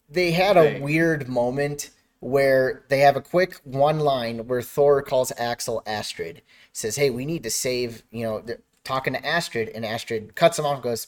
they 0.10 0.32
had 0.32 0.58
a 0.58 0.80
weird 0.80 1.28
moment 1.28 1.90
where 2.20 2.84
they 2.90 3.00
have 3.00 3.16
a 3.16 3.22
quick 3.22 3.60
one 3.64 4.00
line 4.00 4.46
where 4.48 4.62
Thor 4.62 5.02
calls 5.02 5.32
Axel 5.38 5.82
Astrid, 5.88 6.42
says, 6.74 6.98
"Hey, 6.98 7.10
we 7.10 7.26
need 7.26 7.44
to 7.44 7.50
save." 7.50 8.04
You 8.12 8.24
know, 8.26 8.40
they're 8.42 8.60
talking 8.84 9.14
to 9.14 9.26
Astrid, 9.26 9.70
and 9.70 9.86
Astrid 9.86 10.36
cuts 10.36 10.60
him 10.60 10.66
off 10.66 10.76
and 10.76 10.84
goes, 10.84 11.08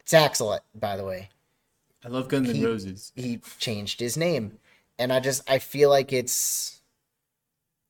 "It's 0.00 0.12
Axel, 0.12 0.58
by 0.74 0.96
the 0.96 1.04
way." 1.04 1.30
I 2.04 2.08
love 2.08 2.28
Guns 2.28 2.50
N' 2.50 2.62
Roses. 2.62 3.12
He 3.16 3.38
changed 3.58 3.98
his 4.00 4.16
name, 4.16 4.58
and 4.98 5.12
I 5.12 5.20
just 5.20 5.42
I 5.50 5.58
feel 5.58 5.88
like 5.88 6.12
it's 6.12 6.81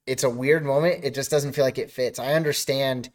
it's 0.06 0.24
a 0.24 0.30
weird 0.30 0.64
moment. 0.64 1.04
It 1.04 1.14
just 1.14 1.30
doesn't 1.30 1.52
feel 1.52 1.64
like 1.64 1.78
it 1.78 1.90
fits. 1.90 2.18
I 2.18 2.34
understand 2.34 3.10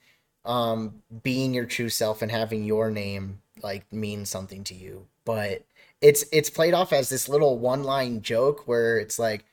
um 0.46 1.02
being 1.23 1.54
your 1.54 1.65
true 1.65 1.90
self 1.90 2.21
and 2.21 2.31
having 2.31 2.63
your 2.63 2.90
name 2.90 3.42
like 3.62 3.92
mean 3.92 4.25
something 4.25 4.63
to 4.65 4.73
you, 4.73 5.08
but 5.25 5.63
it's 6.02 6.23
it's 6.31 6.50
played 6.50 6.73
off 6.73 6.94
as 6.94 7.10
this 7.10 7.27
little 7.27 7.58
one 7.60 7.83
line 7.83 8.21
joke 8.21 8.67
where 8.67 8.98
it's 8.98 9.19
like 9.19 9.46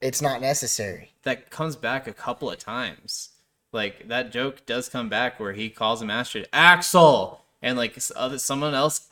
it's 0.00 0.22
not 0.22 0.40
necessary. 0.40 1.12
that 1.24 1.50
comes 1.50 1.74
back 1.74 2.06
a 2.06 2.12
couple 2.12 2.50
of 2.50 2.58
times. 2.58 3.30
Like 3.72 4.08
that 4.08 4.30
joke 4.32 4.64
does 4.66 4.88
come 4.88 5.08
back 5.08 5.40
where 5.40 5.52
he 5.52 5.68
calls 5.70 6.00
him 6.00 6.10
Astrid 6.10 6.48
Axel, 6.52 7.44
and 7.60 7.76
like 7.76 7.98
other 8.16 8.38
someone 8.38 8.74
else 8.74 9.08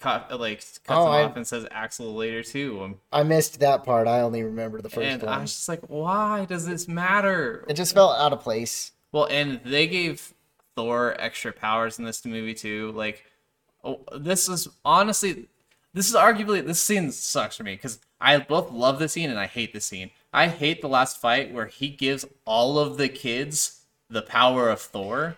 cut, 0.00 0.38
like 0.40 0.58
cuts 0.58 0.80
Oh, 0.88 1.06
him 1.06 1.12
I- 1.12 1.22
off 1.24 1.36
and 1.36 1.46
says 1.46 1.66
Axel 1.70 2.14
later 2.14 2.42
too. 2.42 2.82
Um, 2.82 3.00
I 3.12 3.22
missed 3.22 3.60
that 3.60 3.84
part. 3.84 4.06
I 4.08 4.20
only 4.20 4.42
remember 4.42 4.80
the 4.80 4.88
first 4.88 5.06
and 5.06 5.22
I 5.24 5.26
one. 5.32 5.40
was 5.42 5.54
just 5.54 5.68
like, 5.68 5.80
why 5.88 6.44
does 6.46 6.66
this 6.66 6.88
matter? 6.88 7.64
It 7.68 7.74
just 7.74 7.94
felt 7.94 8.18
out 8.18 8.32
of 8.32 8.40
place. 8.40 8.92
Well, 9.12 9.26
and 9.30 9.60
they 9.64 9.86
gave 9.86 10.34
Thor 10.76 11.16
extra 11.18 11.52
powers 11.52 11.98
in 11.98 12.04
this 12.04 12.24
movie 12.24 12.54
too. 12.54 12.92
Like, 12.92 13.24
oh, 13.84 14.00
this 14.16 14.48
is 14.48 14.68
honestly, 14.84 15.48
this 15.94 16.08
is 16.08 16.14
arguably 16.14 16.64
this 16.64 16.80
scene 16.80 17.10
sucks 17.10 17.56
for 17.56 17.64
me 17.64 17.74
because 17.74 17.98
I 18.20 18.38
both 18.38 18.70
love 18.72 18.98
the 18.98 19.08
scene 19.08 19.30
and 19.30 19.38
I 19.38 19.46
hate 19.46 19.72
the 19.72 19.80
scene. 19.80 20.10
I 20.32 20.48
hate 20.48 20.80
the 20.82 20.88
last 20.88 21.20
fight 21.20 21.52
where 21.54 21.66
he 21.66 21.88
gives 21.88 22.24
all 22.44 22.78
of 22.78 22.96
the 22.98 23.08
kids 23.08 23.80
the 24.10 24.22
power 24.22 24.68
of 24.68 24.80
Thor. 24.80 25.36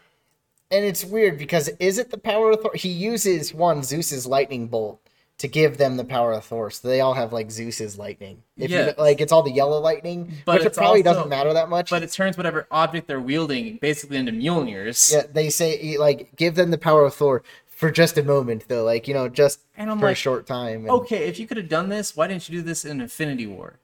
And 0.71 0.85
it's 0.85 1.05
weird 1.05 1.39
because 1.39 1.69
is 1.79 1.99
it 1.99 2.11
the 2.11 2.19
power 2.19 2.53
of 2.53 2.61
Thor? 2.63 2.73
He 2.75 2.89
uses 2.89 3.53
one 3.55 3.83
Zeus's 3.83 4.27
lightning 4.27 4.69
bolt 4.69 5.01
to 5.39 5.49
give 5.49 5.79
them 5.79 5.97
the 5.97 6.05
power 6.05 6.33
of 6.33 6.45
Thor. 6.45 6.71
So 6.71 6.87
they 6.89 7.01
all 7.01 7.15
have 7.15 7.33
like 7.33 7.51
Zeus's 7.51 7.99
lightning. 7.99 8.43
If 8.59 8.71
Yes. 8.71 8.95
you, 8.97 9.03
like 9.03 9.21
it's 9.23 9.33
all 9.33 9.43
the 9.43 9.51
yellow 9.51 9.81
lightning, 9.81 10.33
But 10.45 10.59
which 10.59 10.67
it 10.67 10.75
probably 10.75 11.01
also- 11.01 11.15
doesn't 11.15 11.29
matter 11.31 11.53
that 11.55 11.69
much. 11.71 11.89
But 11.91 12.03
it 12.03 12.13
turns 12.13 12.37
whatever 12.37 12.67
object 12.71 13.09
they're 13.09 13.21
wielding 13.21 13.79
basically 13.81 14.19
into 14.19 14.33
Mjolnirs. 14.33 15.13
yeah, 15.13 15.23
they 15.33 15.49
say 15.49 15.97
like 15.99 16.37
give 16.37 16.57
them 16.57 16.71
the 16.71 16.79
power 16.79 17.05
of 17.07 17.15
Thor 17.15 17.43
for 17.67 17.91
just 17.91 18.19
a 18.19 18.23
moment 18.23 18.65
though, 18.69 18.85
like 18.85 19.09
you 19.09 19.15
know, 19.15 19.29
just 19.31 19.61
for 19.77 20.09
a 20.09 20.15
short 20.15 20.47
time. 20.47 20.81
and- 20.81 20.91
Okay, 20.91 21.27
if 21.27 21.39
you 21.39 21.47
could 21.47 21.57
have 21.57 21.69
done 21.71 21.89
this, 21.89 22.15
why 22.15 22.27
didn't 22.27 22.47
you 22.49 22.57
do 22.59 22.63
this 22.63 22.85
in 22.85 23.01
Infinity 23.01 23.47
War? 23.47 23.79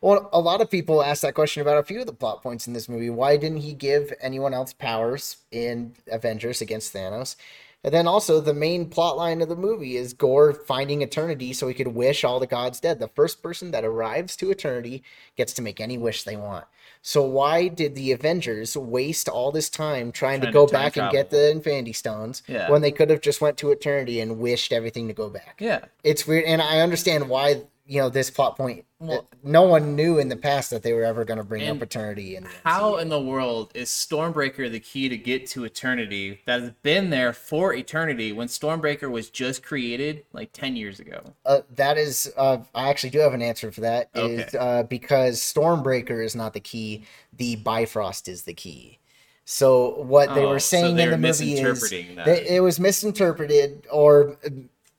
Well, 0.00 0.30
a 0.32 0.40
lot 0.40 0.60
of 0.62 0.70
people 0.70 1.02
ask 1.02 1.20
that 1.22 1.34
question 1.34 1.60
about 1.60 1.76
a 1.78 1.82
few 1.82 2.00
of 2.00 2.06
the 2.06 2.12
plot 2.12 2.42
points 2.42 2.66
in 2.66 2.72
this 2.72 2.88
movie. 2.88 3.10
Why 3.10 3.36
didn't 3.36 3.58
he 3.58 3.74
give 3.74 4.12
anyone 4.20 4.54
else 4.54 4.72
powers 4.72 5.36
in 5.50 5.94
Avengers 6.10 6.60
against 6.62 6.94
Thanos? 6.94 7.36
And 7.82 7.94
then 7.94 8.06
also 8.06 8.40
the 8.40 8.52
main 8.52 8.90
plot 8.90 9.16
line 9.16 9.40
of 9.40 9.48
the 9.48 9.56
movie 9.56 9.96
is 9.96 10.12
Gorr 10.12 10.52
finding 10.52 11.00
eternity 11.00 11.54
so 11.54 11.66
he 11.66 11.72
could 11.72 11.88
wish 11.88 12.24
all 12.24 12.38
the 12.38 12.46
gods 12.46 12.78
dead. 12.78 12.98
The 12.98 13.08
first 13.08 13.42
person 13.42 13.70
that 13.70 13.84
arrives 13.84 14.36
to 14.36 14.50
eternity 14.50 15.02
gets 15.36 15.54
to 15.54 15.62
make 15.62 15.80
any 15.80 15.96
wish 15.96 16.22
they 16.24 16.36
want. 16.36 16.66
So 17.00 17.22
why 17.24 17.68
did 17.68 17.94
the 17.94 18.12
Avengers 18.12 18.76
waste 18.76 19.30
all 19.30 19.50
this 19.50 19.70
time 19.70 20.12
trying, 20.12 20.12
Trying 20.12 20.40
to 20.42 20.46
to 20.48 20.52
go 20.52 20.66
time 20.66 20.72
back 20.72 20.96
and 20.96 21.04
travel. 21.04 21.12
get 21.12 21.30
the 21.30 21.50
Infinity 21.50 21.94
Stones 21.94 22.42
Yeah. 22.46 22.70
when 22.70 22.82
they 22.82 22.92
could 22.92 23.08
have 23.08 23.22
just 23.22 23.40
went 23.40 23.56
to 23.58 23.70
eternity 23.70 24.20
and 24.20 24.38
wished 24.38 24.72
everything 24.74 25.08
to 25.08 25.14
go 25.14 25.30
back? 25.30 25.56
Yeah. 25.58 25.86
it's 26.04 26.26
weird 26.26 26.44
and 26.44 26.60
i 26.60 26.80
understand 26.80 27.30
why 27.30 27.62
you 27.90 28.00
know 28.00 28.08
this 28.08 28.30
plot 28.30 28.56
point 28.56 28.84
Well- 29.00 29.28
no 29.42 29.62
one 29.62 29.96
knew 29.96 30.18
in 30.18 30.28
the 30.28 30.36
past 30.36 30.70
that 30.70 30.82
they 30.84 30.92
were 30.92 31.02
ever 31.02 31.24
going 31.24 31.38
to 31.38 31.44
bring 31.44 31.66
up 31.68 31.82
eternity 31.82 32.36
and 32.36 32.46
How 32.64 32.98
in 32.98 33.08
the 33.08 33.20
world 33.20 33.72
is 33.74 33.88
Stormbreaker 33.88 34.70
the 34.70 34.78
key 34.78 35.08
to 35.08 35.16
get 35.16 35.46
to 35.48 35.64
eternity 35.64 36.40
that 36.46 36.60
has 36.60 36.70
been 36.82 37.10
there 37.10 37.32
for 37.32 37.74
eternity 37.74 38.30
when 38.32 38.46
Stormbreaker 38.46 39.10
was 39.10 39.28
just 39.28 39.64
created 39.64 40.24
like 40.32 40.52
10 40.52 40.76
years 40.76 41.00
ago? 41.00 41.34
uh, 41.46 41.62
that 41.74 41.98
is 41.98 42.32
uh, 42.36 42.58
i 42.74 42.88
actually 42.88 43.10
do 43.10 43.18
have 43.18 43.34
an 43.34 43.42
answer 43.42 43.72
for 43.72 43.80
that. 43.80 44.08
Is 44.14 44.54
Okay. 44.54 44.58
uh, 44.58 44.82
because 44.84 45.40
stormbreaker 45.40 46.24
is 46.24 46.36
not 46.36 46.52
the 46.52 46.60
key 46.60 47.04
the 47.36 47.56
bifrost 47.56 48.28
is 48.28 48.44
the 48.44 48.54
key 48.54 48.98
so 49.44 50.00
what 50.02 50.32
they 50.36 50.44
Oh, 50.44 50.50
were 50.50 50.60
saying 50.60 50.94
they 50.94 51.04
in 51.04 51.10
the 51.10 51.18
movie 51.18 51.54
is 51.54 51.90
that 52.14 52.54
it 52.54 52.60
was 52.60 52.78
misinterpreted 52.78 53.86
or 53.90 54.36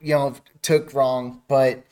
you 0.01 0.13
know 0.15 0.33
took 0.61 0.93
wrong 0.93 1.41
but 1.47 1.83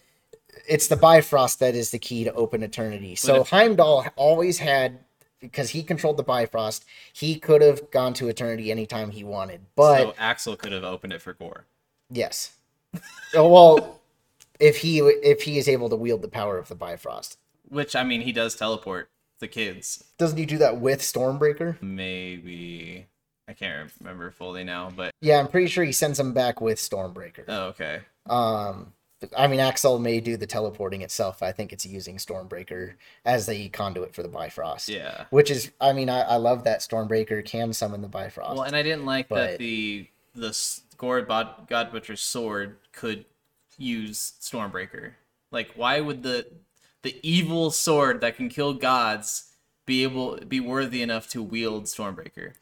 it's 0.70 0.88
the 0.88 0.96
Bifrost 0.96 1.60
that 1.60 1.76
is 1.76 1.92
the 1.92 2.00
key 2.00 2.24
to 2.24 2.34
open 2.34 2.64
eternity. 2.64 3.16
So 3.16 3.42
if- 3.42 3.50
Heimdall 3.50 4.06
always 4.16 4.60
had 4.60 5.00
because 5.40 5.70
he 5.70 5.84
controlled 5.84 6.18
the 6.18 6.24
Bifrost, 6.24 6.84
he 7.14 7.40
could 7.40 7.62
have 7.62 7.92
gone 7.92 8.14
to 8.16 8.28
eternity 8.28 8.72
anytime 8.72 9.10
he 9.12 9.24
wanted. 9.24 9.62
But 9.76 9.98
so 10.02 10.14
Axel 10.18 10.56
could 10.58 10.72
have 10.74 10.84
opened 10.84 11.14
it 11.14 11.22
for 11.22 11.34
Gorr. 11.34 11.66
yes. 12.10 12.54
Oh, 13.36 13.48
well, 13.48 14.02
if 14.60 14.78
he 14.78 14.98
if 15.00 15.44
he 15.44 15.58
is 15.60 15.68
able 15.70 15.90
to 15.90 15.96
wield 15.96 16.22
the 16.24 16.28
power 16.28 16.58
of 16.58 16.68
the 16.68 16.76
Bifrost. 16.76 17.38
Which, 17.70 17.96
I 17.96 18.04
mean, 18.04 18.22
he 18.22 18.32
does 18.32 18.56
teleport 18.56 19.10
the 19.40 19.48
kids. 19.48 20.04
Doesn't 20.18 20.38
he 20.40 20.46
do 20.46 20.58
that 20.58 20.78
with 20.82 21.02
Stormbreaker? 21.02 21.80
Maybe. 21.82 23.06
I 23.48 23.54
can't 23.54 23.92
remember 24.00 24.32
fully 24.32 24.64
now, 24.64 24.92
but. 24.96 25.12
Yeah, 25.22 25.40
I'm 25.40 25.48
pretty 25.48 25.68
sure 25.68 25.84
he 25.84 25.92
sends 25.92 26.18
them 26.18 26.34
back 26.34 26.62
with 26.62 26.78
Stormbreaker. 26.80 27.46
Oh, 27.48 27.64
okay. 27.68 28.02
Um, 28.28 28.92
I 29.38 29.48
mean, 29.48 29.60
Axel 29.60 30.00
may 30.00 30.20
do 30.20 30.38
the 30.38 30.48
teleporting 30.48 31.02
itself. 31.02 31.44
I 31.44 31.52
think 31.52 31.74
it's 31.74 31.86
using 31.86 32.18
Stormbreaker 32.18 32.94
as 33.26 33.46
the 33.48 33.68
conduit 33.70 34.16
for 34.16 34.24
the 34.24 34.30
Bifrost. 34.30 34.88
Yeah. 34.88 35.26
Which 35.30 35.52
is, 35.52 35.72
I 35.82 35.92
mean, 35.94 36.10
I, 36.10 36.22
I 36.22 36.36
love 36.38 36.64
that 36.64 36.80
Stormbreaker 36.80 37.44
can 37.44 37.74
summon 37.74 38.02
the 38.02 38.08
Bifrost. 38.08 38.56
Well, 38.56 38.64
and 38.64 38.76
I 38.76 38.82
didn't 38.84 39.06
like 39.06 39.28
But- 39.28 39.52
that 39.52 39.60
the 39.60 40.08
the 40.36 40.56
God, 40.98 41.68
God 41.68 41.92
Butcher's 41.92 42.22
sword 42.22 42.78
could 42.94 43.26
use 43.78 44.34
Stormbreaker. 44.40 45.14
Like, 45.52 45.72
why 45.76 46.00
would 46.00 46.24
the 46.24 46.48
the 47.02 47.16
evil 47.24 47.72
sword 47.72 48.22
that 48.22 48.36
can 48.36 48.50
kill 48.50 48.74
gods 48.74 49.54
be 49.86 50.04
able 50.04 50.38
be 50.38 50.60
worthy 50.60 51.02
enough 51.02 51.28
to 51.30 51.42
wield 51.42 51.86
Stormbreaker? 51.86 52.54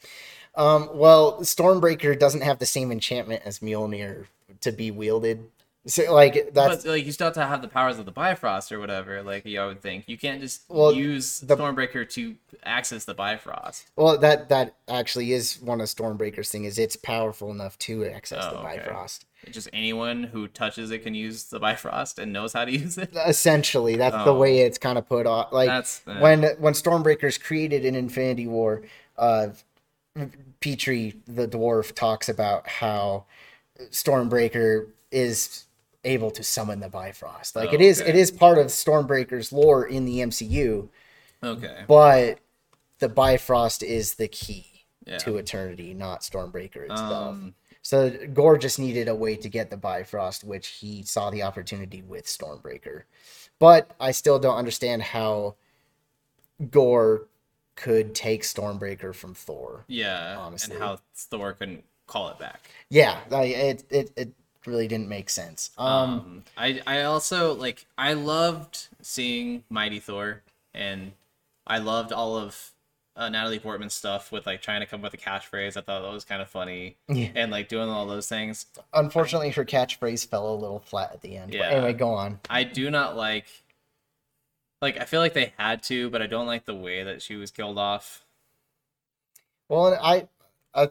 um, 0.56 0.90
well, 0.94 1.40
Stormbreaker 1.42 2.18
doesn't 2.18 2.42
have 2.42 2.58
the 2.60 2.66
same 2.66 2.92
enchantment 2.92 3.44
as 3.46 3.60
Mjolnir 3.60 4.26
to 4.62 4.72
be 4.72 4.90
wielded. 4.90 5.44
So, 5.88 6.14
like, 6.14 6.54
that's 6.54 6.84
but 6.84 6.90
like, 6.92 7.06
you 7.06 7.14
still 7.14 7.28
have 7.28 7.34
to 7.36 7.46
have 7.46 7.62
the 7.62 7.70
powers 7.70 7.98
of 7.98 8.06
the 8.06 8.12
Bifrost 8.12 8.74
or 8.74 8.80
whatever. 8.80 9.24
Like, 9.24 9.46
you 9.46 9.62
would 9.62 9.82
think 9.82 10.04
you 10.08 10.18
can't 10.18 10.42
just 10.42 10.64
Well, 10.68 10.94
use 10.94 11.40
the- 11.40 11.56
Stormbreaker 11.56 12.08
to 12.10 12.36
access 12.64 13.06
the 13.06 13.14
Bifrost. 13.14 13.86
well, 13.96 14.18
that 14.18 14.50
that 14.50 14.76
actually 14.90 15.32
is 15.32 15.62
one 15.62 15.80
of 15.80 15.88
Stormbreaker's 15.88 16.50
thing. 16.50 16.66
Is 16.66 16.78
it's 16.78 16.98
powerful 16.98 17.52
enough 17.52 17.80
to 17.80 18.06
access 18.06 18.44
the 18.44 18.58
Oh, 18.60 18.66
okay. 18.66 18.78
Bifrost. 18.80 19.26
Just 19.50 19.70
anyone 19.72 20.24
who 20.24 20.50
touches 20.50 20.92
it 20.92 21.04
can 21.04 21.16
use 21.16 21.46
the 21.46 21.60
Bifrost 21.60 22.20
and 22.20 22.34
knows 22.34 22.52
how 22.52 22.66
to 22.66 22.72
use 22.78 22.98
it. 22.98 23.16
Essentially, 23.26 23.96
that's 23.96 24.16
the 24.26 24.34
Oh. 24.34 24.38
way 24.38 24.60
it's 24.60 24.78
kind 24.78 24.98
of 24.98 25.08
put 25.08 25.26
off. 25.26 25.54
Like 25.54 25.68
That's 25.70 26.02
uh, 26.06 26.18
when 26.20 26.44
when 26.60 26.74
Stormbreaker's 26.74 27.38
created 27.38 27.86
in 27.86 27.96
Infinity 27.96 28.48
War, 28.48 28.82
uh, 29.18 29.50
Petrie 30.60 31.16
the 31.28 31.48
dwarf 31.48 31.94
talks 31.96 32.28
about 32.28 32.68
how 32.68 33.24
Stormbreaker 33.92 34.88
is 35.12 35.64
able 36.08 36.32
to 36.32 36.44
summon 36.44 36.80
the 36.80 36.90
Bifrost. 36.90 37.56
Like 37.56 37.70
Oh, 37.70 37.74
it 37.76 37.82
is 37.82 38.02
okay. 38.02 38.10
it 38.10 38.16
is 38.16 38.32
part 38.32 38.58
of 38.58 38.68
Stormbreaker's 38.68 39.52
lore 39.52 39.86
in 39.86 40.06
the 40.06 40.20
MCU, 40.20 40.90
okay. 41.44 41.84
but 41.88 42.40
the 43.00 43.10
Bifrost 43.10 43.84
is 43.84 44.16
the 44.16 44.28
key 44.28 44.86
Yeah. 45.06 45.18
to 45.20 45.38
eternity, 45.38 45.94
not 45.94 46.22
Stormbreaker 46.22 46.84
itself. 46.90 47.36
Um, 47.36 47.56
so 47.82 48.10
Gorr 48.34 48.58
just 48.58 48.80
needed 48.80 49.08
a 49.08 49.16
way 49.16 49.36
to 49.38 49.48
get 49.50 49.70
the 49.70 49.78
Bifrost, 49.78 50.44
which 50.44 50.68
he 50.68 51.04
saw 51.04 51.30
the 51.30 51.44
opportunity 51.44 52.02
with 52.02 52.26
Stormbreaker. 52.26 53.04
But 53.60 53.92
I 54.00 54.12
still 54.12 54.40
don't 54.40 54.58
understand 54.58 55.02
how 55.04 55.56
Gorr 56.72 57.28
could 57.76 58.16
take 58.16 58.44
Stormbreaker 58.44 59.14
from 59.14 59.34
Thor. 59.36 59.86
yeah, 59.88 60.36
honestly. 60.38 60.74
and 60.76 60.84
how 60.84 61.00
Thor 61.16 61.54
couldn't 61.54 61.84
call 62.08 62.30
it 62.30 62.40
back. 62.40 62.70
Yeah, 62.90 63.20
like, 63.30 63.52
it, 63.52 63.84
it 63.90 64.12
it 64.16 64.34
really 64.68 64.88
didn't 64.88 65.10
make 65.10 65.30
sense. 65.30 65.72
Um, 65.78 65.88
Um, 65.88 66.44
I 66.58 66.82
I 66.86 67.02
also 67.04 67.54
like 67.54 67.86
I 67.98 68.14
loved 68.14 68.88
seeing 69.02 69.64
Mighty 69.70 70.00
Thor, 70.00 70.44
and 70.74 71.14
I 71.66 71.78
loved 71.80 72.12
all 72.12 72.36
of 72.38 72.72
uh, 73.16 73.30
Natalie 73.30 73.58
Portman's 73.60 73.96
stuff 73.96 74.32
with 74.32 74.46
like 74.46 74.62
trying 74.62 74.82
to 74.82 74.86
come 74.86 75.04
up 75.04 75.12
with 75.12 75.20
a 75.20 75.24
catchphrase. 75.24 75.70
I 75.78 75.82
thought 75.82 76.02
that 76.04 76.12
was 76.14 76.24
kind 76.26 76.42
of 76.42 76.50
funny, 76.50 76.98
Yeah. 77.08 77.30
and 77.34 77.52
like 77.52 77.68
doing 77.68 77.90
all 77.90 78.06
those 78.06 78.28
things. 78.28 78.68
unfortunately, 78.94 79.50
her 79.52 79.66
catchphrase 79.66 80.28
fell 80.28 80.54
a 80.54 80.56
little 80.56 80.80
flat 80.80 81.12
at 81.14 81.22
the 81.22 81.36
end. 81.38 81.52
But 81.52 81.58
Yeah. 81.58 81.70
anyway, 81.70 81.94
go 81.94 82.10
on. 82.14 82.40
I 82.50 82.64
do 82.64 82.92
not 82.92 83.16
like. 83.18 83.46
Like 84.80 85.00
I 85.02 85.06
feel 85.06 85.22
like 85.22 85.34
they 85.34 85.54
had 85.58 85.82
to, 85.84 86.12
but 86.12 86.22
I 86.22 86.28
don't 86.28 86.46
like 86.46 86.66
the 86.66 86.76
way 86.76 87.02
that 87.04 87.24
she 87.24 87.36
was 87.36 87.50
killed 87.50 87.80
off. 87.80 88.24
Well, 89.70 89.88
and 89.88 89.96
I, 90.00 90.28
I 90.76 90.90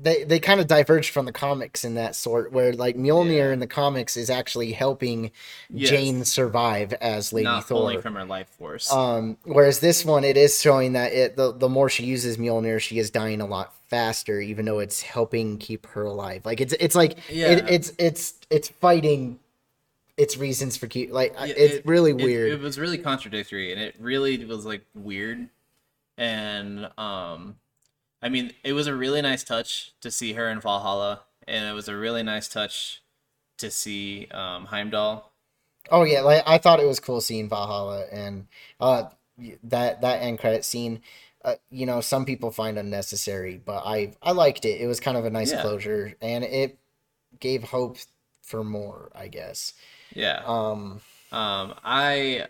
they 0.00 0.24
they 0.24 0.38
kind 0.38 0.60
of 0.60 0.66
diverged 0.66 1.10
from 1.10 1.24
the 1.26 1.32
comics 1.32 1.84
in 1.84 1.94
that 1.94 2.14
sort, 2.14 2.52
where 2.52 2.72
like 2.72 2.96
Mjolnir 2.96 3.36
Yeah. 3.48 3.52
in 3.52 3.60
the 3.60 3.66
comics 3.66 4.16
is 4.16 4.28
actually 4.30 4.72
helping 4.72 5.30
Yes. 5.70 5.90
Jane 5.90 6.24
survive 6.24 6.92
as 6.94 7.32
Lady 7.32 7.44
not 7.44 7.66
Thor. 7.66 7.78
pulling 7.80 8.00
from 8.02 8.14
her 8.14 8.24
life 8.24 8.48
force. 8.58 8.92
Um, 8.92 9.38
whereas 9.44 9.80
this 9.80 10.04
one, 10.04 10.22
it 10.24 10.36
is 10.36 10.60
showing 10.60 10.92
that 10.92 11.12
it 11.12 11.36
the, 11.36 11.52
the 11.52 11.68
more 11.68 11.88
she 11.88 12.04
uses 12.04 12.36
Mjolnir, 12.36 12.80
she 12.80 12.98
is 12.98 13.10
dying 13.10 13.40
a 13.40 13.46
lot 13.46 13.72
faster, 13.88 14.40
even 14.40 14.64
though 14.66 14.80
it's 14.80 15.00
helping 15.02 15.56
keep 15.58 15.86
her 15.86 16.02
alive. 16.04 16.44
Like 16.44 16.60
it's 16.60 16.74
it's 16.74 16.94
like 16.94 17.16
Yeah. 17.30 17.52
it, 17.52 17.70
it's 17.70 17.92
it's 17.98 18.34
it's 18.50 18.68
fighting 18.68 19.38
its 20.18 20.36
reasons 20.36 20.76
for 20.76 20.86
keep 20.86 21.12
like 21.12 21.32
Yeah, 21.38 21.46
it's 21.56 21.74
it- 21.76 21.86
really 21.86 22.10
it- 22.10 22.16
weird. 22.16 22.52
It, 22.52 22.60
was 22.60 22.78
really 22.78 22.98
contradictory, 22.98 23.72
and 23.72 23.80
it 23.80 23.94
really 23.98 24.44
was 24.44 24.64
like 24.66 24.82
weird. 24.94 25.48
And 26.18 26.88
um, 26.96 27.56
I 28.22 28.28
mean, 28.28 28.52
it 28.64 28.72
was 28.72 28.86
a 28.86 28.94
really 28.94 29.22
nice 29.22 29.44
touch 29.44 29.92
to 30.00 30.10
see 30.10 30.32
her 30.34 30.48
in 30.48 30.60
Valhalla, 30.60 31.22
and 31.46 31.64
it 31.66 31.72
was 31.72 31.88
a 31.88 31.96
really 31.96 32.22
nice 32.22 32.48
touch 32.48 33.02
to 33.58 33.70
see 33.70 34.28
um, 34.32 34.66
Heimdall. 34.66 35.32
Oh 35.90 36.02
yeah, 36.02 36.20
like 36.22 36.42
I 36.46 36.58
thought 36.58 36.80
it 36.80 36.86
was 36.86 36.98
cool 37.00 37.20
seeing 37.20 37.48
Valhalla 37.48 38.06
and 38.10 38.48
uh 38.80 39.04
that 39.64 40.00
that 40.00 40.22
end 40.22 40.38
credit 40.38 40.64
scene. 40.64 41.00
Uh, 41.44 41.54
you 41.70 41.86
know, 41.86 42.00
some 42.00 42.24
people 42.24 42.50
find 42.50 42.76
unnecessary, 42.76 43.60
but 43.64 43.82
I 43.86 44.14
I 44.20 44.32
liked 44.32 44.64
it. 44.64 44.80
It 44.80 44.86
was 44.88 44.98
kind 44.98 45.16
of 45.16 45.24
a 45.24 45.30
nice 45.30 45.52
Yeah. 45.52 45.60
closure, 45.60 46.14
and 46.20 46.42
it 46.42 46.78
gave 47.38 47.64
hope 47.64 47.98
for 48.42 48.64
more. 48.64 49.10
I 49.14 49.28
guess. 49.28 49.74
Yeah. 50.12 50.42
Um. 50.44 51.00
Um, 51.30 51.74
I 51.84 52.46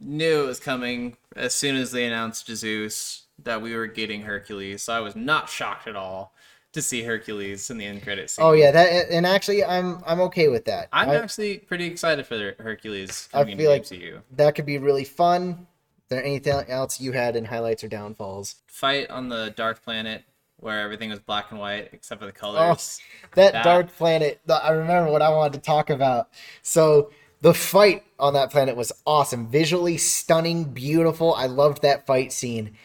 knew 0.00 0.44
it 0.44 0.46
was 0.46 0.60
coming 0.60 1.16
as 1.34 1.54
soon 1.54 1.76
as 1.76 1.92
they 1.92 2.06
announced 2.06 2.46
Jesus 2.46 3.25
that 3.44 3.60
we 3.62 3.74
were 3.74 3.86
getting 3.86 4.22
Hercules, 4.22 4.82
so 4.82 4.92
I 4.92 5.00
was 5.00 5.14
not 5.16 5.48
shocked 5.48 5.86
at 5.86 5.96
all 5.96 6.32
to 6.72 6.82
see 6.82 7.02
Hercules 7.02 7.70
in 7.70 7.78
the 7.78 7.84
end 7.86 8.02
credit 8.02 8.30
scene. 8.30 8.44
Oh 8.44 8.52
yeah, 8.52 8.70
that 8.70 9.10
and 9.10 9.26
actually, 9.26 9.64
I'm 9.64 10.02
I'm 10.06 10.20
okay 10.22 10.48
with 10.48 10.64
that. 10.66 10.88
I'm 10.92 11.10
I- 11.10 11.16
actually 11.16 11.58
pretty 11.58 11.86
excited 11.86 12.26
for 12.26 12.54
Hercules 12.58 13.28
I 13.32 13.44
feel 13.44 13.70
like- 13.70 13.82
MCU. 13.82 14.22
that 14.32 14.54
could 14.54 14.66
be 14.66 14.78
really 14.78 15.04
fun. 15.04 15.66
Is 16.04 16.10
there 16.10 16.24
anything 16.24 16.52
else 16.68 17.00
you 17.00 17.12
had 17.12 17.34
in 17.34 17.46
highlights 17.46 17.82
or 17.82 17.88
downfalls? 17.88 18.56
Fight 18.68 19.10
on 19.10 19.28
the 19.28 19.52
Dark 19.56 19.82
Planet 19.82 20.22
where 20.58 20.80
everything 20.80 21.10
was 21.10 21.18
black 21.18 21.50
and 21.50 21.60
white 21.60 21.90
except 21.92 22.20
for 22.20 22.26
the 22.26 22.32
oh, 22.32 22.40
colors. 22.40 23.00
that, 23.34 23.52
That- 23.52 23.64
dark 23.64 23.94
planet. 23.96 24.40
I 24.48 24.70
remember 24.70 25.10
what 25.10 25.22
I 25.22 25.28
wanted 25.30 25.54
to 25.54 25.60
talk 25.60 25.90
about. 25.90 26.28
So 26.62 27.10
the 27.42 27.52
fight 27.54 28.04
on 28.18 28.32
that 28.34 28.50
planet 28.50 28.76
was 28.76 28.92
awesome, 29.06 29.48
visually 29.48 29.98
stunning, 29.98 30.64
beautiful. 30.64 31.34
I 31.34 31.46
loved 31.46 31.82
that 31.82 32.06
fight 32.06 32.32
scene, 32.32 32.76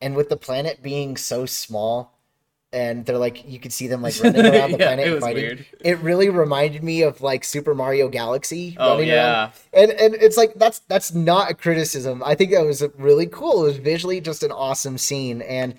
and 0.00 0.14
with 0.16 0.28
the 0.28 0.36
planet 0.36 0.82
being 0.82 1.16
so 1.16 1.46
small. 1.46 2.12
And 2.72 3.06
they're 3.06 3.16
like, 3.16 3.48
you 3.48 3.58
could 3.58 3.72
see 3.72 3.86
them 3.86 4.02
like 4.02 4.20
running 4.22 4.44
around 4.44 4.72
the 4.72 4.78
Yeah, 4.78 4.86
planet 4.88 5.06
it 5.06 5.20
fighting. 5.20 5.42
weird. 5.42 5.66
It 5.80 5.98
really 6.00 6.28
reminded 6.28 6.82
me 6.82 7.02
of 7.02 7.22
like 7.22 7.44
Super 7.44 7.74
Mario 7.74 8.08
Galaxy 8.08 8.76
Oh, 8.78 8.94
running 8.94 9.08
yeah. 9.08 9.38
around. 9.44 9.52
And 9.72 9.90
and 9.92 10.14
it's 10.16 10.36
like 10.36 10.54
that's 10.54 10.80
that's 10.80 11.14
not 11.14 11.50
a 11.50 11.54
criticism. 11.54 12.22
I 12.26 12.34
think 12.34 12.50
that 12.50 12.64
was 12.66 12.84
really 12.98 13.26
cool. 13.26 13.62
It 13.64 13.68
was 13.68 13.76
visually 13.78 14.20
just 14.20 14.42
an 14.42 14.52
awesome 14.52 14.98
scene, 14.98 15.40
and 15.42 15.74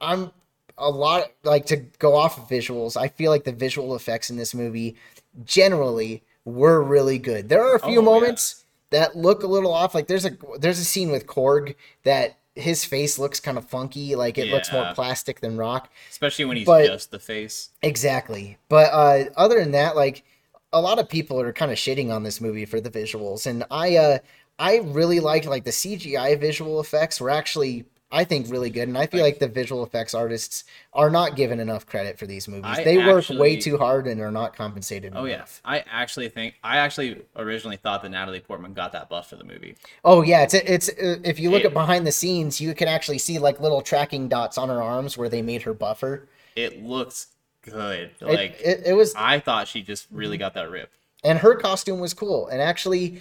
I'm 0.00 0.30
a 0.78 0.90
lot 0.90 1.32
like 1.42 1.66
to 1.66 1.76
go 1.98 2.14
off 2.14 2.38
of 2.38 2.48
visuals. 2.48 2.96
I 2.96 3.08
feel 3.08 3.30
like 3.30 3.44
the 3.44 3.52
visual 3.52 3.94
effects 3.94 4.30
in 4.30 4.36
this 4.36 4.54
movie 4.54 4.96
generally 5.44 6.22
were 6.44 6.82
really 6.82 7.18
good. 7.18 7.48
There 7.48 7.62
are 7.62 7.74
a 7.74 7.80
few 7.80 7.88
Oh, 7.98 8.02
yeah. 8.02 8.04
moments 8.04 8.64
that 8.90 9.16
look 9.16 9.42
a 9.42 9.46
little 9.46 9.72
off. 9.72 9.94
Like 9.94 10.06
there's 10.06 10.24
a 10.24 10.36
there's 10.58 10.78
a 10.78 10.84
scene 10.84 11.10
with 11.10 11.26
Korg 11.26 11.74
that 12.04 12.38
his 12.56 12.84
face 12.84 13.18
looks 13.18 13.38
kind 13.38 13.58
of 13.58 13.66
funky, 13.66 14.16
like 14.16 14.38
it 14.38 14.48
looks 14.48 14.72
more 14.72 14.90
plastic 14.94 15.40
than 15.40 15.56
rock. 15.56 15.90
Especially 16.10 16.44
when 16.46 16.56
he's 16.56 16.66
But- 16.66 16.86
just 16.86 17.10
the 17.10 17.18
face. 17.18 17.68
Exactly. 17.82 18.58
But 18.68 18.90
uh, 18.92 19.24
other 19.36 19.60
than 19.60 19.72
that, 19.72 19.94
like 19.94 20.24
a 20.72 20.80
lot 20.80 20.98
of 20.98 21.08
people 21.08 21.40
are 21.40 21.52
kind 21.52 21.70
of 21.70 21.78
shitting 21.78 22.12
on 22.12 22.22
this 22.22 22.40
movie 22.40 22.64
for 22.64 22.80
the 22.80 22.90
visuals, 22.90 23.46
and 23.46 23.64
I 23.70 23.96
uh, 23.96 24.18
I 24.58 24.78
really 24.78 25.20
like 25.20 25.44
like 25.44 25.64
the 25.64 25.70
CGI 25.70 26.38
visual 26.40 26.80
effects 26.80 27.20
were 27.20 27.30
actually 27.30 27.84
I 28.12 28.22
think 28.22 28.48
really 28.48 28.70
good, 28.70 28.86
and 28.86 28.96
I 28.96 29.06
feel 29.06 29.22
like 29.22 29.40
the 29.40 29.48
visual 29.48 29.82
effects 29.84 30.14
artists 30.14 30.62
are 30.92 31.10
not 31.10 31.34
given 31.34 31.58
enough 31.58 31.86
credit 31.86 32.18
for 32.18 32.26
these 32.26 32.46
movies. 32.46 32.64
I 32.78 32.84
they 32.84 32.98
work 32.98 33.28
way 33.28 33.56
too 33.56 33.78
hard 33.78 34.06
and 34.06 34.20
are 34.20 34.30
not 34.30 34.54
compensated. 34.54 35.12
Oh 35.16 35.24
yeah. 35.24 35.44
I 35.64 35.84
actually 35.90 36.28
think 36.28 36.54
I 36.62 36.76
actually 36.76 37.22
originally 37.34 37.76
thought 37.76 38.02
that 38.02 38.10
Natalie 38.10 38.38
Portman 38.40 38.74
got 38.74 38.92
that 38.92 39.08
buff 39.08 39.28
for 39.30 39.36
the 39.36 39.42
movie. 39.44 39.76
Oh 40.04 40.22
yeah, 40.22 40.42
it's 40.42 40.54
it's 40.54 40.88
uh, 40.88 41.16
if 41.24 41.40
you 41.40 41.50
look 41.50 41.62
It- 41.62 41.66
at 41.66 41.72
behind 41.74 42.06
the 42.06 42.12
scenes, 42.12 42.60
you 42.60 42.74
can 42.74 42.86
actually 42.86 43.18
see 43.18 43.40
like 43.40 43.60
little 43.60 43.82
tracking 43.82 44.28
dots 44.28 44.56
on 44.56 44.68
her 44.68 44.80
arms 44.80 45.18
where 45.18 45.28
they 45.28 45.42
made 45.42 45.62
her 45.62 45.74
buffer. 45.74 46.28
It 46.54 46.82
looks 46.84 47.26
good. 47.62 48.12
It, 48.20 48.22
Like 48.22 48.60
it, 48.60 48.82
it 48.86 48.92
was 48.94 49.14
I 49.16 49.40
thought 49.40 49.66
she 49.66 49.82
just 49.82 50.06
really 50.12 50.38
got 50.38 50.54
that 50.54 50.70
rip. 50.70 50.92
and 51.24 51.40
her 51.40 51.56
costume 51.56 51.98
was 51.98 52.14
cool 52.14 52.46
and 52.46 52.62
actually 52.62 53.20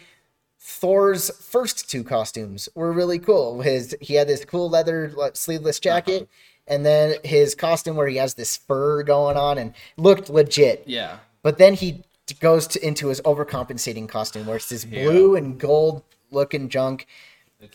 thor's 0.68 1.30
first 1.38 1.88
two 1.88 2.04
costumes 2.04 2.68
were 2.74 2.92
really 2.92 3.20
cool. 3.20 3.62
His 3.62 3.96
he 4.02 4.16
had 4.16 4.28
this 4.28 4.44
cool 4.44 4.68
leather 4.68 5.14
sleeveless 5.34 5.78
uh-huh. 5.78 6.02
jacket 6.02 6.30
and 6.68 6.84
then 6.84 7.18
his 7.24 7.54
costume 7.54 7.96
where 7.96 8.08
he 8.08 8.18
has 8.18 8.34
this 8.34 8.58
fur 8.58 9.04
going 9.04 9.38
on 9.38 9.60
and 9.60 9.76
looked 9.96 10.28
legit. 10.28 10.84
Yeah. 10.88 11.20
but 11.44 11.60
then 11.60 11.76
he 11.76 12.04
goes 12.40 12.66
to, 12.66 12.84
into 12.86 13.10
his 13.10 13.22
overcompensating 13.22 14.10
costume 14.10 14.48
where 14.48 14.56
it's 14.56 14.70
this 14.70 14.86
blue 14.86 15.36
and 15.36 15.60
gold 15.60 16.02
looking 16.32 16.68
junk. 16.70 17.06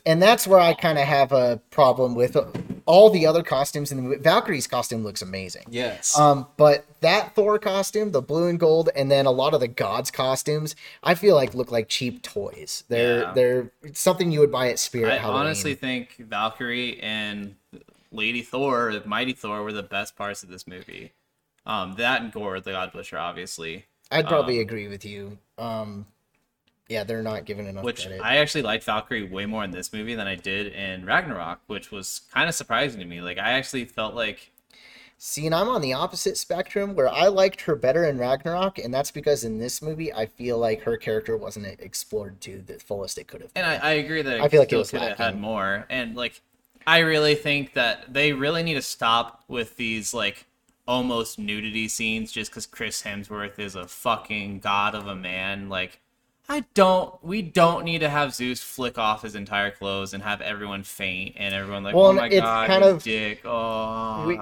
And 0.05 0.21
that's 0.21 0.49
where 0.49 0.59
i 0.59 0.75
kind 0.75 0.99
of 0.99 1.05
have 1.05 1.31
a 1.31 1.61
problem 1.71 2.17
with 2.17 2.37
all 2.91 3.09
the 3.11 3.25
other 3.27 3.43
costumes 3.43 3.91
in 3.93 3.97
the 3.97 4.03
movie 4.03 4.17
valkyrie's 4.21 4.67
costume 4.67 5.05
looks 5.05 5.23
amazing 5.23 5.65
Yes. 5.71 6.19
um, 6.19 6.47
but 6.57 6.85
that 7.01 7.35
Thor 7.35 7.59
costume, 7.59 8.13
the 8.13 8.21
blue 8.21 8.49
and 8.49 8.59
gold, 8.61 8.91
and 8.95 9.11
then 9.11 9.25
a 9.25 9.31
lot 9.31 9.55
of 9.55 9.61
the 9.61 9.69
gods' 9.69 10.11
costumes, 10.11 10.77
I 11.03 11.15
feel 11.15 11.35
like 11.35 11.55
look 11.55 11.71
like 11.71 11.89
cheap 11.89 12.23
toys. 12.23 12.85
They're 12.89 13.21
Yeah. 13.21 13.33
they're 13.33 13.73
something 13.95 14.31
you 14.31 14.41
would 14.41 14.53
buy 14.53 14.69
at 14.69 14.79
Spirit 14.79 15.13
I 15.13 15.19
Halloween. 15.19 15.41
honestly 15.47 15.75
think 15.75 16.17
Valkyrie 16.19 17.01
and 17.01 17.55
Lady 18.13 18.43
Thor, 18.43 19.01
Mighty 19.07 19.33
Thor, 19.33 19.63
were 19.63 19.73
the 19.73 19.83
best 19.83 20.17
parts 20.17 20.43
of 20.43 20.49
this 20.51 20.67
movie. 20.67 21.13
Um, 21.65 21.95
that 21.97 22.21
and 22.23 22.33
Gorr, 22.33 22.59
the 22.61 22.73
God 22.73 22.93
Butcher, 22.93 23.19
obviously. 23.19 23.87
I'd 24.11 24.27
probably 24.27 24.57
um, 24.59 24.63
agree 24.63 24.89
with 24.89 25.05
you. 25.05 25.39
Um, 25.57 26.07
yeah, 26.91 27.05
they're 27.05 27.23
not 27.23 27.45
giving 27.45 27.67
enough 27.67 27.85
Which 27.85 28.03
credit. 28.07 28.21
I 28.21 28.39
actually 28.39 28.63
liked 28.63 28.85
Valkyrie 28.85 29.23
way 29.23 29.47
more 29.47 29.65
in 29.65 29.71
this 29.71 29.93
movie 29.93 30.15
than 30.15 30.27
I 30.27 30.35
did 30.35 30.73
in 30.75 31.07
Ragnarok, 31.07 31.61
which 31.69 31.91
was 31.91 32.23
kind 32.33 32.49
of 32.49 32.55
surprising 32.55 32.99
to 33.01 33.07
me. 33.07 33.21
Like 33.21 33.39
I 33.39 33.53
actually 33.53 33.85
felt 33.85 34.15
like 34.15 34.51
See, 35.23 35.45
and 35.45 35.55
I'm 35.55 35.69
on 35.69 35.83
the 35.83 35.93
opposite 35.93 36.39
spectrum 36.39 36.95
where 36.95 37.07
I 37.07 37.27
liked 37.27 37.61
her 37.63 37.77
better 37.77 38.07
in 38.07 38.17
Ragnarok, 38.17 38.79
and 38.79 38.93
that's 38.93 39.11
because 39.11 39.45
in 39.45 39.59
this 39.59 39.83
movie 39.83 40.11
I 40.11 40.25
feel 40.25 40.57
like 40.57 40.81
her 40.85 40.97
character 40.97 41.37
wasn't 41.37 41.67
explored 41.79 42.41
to 42.41 42.63
the 42.63 42.79
fullest 42.79 43.19
it 43.19 43.29
could 43.29 43.43
have. 43.43 43.53
Been. 43.53 43.63
And 43.63 43.83
I, 43.83 43.91
I 43.91 43.93
agree 43.93 44.23
that 44.23 44.41
I 44.41 44.49
feel 44.49 44.61
like 44.61 44.73
it 44.73 44.77
was 44.77 44.91
could 44.91 45.03
have 45.03 45.19
had 45.19 45.39
more. 45.39 45.85
And 45.91 46.17
like, 46.17 46.41
I 46.87 47.01
really 47.01 47.35
think 47.35 47.75
that 47.75 48.11
they 48.11 48.33
really 48.33 48.63
need 48.63 48.75
to 48.75 48.83
stop 48.83 49.45
with 49.47 49.77
these 49.77 50.15
like 50.15 50.47
almost 50.89 51.39
nudity 51.39 51.87
scenes 51.87 52.33
just 52.33 52.51
because 52.51 52.65
Chris 52.65 53.03
Hemsworth 53.03 53.59
is 53.59 53.75
a 53.75 53.87
fucking 53.87 54.61
god 54.61 54.95
of 54.95 55.07
a 55.07 55.15
man. 55.15 55.69
Like, 55.69 56.01
I 56.51 56.65
don't. 56.75 57.15
We 57.23 57.43
don't 57.43 57.85
need 57.85 58.01
to 58.01 58.09
have 58.09 58.35
Zeus 58.35 58.61
flick 58.61 58.99
off 58.99 59.23
his 59.23 59.37
entire 59.37 59.71
clothes 59.71 60.13
and 60.15 60.23
have 60.23 60.41
everyone 60.41 60.83
faint 60.83 61.37
and 61.39 61.55
everyone 61.55 61.85
like, 61.85 61.95
Well, 61.95 62.07
oh 62.07 62.13
my 62.13 62.27
it's 62.27 62.41
god, 62.41 62.67
kind 62.67 62.83
of- 62.85 63.03
dick. 63.05 63.41
Oh, 63.45 64.27
We- 64.27 64.39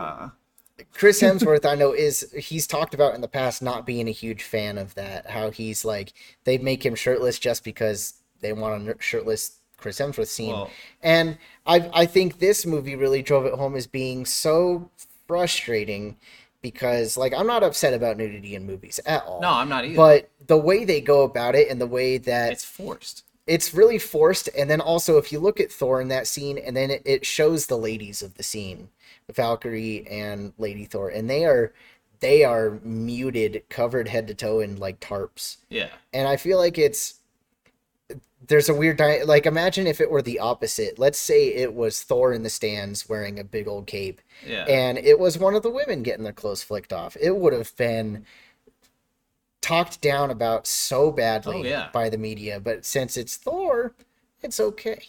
Chris 0.94 1.20
Hemsworth, 1.22 1.66
I 1.66 1.74
know, 1.74 1.92
is 1.92 2.32
he's 2.32 2.66
talked 2.66 2.94
about 2.94 3.14
in 3.14 3.20
the 3.20 3.28
past 3.28 3.60
not 3.62 3.84
being 3.84 4.08
a 4.08 4.12
huge 4.12 4.42
fan 4.42 4.78
of 4.78 4.94
that. 4.94 5.28
How 5.28 5.50
he's 5.50 5.84
like 5.84 6.14
they 6.44 6.56
make 6.56 6.84
him 6.86 6.94
shirtless 6.94 7.38
just 7.38 7.62
because 7.62 8.14
they 8.40 8.52
want 8.54 8.88
a 8.88 8.96
shirtless 9.00 9.58
Chris 9.76 9.98
Hemsworth 10.00 10.28
scene, 10.28 10.52
Well- 10.52 10.70
and 11.02 11.36
I 11.66 11.90
I 11.92 12.06
think 12.06 12.38
this 12.38 12.64
movie 12.64 12.96
really 12.96 13.20
drove 13.22 13.44
it 13.44 13.52
home 13.54 13.76
as 13.76 13.86
being 13.86 14.24
so 14.24 14.90
frustrating 15.26 16.16
because 16.62 17.16
like 17.16 17.32
I'm 17.34 17.46
not 17.46 17.62
upset 17.62 17.94
about 17.94 18.16
nudity 18.16 18.54
in 18.54 18.66
movies 18.66 18.98
at 19.06 19.24
all. 19.24 19.40
no, 19.40 19.50
I'm 19.50 19.68
not 19.68 19.84
either. 19.84 19.96
but 19.96 20.30
the 20.46 20.56
way 20.58 20.84
they 20.84 21.00
go 21.00 21.22
about 21.22 21.54
it 21.54 21.68
and 21.70 21.80
the 21.80 21.86
way 21.86 22.18
that 22.18 22.52
it's 22.52 22.64
forced. 22.64 23.24
it's 23.46 23.72
really 23.74 23.98
forced 23.98 24.48
and 24.56 24.68
then 24.68 24.80
also 24.80 25.18
if 25.18 25.30
you 25.32 25.38
look 25.38 25.60
at 25.60 25.70
thor 25.72 26.00
in 26.00 26.08
that 26.08 26.26
scene 26.26 26.58
and 26.58 26.76
then 26.76 26.90
it, 26.90 27.02
it 27.04 27.24
shows 27.26 27.66
the 27.66 27.76
ladies 27.78 28.22
of 28.22 28.34
the 28.34 28.42
scene 28.42 28.88
valkyrie 29.32 30.06
and 30.08 30.52
lady 30.58 30.84
thor 30.84 31.08
and 31.10 31.28
they 31.28 31.44
are 31.44 31.72
they 32.20 32.42
are 32.44 32.80
muted 32.82 33.62
covered 33.68 34.08
head 34.08 34.26
to 34.26 34.34
toe 34.34 34.60
in 34.60 34.76
like 34.76 34.98
tarps 35.00 35.58
Yeah. 35.68 35.88
and 36.12 36.26
i 36.26 36.36
feel 36.36 36.58
like 36.58 36.78
it's 36.78 37.17
there's 38.46 38.68
a 38.68 38.74
weird 38.74 38.96
di- 38.96 39.22
like 39.24 39.46
imagine 39.46 39.86
if 39.86 40.00
it 40.00 40.10
were 40.10 40.22
the 40.22 40.38
opposite 40.38 40.98
let's 40.98 41.18
say 41.18 41.48
it 41.48 41.74
was 41.74 42.02
thor 42.02 42.32
in 42.32 42.42
the 42.44 42.50
stands 42.50 43.08
wearing 43.08 43.38
a 43.38 43.44
big 43.44 43.66
old 43.66 43.86
cape 43.86 44.20
Yeah. 44.46 44.64
and 44.64 44.96
it 44.98 45.18
was 45.18 45.36
one 45.38 45.54
of 45.54 45.62
the 45.62 45.70
women 45.70 46.02
getting 46.04 46.22
their 46.24 46.32
clothes 46.32 46.62
flicked 46.62 46.92
off 46.92 47.16
it 47.20 47.36
would 47.36 47.52
have 47.52 47.76
been 47.76 48.24
talked 49.60 50.00
down 50.00 50.30
about 50.30 50.66
so 50.66 51.10
badly 51.10 51.56
Oh, 51.60 51.64
yeah. 51.64 51.88
by 51.92 52.08
the 52.08 52.18
media 52.18 52.60
but 52.60 52.84
since 52.86 53.16
it's 53.16 53.36
thor 53.36 53.92
it's 54.42 54.60
okay 54.60 55.00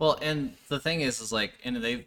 Well, 0.00 0.18
and 0.20 0.54
the 0.68 0.80
thing 0.80 1.00
is, 1.02 1.20
is 1.20 1.30
like, 1.32 1.52
and 1.64 1.76
they, 1.76 2.04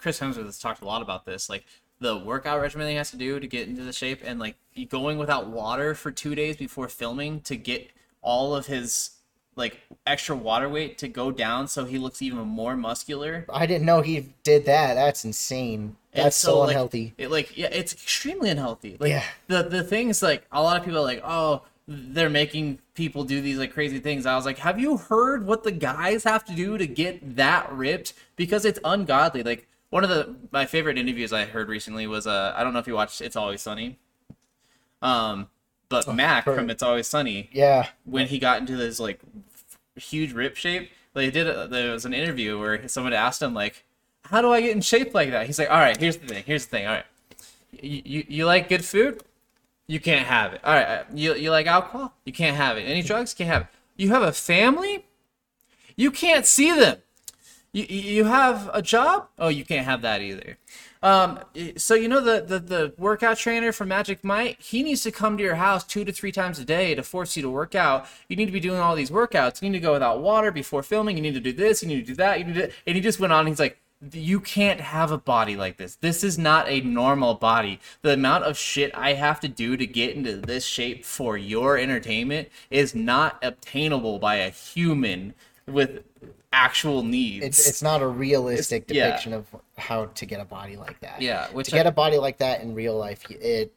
Chris 0.00 0.20
Hemsworth 0.20 0.46
has 0.46 0.58
talked 0.60 0.80
a 0.80 0.86
lot 0.86 1.02
about 1.02 1.26
this, 1.26 1.50
like 1.50 1.66
the 2.00 2.16
workout 2.16 2.60
regimen 2.60 2.88
he 2.88 2.94
has 2.94 3.10
to 3.10 3.16
do 3.18 3.38
to 3.40 3.46
get 3.48 3.68
into 3.68 3.82
the 3.82 3.92
shape, 3.92 4.20
and 4.24 4.38
like 4.38 4.54
going 4.88 5.18
without 5.18 5.48
water 5.48 5.94
for 5.96 6.10
two 6.12 6.34
days 6.36 6.56
before 6.56 6.88
filming 6.88 7.40
to 7.42 7.56
get 7.56 7.90
all 8.22 8.54
of 8.54 8.66
his 8.66 9.10
like 9.58 9.80
extra 10.06 10.34
water 10.34 10.68
weight 10.70 10.96
to 10.98 11.08
go 11.08 11.30
down, 11.30 11.68
so 11.68 11.84
he 11.84 11.98
looks 11.98 12.22
even 12.22 12.38
more 12.46 12.76
muscular. 12.76 13.44
i 13.52 13.66
didn't 13.66 13.84
know 13.84 14.00
he 14.00 14.28
did 14.42 14.64
that 14.64 14.94
that's 14.94 15.24
insane 15.24 15.96
that's 16.14 16.36
so, 16.36 16.60
like, 16.60 16.68
unhealthy 16.70 17.12
It 17.18 17.30
like 17.30 17.56
yeah, 17.58 17.68
it's 17.70 17.92
extremely 17.92 18.48
unhealthy. 18.50 18.96
Like 18.98 19.10
Yeah. 19.10 19.24
the 19.48 19.62
the 19.64 19.82
things 19.84 20.22
like 20.22 20.46
a 20.50 20.62
lot 20.62 20.76
of 20.78 20.84
people 20.84 21.00
are 21.00 21.04
like, 21.04 21.20
oh, 21.24 21.62
they're 21.86 22.30
making 22.30 22.78
people 22.94 23.22
do 23.24 23.40
these 23.40 23.56
like 23.58 23.72
crazy 23.72 23.98
things. 24.00 24.26
I 24.26 24.34
was 24.34 24.44
like, 24.44 24.58
have 24.58 24.78
you 24.80 24.96
heard 24.96 25.46
what 25.46 25.62
the 25.64 25.70
guys 25.72 26.24
have 26.24 26.44
to 26.46 26.54
do 26.54 26.76
to 26.78 26.86
get 26.86 27.36
that 27.36 27.70
ripped? 27.72 28.14
Because 28.36 28.64
it's 28.64 28.80
ungodly. 28.84 29.42
Like 29.44 29.68
one 29.90 30.02
of 30.02 30.10
the 30.10 30.34
my 30.50 30.66
favorite 30.66 30.98
interviews 30.98 31.32
I 31.32 31.44
heard 31.44 31.68
recently 31.68 32.06
was 32.06 32.26
uh 32.26 32.52
I 32.56 32.64
don't 32.64 32.72
know 32.72 32.80
if 32.80 32.86
you 32.88 32.94
watched 32.94 33.20
It's 33.20 33.36
Always 33.36 33.62
Sunny. 33.62 33.98
Um, 35.00 35.48
but 35.88 36.12
Mac 36.12 36.44
heard. 36.44 36.56
from 36.56 36.70
It's 36.70 36.82
Always 36.82 37.06
Sunny 37.06 37.48
yeah 37.52 37.88
when 38.04 38.26
he 38.26 38.38
got 38.38 38.58
into 38.60 38.76
this 38.76 38.98
like 38.98 39.20
huge 39.98 40.32
rip 40.32 40.56
shape. 40.56 40.90
They 41.14 41.30
did 41.30 41.46
a, 41.46 41.66
there 41.66 41.92
was 41.92 42.04
an 42.04 42.14
interview 42.14 42.58
where 42.58 42.86
someone 42.88 43.12
asked 43.12 43.42
him 43.42 43.54
like 43.54 43.84
how 44.24 44.42
do 44.42 44.52
i 44.52 44.60
get 44.60 44.72
in 44.72 44.80
shape 44.80 45.14
like 45.14 45.30
that? 45.30 45.46
He's 45.46 45.58
like 45.58 45.70
all 45.70 45.78
right 45.78 45.96
here's 45.96 46.16
the 46.16 46.26
thing 46.26 46.44
here's 46.46 46.66
the 46.66 46.70
thing 46.70 46.86
all 46.86 46.94
right. 46.94 47.04
You, 47.82 48.02
you, 48.04 48.24
you 48.28 48.46
like 48.46 48.68
good 48.68 48.84
food? 48.84 49.22
You 49.86 50.00
can't 50.00 50.26
have 50.26 50.52
it. 50.54 50.60
All 50.64 50.74
right 50.74 50.86
uh, 50.86 51.04
you, 51.14 51.34
you 51.34 51.50
like 51.50 51.66
alcohol? 51.66 52.14
You 52.24 52.32
can't 52.32 52.56
have 52.56 52.76
it. 52.76 52.82
Any 52.82 53.02
drugs? 53.02 53.34
Can't 53.34 53.50
have 53.50 53.62
it. 53.62 53.68
You 53.96 54.10
have 54.10 54.22
a 54.22 54.32
family? 54.32 55.06
You 55.96 56.10
can't 56.10 56.46
see 56.46 56.72
them. 56.72 56.98
You, 57.72 57.84
you 57.84 58.24
have 58.24 58.70
a 58.72 58.82
job? 58.82 59.28
Oh 59.38 59.48
you 59.48 59.64
can't 59.64 59.84
have 59.84 60.02
that 60.02 60.20
either 60.20 60.56
um, 61.02 61.40
so 61.76 61.94
you 61.94 62.08
know 62.08 62.20
the, 62.20 62.40
the 62.40 62.58
the 62.58 62.94
workout 62.98 63.38
trainer 63.38 63.72
from 63.72 63.88
Magic 63.88 64.24
Mike, 64.24 64.60
he 64.60 64.82
needs 64.82 65.02
to 65.02 65.10
come 65.10 65.36
to 65.36 65.42
your 65.42 65.56
house 65.56 65.84
two 65.84 66.04
to 66.04 66.12
three 66.12 66.32
times 66.32 66.58
a 66.58 66.64
day 66.64 66.94
to 66.94 67.02
force 67.02 67.36
you 67.36 67.42
to 67.42 67.50
work 67.50 67.74
out. 67.74 68.06
You 68.28 68.36
need 68.36 68.46
to 68.46 68.52
be 68.52 68.60
doing 68.60 68.78
all 68.78 68.96
these 68.96 69.10
workouts. 69.10 69.62
You 69.62 69.70
need 69.70 69.78
to 69.78 69.82
go 69.82 69.92
without 69.92 70.20
water 70.20 70.50
before 70.50 70.82
filming. 70.82 71.16
You 71.16 71.22
need 71.22 71.34
to 71.34 71.40
do 71.40 71.52
this. 71.52 71.82
You 71.82 71.88
need 71.88 72.00
to 72.00 72.06
do 72.06 72.14
that. 72.16 72.38
You 72.38 72.44
need 72.46 72.54
to, 72.54 72.70
and 72.86 72.96
he 72.96 73.00
just 73.00 73.20
went 73.20 73.32
on. 73.32 73.46
He's 73.46 73.60
like, 73.60 73.78
you 74.12 74.40
can't 74.40 74.80
have 74.80 75.10
a 75.10 75.18
body 75.18 75.56
like 75.56 75.76
this. 75.76 75.96
This 75.96 76.22
is 76.22 76.38
not 76.38 76.68
a 76.68 76.80
normal 76.80 77.34
body. 77.34 77.80
The 78.02 78.12
amount 78.12 78.44
of 78.44 78.56
shit 78.56 78.92
I 78.94 79.14
have 79.14 79.40
to 79.40 79.48
do 79.48 79.76
to 79.76 79.86
get 79.86 80.14
into 80.14 80.36
this 80.36 80.64
shape 80.64 81.04
for 81.04 81.36
your 81.36 81.76
entertainment 81.76 82.48
is 82.70 82.94
not 82.94 83.38
obtainable 83.42 84.18
by 84.18 84.36
a 84.36 84.50
human 84.50 85.34
with 85.66 86.04
actual 86.52 87.02
needs. 87.02 87.44
It's 87.44 87.68
it's 87.68 87.82
not 87.82 88.02
a 88.02 88.06
realistic 88.08 88.84
It's- 88.84 88.96
yeah. 88.96 89.06
depiction 89.08 89.32
of 89.34 89.46
how 89.76 90.06
to 90.06 90.26
get 90.26 90.40
a 90.40 90.44
body 90.44 90.76
like 90.76 91.00
that. 91.00 91.20
yeah, 91.22 91.48
which 91.48 91.66
to 91.68 91.72
get 91.72 91.86
a 91.86 91.90
body 91.92 92.18
like 92.18 92.38
that 92.38 92.62
in 92.62 92.74
real 92.74 92.96
life, 92.96 93.24
it 93.30 93.72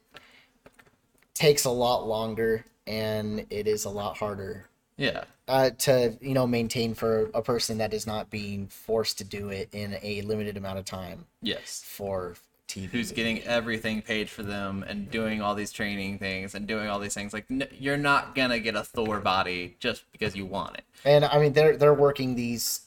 takes 1.34 1.64
a 1.64 1.70
lot 1.70 2.06
longer 2.06 2.64
and 2.86 3.46
it 3.50 3.66
is 3.66 3.84
a 3.84 3.90
lot 3.90 4.16
harder 4.18 4.68
yeah. 4.96 5.24
uh, 5.48 5.70
to 5.70 6.16
you 6.20 6.34
know 6.34 6.46
maintain 6.46 6.94
for 6.94 7.30
a 7.34 7.42
person 7.42 7.78
that 7.78 7.94
is 7.94 8.06
not 8.06 8.28
being 8.30 8.66
forced 8.68 9.18
to 9.18 9.24
do 9.24 9.48
it 9.50 9.68
in 9.72 9.96
a 10.02 10.22
limited 10.22 10.56
amount 10.56 10.78
of 10.78 10.84
time 10.84 11.26
Yes. 11.40 11.82
for 11.86 12.34
TV. 12.72 12.88
Who's 12.88 13.12
getting 13.12 13.42
everything 13.42 14.02
paid 14.02 14.30
for 14.30 14.42
them 14.42 14.84
and 14.86 15.10
doing 15.10 15.42
all 15.42 15.54
these 15.54 15.72
training 15.72 16.18
things 16.18 16.54
and 16.54 16.66
doing 16.66 16.88
all 16.88 16.98
these 16.98 17.14
things 17.14 17.32
like 17.32 17.46
you're 17.78 17.96
not 17.96 18.34
gonna 18.34 18.58
get 18.58 18.74
a 18.74 18.82
Thor 18.82 19.20
body 19.20 19.76
just 19.78 20.10
because 20.12 20.34
you 20.34 20.46
want 20.46 20.76
it. 20.76 20.84
And 21.04 21.24
I 21.24 21.38
mean, 21.38 21.52
they're 21.52 21.76
they're 21.76 21.94
working 21.94 22.34
these 22.34 22.82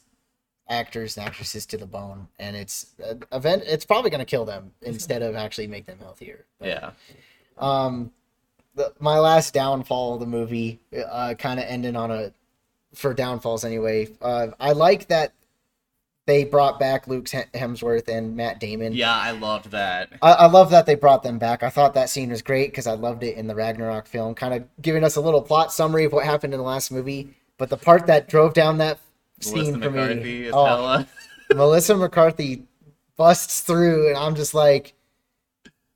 actors 0.67 1.17
and 1.17 1.27
actresses 1.27 1.65
to 1.67 1.77
the 1.77 1.85
bone, 1.85 2.27
and 2.39 2.55
it's 2.55 2.93
uh, 3.03 3.15
event. 3.31 3.63
It's 3.65 3.85
probably 3.85 4.09
going 4.09 4.19
to 4.19 4.25
kill 4.25 4.45
them 4.45 4.71
instead 4.81 5.21
of 5.21 5.35
actually 5.35 5.67
make 5.67 5.85
them 5.85 5.99
healthier. 5.99 6.45
But, 6.59 6.67
Yeah. 6.67 6.91
Um, 7.57 8.11
the, 8.75 8.93
my 8.99 9.19
last 9.19 9.53
downfall 9.53 10.15
of 10.15 10.19
the 10.19 10.25
movie, 10.25 10.81
uh, 11.09 11.35
kind 11.37 11.59
of 11.59 11.65
ended 11.65 11.95
on 11.95 12.11
a 12.11 12.31
for 12.93 13.13
downfalls 13.13 13.63
anyway. 13.63 14.09
Uh, 14.21 14.47
I 14.59 14.71
like 14.71 15.07
that 15.07 15.33
they 16.25 16.43
brought 16.43 16.79
back 16.79 17.07
Luke 17.07 17.25
Hemsworth 17.25 18.07
and 18.07 18.35
Matt 18.35 18.59
Damon. 18.59 18.93
Yeah, 18.93 19.15
I 19.15 19.31
loved 19.31 19.71
that. 19.71 20.09
I, 20.21 20.31
I 20.31 20.45
love 20.47 20.71
that 20.71 20.85
they 20.85 20.95
brought 20.95 21.23
them 21.23 21.37
back. 21.37 21.61
I 21.61 21.69
thought 21.69 21.93
that 21.93 22.09
scene 22.09 22.31
was 22.31 22.41
great 22.41 22.71
because 22.71 22.87
I 22.87 22.93
loved 22.93 23.23
it 23.23 23.37
in 23.37 23.47
the 23.47 23.55
Ragnarok 23.55 24.07
film, 24.07 24.33
kind 24.33 24.53
of 24.53 24.63
giving 24.81 25.03
us 25.03 25.15
a 25.15 25.21
little 25.21 25.41
plot 25.41 25.71
summary 25.71 26.05
of 26.05 26.13
what 26.13 26.25
happened 26.25 26.53
in 26.53 26.59
the 26.59 26.65
last 26.65 26.91
movie. 26.91 27.29
But 27.57 27.69
the 27.69 27.77
part 27.77 28.07
that 28.07 28.27
drove 28.27 28.53
down 28.53 28.79
that 28.79 28.99
Melissa 29.45 29.65
scene 29.65 29.81
for 29.81 29.89
McCarthy 29.91 30.23
me, 30.23 30.49
oh. 30.51 31.05
Melissa 31.55 31.95
McCarthy 31.95 32.63
busts 33.17 33.61
through, 33.61 34.09
and 34.09 34.17
I'm 34.17 34.35
just 34.35 34.53
like, 34.53 34.93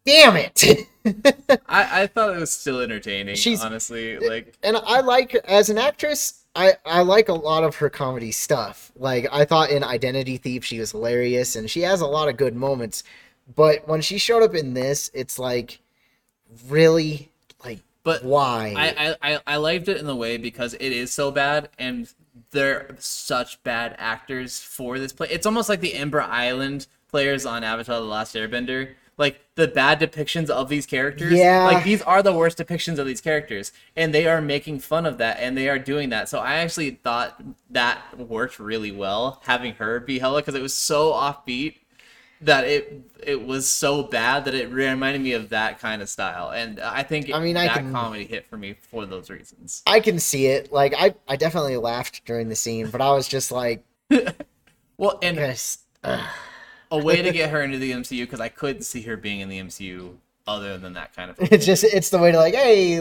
damn 0.06 0.36
it. 0.36 0.88
I, 1.68 2.04
I 2.04 2.08
thought 2.08 2.36
it 2.36 2.40
was 2.40 2.52
still 2.52 2.82
entertaining, 2.82 3.36
She's- 3.36 3.62
honestly. 3.64 4.20
Like 4.20 4.56
and 4.62 4.78
I 4.78 5.02
like 5.02 5.34
as 5.34 5.70
an 5.70 5.78
actress, 5.78 6.39
I 6.56 6.74
I 6.86 7.02
like 7.02 7.30
a 7.30 7.34
lot 7.34 7.64
of 7.64 7.76
her 7.78 7.90
comedy 7.90 8.32
stuff. 8.32 8.92
Like 8.96 9.28
I 9.32 9.46
thought 9.46 9.70
in 9.70 9.84
Identity 9.84 10.38
Thief 10.38 10.66
she 10.66 10.80
was 10.80 10.92
hilarious 10.92 11.56
and 11.56 11.70
she 11.70 11.82
has 11.82 12.02
a 12.02 12.08
lot 12.08 12.28
of 12.30 12.38
good 12.38 12.56
moments. 12.56 13.04
But 13.56 13.88
when 13.88 14.02
she 14.02 14.18
showed 14.18 14.44
up 14.44 14.56
in 14.56 14.74
this, 14.74 15.10
it's 15.14 15.40
like 15.40 15.80
really 16.68 17.30
like 17.64 17.80
But 18.04 18.24
why? 18.24 18.74
I, 18.78 19.16
I, 19.22 19.40
I- 19.46 19.58
liked 19.58 19.88
it 19.88 19.98
in 19.98 20.06
the 20.06 20.16
way 20.16 20.38
because 20.38 20.74
it 20.76 20.82
is 20.92 21.14
so 21.14 21.32
bad 21.32 21.70
and 21.78 22.12
they're 22.52 22.96
such 23.00 23.62
bad 23.64 23.96
actors 23.98 24.60
for 24.60 24.98
this 25.00 25.14
play. 25.14 25.28
It's 25.30 25.46
almost 25.46 25.70
like 25.70 25.82
the 25.82 25.94
Ember 25.94 26.22
Island 26.22 26.88
players 27.10 27.46
on 27.46 27.64
Avatar 27.64 28.00
The 28.00 28.06
Last 28.06 28.36
Airbender. 28.36 28.94
Like 29.20 29.42
the 29.56 29.68
bad 29.68 30.00
depictions 30.00 30.50
of 30.50 30.70
these 30.70 30.88
characters. 30.88 31.34
Yeah. 31.34 31.66
Like 31.66 31.84
these 31.84 32.02
are 32.02 32.24
the 32.24 32.34
worst 32.34 32.58
depictions 32.58 32.98
of 32.98 33.06
these 33.06 33.22
characters. 33.22 33.72
And 33.96 34.14
they 34.14 34.26
are 34.26 34.42
making 34.42 34.80
fun 34.80 35.06
of 35.06 35.20
that 35.20 35.38
and 35.40 35.56
they 35.56 35.70
are 35.70 35.78
doing 35.78 36.10
that. 36.10 36.30
So 36.30 36.40
I 36.40 36.56
actually 36.56 36.92
thought 36.92 37.40
that 37.70 38.18
worked 38.18 38.58
really 38.60 38.92
well, 38.92 39.42
having 39.46 39.76
her 39.76 40.00
be 40.00 40.18
Hela, 40.20 40.42
because 40.42 40.56
it 40.56 40.62
was 40.62 40.74
so 40.74 41.12
offbeat 41.12 41.76
that 42.42 42.64
it 42.64 43.02
it 43.22 43.46
was 43.46 43.68
so 43.70 44.04
bad 44.04 44.46
that 44.46 44.56
it 44.56 44.72
reminded 44.72 45.22
me 45.22 45.34
of 45.34 45.50
that 45.50 45.78
kind 45.80 46.02
of 46.02 46.10
style, 46.10 46.52
and 46.52 46.80
I 46.80 47.04
think 47.04 47.30
I 47.34 47.40
mean, 47.42 47.58
I 47.58 47.68
that 47.68 47.78
can- 47.80 47.92
comedy 47.92 48.26
hit 48.26 48.46
for 48.48 48.56
me 48.58 48.76
for 48.90 49.06
those 49.06 49.30
reasons. 49.30 49.84
I 49.86 50.00
can 50.00 50.20
see 50.20 50.46
it. 50.46 50.72
Like 50.72 50.94
I 50.98 51.16
I 51.28 51.36
definitely 51.36 51.76
laughed 51.76 52.24
during 52.26 52.48
the 52.48 52.56
scene, 52.56 52.90
but 52.90 53.02
I 53.02 53.12
was 53.12 53.28
just 53.28 53.52
like, 53.52 53.84
Well, 54.98 55.20
and 55.22 55.38
yes. 55.38 55.80
A 56.92 56.98
way 56.98 57.22
to 57.22 57.32
get 57.32 57.50
her 57.50 57.62
into 57.62 57.78
the 57.78 57.92
MCU 57.92 58.24
because 58.24 58.40
I 58.40 58.50
couldn't 58.50 58.84
see 58.84 59.02
her 59.04 59.18
being 59.18 59.40
in 59.42 59.50
the 59.50 59.60
MCU 59.60 60.16
other 60.48 60.78
than 60.78 60.94
that 60.94 61.16
kind 61.16 61.30
of. 61.30 61.38
Thing. 61.38 61.50
It's 61.52 61.66
just 61.66 61.84
it's 61.84 62.10
the 62.10 62.18
way 62.20 62.32
to 62.32 62.38
like, 62.38 62.56
hey, 62.56 62.98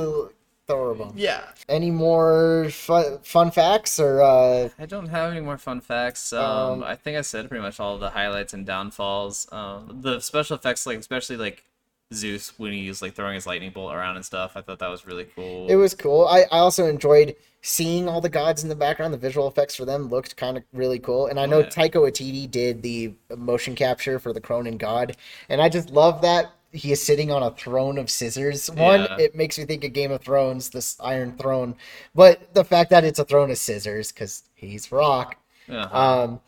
throw 0.66 0.90
a 0.90 0.94
bone. 0.94 1.14
Yeah, 1.16 1.44
Any 1.68 1.90
more 1.90 2.68
fun, 2.70 3.18
fun 3.22 3.50
facts 3.50 3.98
or 3.98 4.20
uh 4.22 4.68
I 4.78 4.86
don't 4.86 5.08
have 5.08 5.32
any 5.32 5.40
more 5.40 5.56
fun 5.58 5.80
facts. 5.80 6.32
Um, 6.32 6.44
Um, 6.44 6.84
I 6.84 6.94
think 6.94 7.16
I 7.16 7.22
said 7.22 7.48
pretty 7.48 7.62
much 7.62 7.80
all 7.80 7.96
the 7.98 8.10
highlights 8.10 8.52
and 8.52 8.66
downfalls. 8.66 9.48
Um, 9.50 10.00
the 10.02 10.20
special 10.20 10.56
effects, 10.56 10.86
like 10.86 10.98
especially 10.98 11.36
like 11.38 11.64
Zeus 12.12 12.58
when 12.58 12.72
he's 12.72 13.00
like 13.02 13.14
throwing 13.14 13.34
his 13.34 13.46
lightning 13.46 13.70
bolt 13.70 13.94
around 13.94 14.16
and 14.16 14.24
stuff. 14.24 14.52
I 14.56 14.60
thought 14.62 14.78
that 14.80 14.88
was 14.88 15.06
really 15.06 15.26
cool. 15.34 15.68
It 15.68 15.76
was 15.76 15.94
cool. 15.94 16.26
I, 16.26 16.40
I 16.52 16.58
also 16.58 16.86
enjoyed 16.86 17.34
seeing 17.62 18.08
all 18.08 18.20
the 18.20 18.28
gods 18.28 18.62
in 18.62 18.68
the 18.68 18.74
background. 18.74 19.12
The 19.12 19.18
visual 19.18 19.48
effects 19.48 19.74
for 19.76 19.84
them 19.84 20.08
looked 20.08 20.36
kind 20.36 20.56
of 20.56 20.62
really 20.72 20.98
cool. 20.98 21.26
And 21.26 21.38
I 21.40 21.46
know 21.46 21.60
yeah. 21.60 21.66
Taika 21.66 21.94
Waititi 21.94 22.50
did 22.50 22.82
the 22.82 23.14
motion 23.36 23.74
capture 23.74 24.18
for 24.18 24.32
the 24.32 24.40
Kronan 24.40 24.78
God, 24.78 25.16
and 25.48 25.60
I 25.60 25.68
just 25.68 25.90
love 25.90 26.22
that 26.22 26.52
he 26.70 26.92
is 26.92 27.02
sitting 27.02 27.30
on 27.30 27.42
a 27.42 27.50
throne 27.52 27.96
of 27.98 28.10
scissors. 28.10 28.70
One, 28.70 29.00
Yeah. 29.00 29.16
it 29.18 29.34
makes 29.34 29.58
me 29.58 29.64
think 29.64 29.84
of 29.84 29.92
Game 29.94 30.12
of 30.12 30.20
Thrones, 30.20 30.68
this 30.70 30.96
Iron 31.00 31.36
Throne, 31.38 31.74
but 32.14 32.52
the 32.54 32.64
fact 32.64 32.90
that 32.90 33.04
it's 33.04 33.18
a 33.18 33.24
throne 33.24 33.50
of 33.50 33.58
scissors 33.58 34.12
because 34.12 34.42
he's 34.54 34.92
Rock. 34.92 35.36
Uh-huh. 35.70 36.22
Um, 36.24 36.40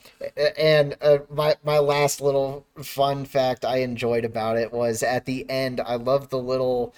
and 0.58 0.96
uh, 1.02 1.18
my 1.30 1.54
my 1.62 1.78
last 1.78 2.20
little 2.22 2.64
fun 2.82 3.26
fact 3.26 3.64
I 3.66 3.78
enjoyed 3.78 4.24
about 4.24 4.56
it 4.56 4.72
was 4.72 5.02
at 5.02 5.26
the 5.26 5.48
end. 5.50 5.80
I 5.80 5.96
love 5.96 6.30
the 6.30 6.38
little 6.38 6.94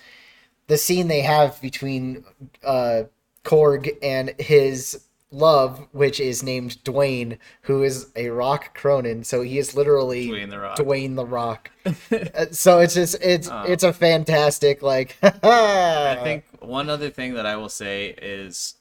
the 0.69 0.79
scene 0.79 1.09
they 1.09 1.23
have 1.23 1.61
between 1.61 2.25
uh 2.63 3.05
Korg 3.45 3.91
and 4.03 4.35
his 4.39 5.05
love, 5.31 5.87
which 5.93 6.21
is 6.21 6.43
named 6.43 6.77
Dwayne, 6.85 7.39
who 7.63 7.83
is 7.83 8.09
a 8.17 8.29
Rock 8.29 8.77
Kronan. 8.79 9.25
So 9.25 9.41
he 9.43 9.59
is 9.59 9.75
literally 9.75 10.29
Dwayne 10.29 10.51
the 10.51 10.59
Rock. 10.59 10.77
Dwayne 10.79 11.17
the 11.17 11.27
Rock. 11.27 11.71
Uh, 11.87 12.47
so 12.51 12.79
it's 12.81 12.95
just 12.95 13.17
it's 13.23 13.49
Oh. 13.51 13.65
it's 13.67 13.83
a 13.83 13.93
fantastic 13.93 14.83
like. 14.83 15.17
I 15.23 16.19
think 16.23 16.45
one 16.61 16.89
other 16.91 17.11
thing 17.11 17.35
that 17.35 17.47
I 17.47 17.57
will 17.57 17.69
say 17.71 18.09
is, 18.21 18.75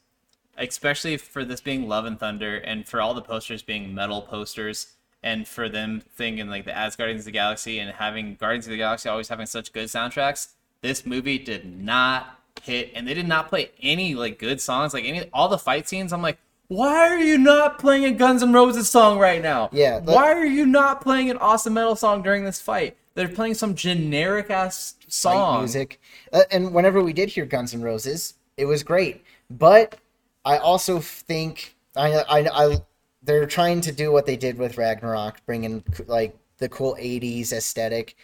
especially 0.57 1.17
for 1.17 1.43
this 1.45 1.61
being 1.61 1.87
Love 1.87 2.05
and 2.05 2.19
Thunder, 2.19 2.57
and 2.57 2.87
for 2.87 3.01
all 3.01 3.13
the 3.13 3.21
posters 3.21 3.61
being 3.61 3.95
metal 3.95 4.21
posters, 4.21 4.87
and 5.23 5.47
for 5.47 5.69
them 5.69 6.01
thinking 6.15 6.49
like 6.49 6.65
the 6.65 6.77
as 6.77 6.95
Guardians 6.95 7.21
of 7.21 7.25
the 7.25 7.31
Galaxy 7.31 7.79
and 7.79 7.91
having 7.91 8.35
Guardians 8.35 8.65
of 8.67 8.71
the 8.71 8.77
Galaxy 8.77 9.07
always 9.09 9.29
having 9.29 9.45
such 9.45 9.71
good 9.73 9.87
soundtracks, 9.87 10.49
this 10.81 11.05
movie 11.05 11.37
did 11.37 11.65
not 11.79 12.40
hit, 12.63 12.91
and 12.95 13.07
they 13.07 13.13
did 13.13 13.27
not 13.27 13.49
play 13.49 13.71
any 13.81 14.15
like 14.15 14.39
good 14.39 14.61
songs. 14.61 14.93
Like 14.93 15.05
any 15.05 15.29
all 15.33 15.47
the 15.49 15.57
fight 15.57 15.87
scenes, 15.87 16.13
I'm 16.13 16.21
like. 16.21 16.37
Why 16.67 17.09
are 17.09 17.17
you 17.17 17.37
not 17.37 17.79
playing 17.79 18.05
a 18.05 18.11
Guns 18.11 18.41
N' 18.41 18.53
Roses 18.53 18.89
song 18.89 19.19
right 19.19 19.41
now? 19.41 19.69
Yeah, 19.73 19.99
that- 19.99 20.15
Why 20.15 20.31
are 20.31 20.45
you 20.45 20.65
not 20.65 21.01
playing 21.01 21.29
an 21.29 21.35
awesome 21.35 21.73
metal 21.73 21.97
song 21.97 22.21
during 22.21 22.45
this 22.45 22.61
fight? 22.61 22.95
They're 23.13 23.27
playing 23.27 23.55
some 23.55 23.75
generic 23.75 24.49
ass 24.49 24.95
fight 25.01 25.11
song. 25.11 25.59
music. 25.59 25.99
Uh, 26.31 26.43
and 26.49 26.73
whenever 26.73 27.01
we 27.03 27.11
did 27.11 27.27
hear 27.27 27.45
Guns 27.45 27.73
N' 27.73 27.81
Roses, 27.81 28.35
it 28.55 28.63
was 28.63 28.83
great. 28.83 29.21
But 29.49 29.97
I 30.45 30.59
also 30.59 31.01
think 31.01 31.75
I, 31.97 32.13
I, 32.19 32.37
I 32.69 32.77
they're 33.21 33.45
trying 33.47 33.81
to 33.81 33.91
do 33.91 34.13
what 34.13 34.25
they 34.25 34.37
did 34.37 34.57
with 34.57 34.77
Ragnarok, 34.77 35.45
bringing 35.45 35.83
like 36.07 36.37
the 36.59 36.69
cool 36.69 36.95
'80s 36.97 37.51
aesthetic. 37.51 38.15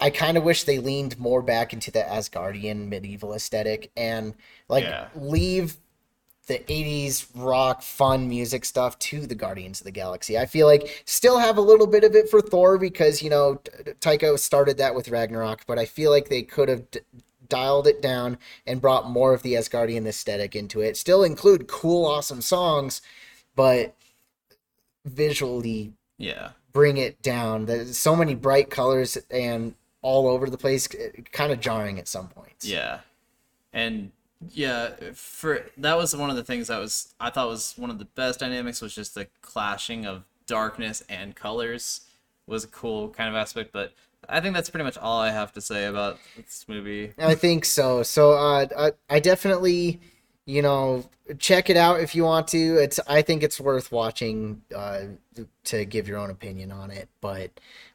I 0.00 0.10
kind 0.10 0.36
of 0.36 0.44
wish 0.44 0.64
they 0.64 0.78
leaned 0.78 1.18
more 1.18 1.40
back 1.42 1.72
into 1.72 1.90
the 1.90 2.00
Asgardian 2.02 2.88
medieval 2.88 3.32
aesthetic 3.32 3.90
and 3.96 4.34
like 4.68 4.84
Yeah. 4.84 5.08
leave 5.14 5.76
the 6.46 6.58
80s 6.68 7.26
rock 7.34 7.80
fun 7.82 8.28
music 8.28 8.66
stuff 8.66 8.98
to 8.98 9.26
the 9.26 9.34
Guardians 9.34 9.80
of 9.80 9.84
the 9.86 9.90
Galaxy. 9.90 10.36
I 10.36 10.44
feel 10.44 10.66
like 10.66 11.02
still 11.06 11.38
have 11.38 11.56
a 11.56 11.62
little 11.62 11.86
bit 11.86 12.04
of 12.04 12.14
it 12.14 12.28
for 12.28 12.42
Thor 12.42 12.76
because, 12.76 13.22
you 13.22 13.30
know, 13.30 13.54
T- 13.64 13.92
Taika 14.00 14.38
started 14.38 14.76
that 14.76 14.94
with 14.94 15.08
Ragnarok, 15.08 15.64
but 15.66 15.78
I 15.78 15.86
feel 15.86 16.10
like 16.10 16.28
they 16.28 16.42
could 16.42 16.68
have 16.68 16.90
d- 16.90 17.00
dialed 17.48 17.86
it 17.86 18.02
down 18.02 18.36
and 18.66 18.80
brought 18.82 19.08
more 19.08 19.32
of 19.32 19.40
the 19.42 19.54
Asgardian 19.54 20.06
aesthetic 20.06 20.54
into 20.54 20.82
it. 20.82 20.98
Still 20.98 21.22
include 21.24 21.66
cool 21.66 22.04
awesome 22.04 22.42
songs, 22.42 23.00
but 23.54 23.94
visually 25.04 25.92
Yeah. 26.18 26.50
bring 26.72 26.96
it 26.96 27.22
down. 27.22 27.66
There's 27.66 27.96
so 27.98 28.14
many 28.16 28.34
bright 28.34 28.68
colors 28.70 29.16
and 29.30 29.74
all 30.04 30.28
over 30.28 30.50
the 30.50 30.58
place, 30.58 30.86
kind 31.32 31.50
of 31.50 31.60
jarring 31.60 31.98
at 31.98 32.06
some 32.06 32.28
points. 32.28 32.68
Yeah. 32.68 33.00
And 33.72 34.12
yeah, 34.50 34.90
for 35.14 35.64
that 35.78 35.96
was 35.96 36.14
one 36.14 36.28
of 36.28 36.36
the 36.36 36.44
things 36.44 36.68
that 36.68 36.78
was 36.78 37.14
I 37.18 37.30
thought 37.30 37.48
was 37.48 37.72
one 37.76 37.88
of 37.88 37.98
the 37.98 38.04
best 38.04 38.38
dynamics 38.38 38.82
was 38.82 38.94
just 38.94 39.14
the 39.14 39.26
clashing 39.40 40.04
of 40.04 40.24
darkness 40.46 41.02
and 41.08 41.34
colors 41.34 42.02
was 42.46 42.64
a 42.64 42.68
cool 42.68 43.08
kind 43.08 43.30
of 43.30 43.34
aspect, 43.34 43.72
but 43.72 43.94
I 44.28 44.40
think 44.40 44.54
that's 44.54 44.68
pretty 44.68 44.84
much 44.84 44.98
all 44.98 45.20
I 45.20 45.30
have 45.30 45.52
to 45.54 45.62
say 45.62 45.86
about 45.86 46.18
this 46.36 46.66
movie. 46.68 47.14
I 47.18 47.34
think 47.34 47.64
so. 47.64 48.02
So 48.02 48.32
uh, 48.32 48.66
I, 48.76 48.92
I 49.08 49.20
definitely 49.20 50.00
you 50.46 50.62
know, 50.62 51.04
check 51.38 51.70
it 51.70 51.76
out 51.76 52.00
if 52.00 52.14
you 52.14 52.24
want 52.24 52.48
to. 52.48 52.76
It's 52.76 53.00
I 53.06 53.22
think 53.22 53.42
it's 53.42 53.60
worth 53.60 53.90
watching 53.90 54.62
uh, 54.74 55.02
to 55.64 55.84
give 55.84 56.06
your 56.06 56.18
own 56.18 56.30
opinion 56.30 56.70
on 56.70 56.90
it. 56.90 57.08
But 57.20 57.50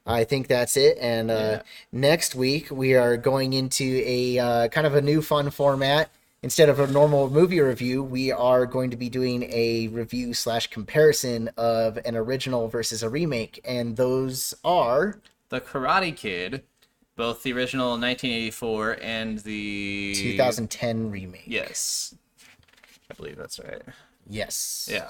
I 0.06 0.24
think 0.24 0.47
that's 0.47 0.76
it. 0.76 0.97
And 1.00 1.30
uh, 1.30 1.34
Yeah. 1.34 1.62
next 1.91 2.34
week 2.36 2.72
we 2.72 2.95
are 2.95 3.18
going 3.18 3.54
into 3.54 4.02
a 4.06 4.39
uh, 4.39 4.68
kind 4.70 4.88
of 4.88 4.95
a 4.95 5.02
new 5.02 5.22
fun 5.22 5.50
format. 5.52 6.10
Instead 6.41 6.70
of 6.70 6.80
a 6.80 6.88
normal 6.88 7.30
movie 7.30 7.60
review, 7.60 8.02
we 8.02 8.32
are 8.32 8.66
going 8.66 8.89
to 8.91 8.95
be 8.95 9.10
doing 9.10 9.43
a 9.52 9.89
review 9.89 10.34
slash 10.34 10.68
comparison 10.68 11.50
of 11.58 11.97
an 12.06 12.16
original 12.16 12.70
versus 12.70 13.04
a 13.04 13.10
remake, 13.10 13.60
and 13.66 13.97
those 13.97 14.54
are 14.64 15.20
The 15.50 15.60
Karate 15.60 16.16
Kid, 16.16 16.64
both 17.18 17.43
the 17.43 17.52
original 17.52 17.89
1984 17.89 19.00
and 19.02 19.39
the 19.39 20.16
2010 20.16 21.12
remake. 21.12 21.43
Yes, 21.45 22.16
I 23.10 23.14
believe 23.16 23.38
that's 23.38 23.60
right. 23.60 23.82
Yes. 24.28 24.89
Yeah. 24.91 25.10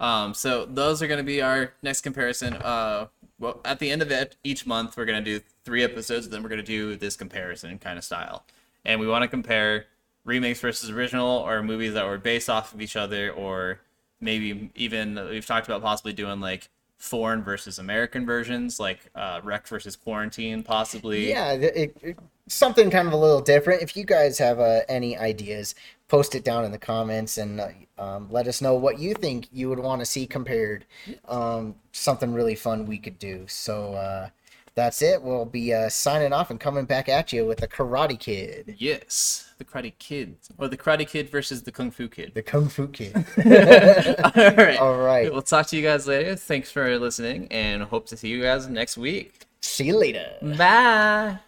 Um, 0.00 0.34
so 0.34 0.64
those 0.64 1.00
are 1.00 1.06
going 1.06 1.18
to 1.18 1.24
be 1.24 1.40
our 1.40 1.74
next 1.82 2.00
comparison. 2.00 2.54
Uh, 2.54 3.06
well, 3.38 3.60
at 3.64 3.78
the 3.78 3.90
end 3.90 4.02
of 4.02 4.10
it, 4.10 4.36
each 4.42 4.66
month 4.66 4.96
we're 4.96 5.04
going 5.04 5.22
to 5.22 5.38
do 5.38 5.44
three 5.64 5.84
episodes. 5.84 6.26
And 6.26 6.32
then 6.32 6.42
we're 6.42 6.48
going 6.48 6.60
to 6.60 6.66
do 6.66 6.96
this 6.96 7.16
comparison 7.16 7.78
kind 7.78 7.98
of 7.98 8.04
style, 8.04 8.44
and 8.84 8.98
we 8.98 9.06
want 9.06 9.22
to 9.22 9.28
compare 9.28 9.86
remakes 10.24 10.60
versus 10.60 10.90
original, 10.90 11.28
or 11.28 11.62
movies 11.62 11.94
that 11.94 12.04
were 12.04 12.18
based 12.18 12.50
off 12.50 12.74
of 12.74 12.80
each 12.80 12.96
other, 12.96 13.30
or 13.30 13.80
maybe 14.20 14.70
even 14.74 15.14
we've 15.30 15.46
talked 15.46 15.66
about 15.66 15.82
possibly 15.82 16.12
doing 16.12 16.40
like 16.40 16.68
foreign 17.02 17.42
versus 17.42 17.80
American 17.80 18.24
versions, 18.24 18.78
like 18.78 19.10
uh, 19.16 19.40
REC 19.42 19.66
versus 19.66 19.96
Quarantine, 19.96 20.62
possibly. 20.62 21.30
Yeah, 21.30 21.50
it, 21.50 21.96
it, 22.00 22.18
something 22.46 22.90
kind 22.90 23.08
of 23.08 23.12
a 23.12 23.16
little 23.16 23.40
different. 23.40 23.82
If 23.82 23.96
you 23.96 24.04
guys 24.04 24.38
have 24.38 24.60
uh, 24.60 24.82
any 24.88 25.18
ideas, 25.18 25.74
post 26.06 26.36
it 26.36 26.44
down 26.44 26.64
in 26.64 26.70
the 26.70 26.78
comments 26.78 27.38
and 27.38 27.60
uh, 27.60 27.68
um, 27.98 28.28
let 28.30 28.46
us 28.46 28.62
know 28.62 28.76
what 28.76 29.00
you 29.00 29.14
think 29.14 29.48
you 29.50 29.68
would 29.68 29.80
want 29.80 30.00
to 30.00 30.06
see 30.06 30.28
compared. 30.28 30.84
Um, 31.26 31.74
something 31.90 32.32
really 32.32 32.54
fun 32.54 32.86
we 32.86 32.98
could 32.98 33.18
do. 33.18 33.46
So 33.48 33.94
uh, 33.94 34.28
that's 34.74 35.02
it. 35.02 35.22
We'll 35.22 35.44
be 35.44 35.72
uh, 35.74 35.88
signing 35.88 36.32
off 36.32 36.50
and 36.50 36.58
coming 36.58 36.84
back 36.84 37.08
at 37.08 37.32
you 37.32 37.44
with 37.46 37.58
the 37.58 37.68
Karate 37.68 38.18
Kid, 38.18 38.74
Yes, 38.78 39.52
the 39.58 39.64
Karate 39.64 39.92
Kid, 39.98 40.36
or 40.58 40.68
the 40.68 40.76
Karate 40.76 41.06
Kid 41.06 41.28
versus 41.30 41.62
the 41.62 41.72
Kung 41.72 41.90
Fu 41.90 42.08
Kid. 42.08 42.32
the 42.34 42.42
Kung 42.42 42.68
Fu 42.68 42.88
Kid. 42.88 43.14
All 43.16 44.32
right. 44.56 44.78
All 44.78 44.98
right. 44.98 45.32
We'll 45.32 45.42
talk 45.42 45.66
to 45.68 45.76
you 45.76 45.82
guys 45.82 46.06
later. 46.06 46.34
Thanks 46.36 46.70
for 46.70 46.98
listening 46.98 47.48
and 47.50 47.82
hope 47.82 48.06
to 48.06 48.16
see 48.16 48.28
you 48.28 48.42
guys 48.42 48.66
next 48.68 48.96
week. 48.96 49.46
See 49.60 49.84
you 49.86 49.96
later. 49.98 50.32
Bye. 50.42 51.38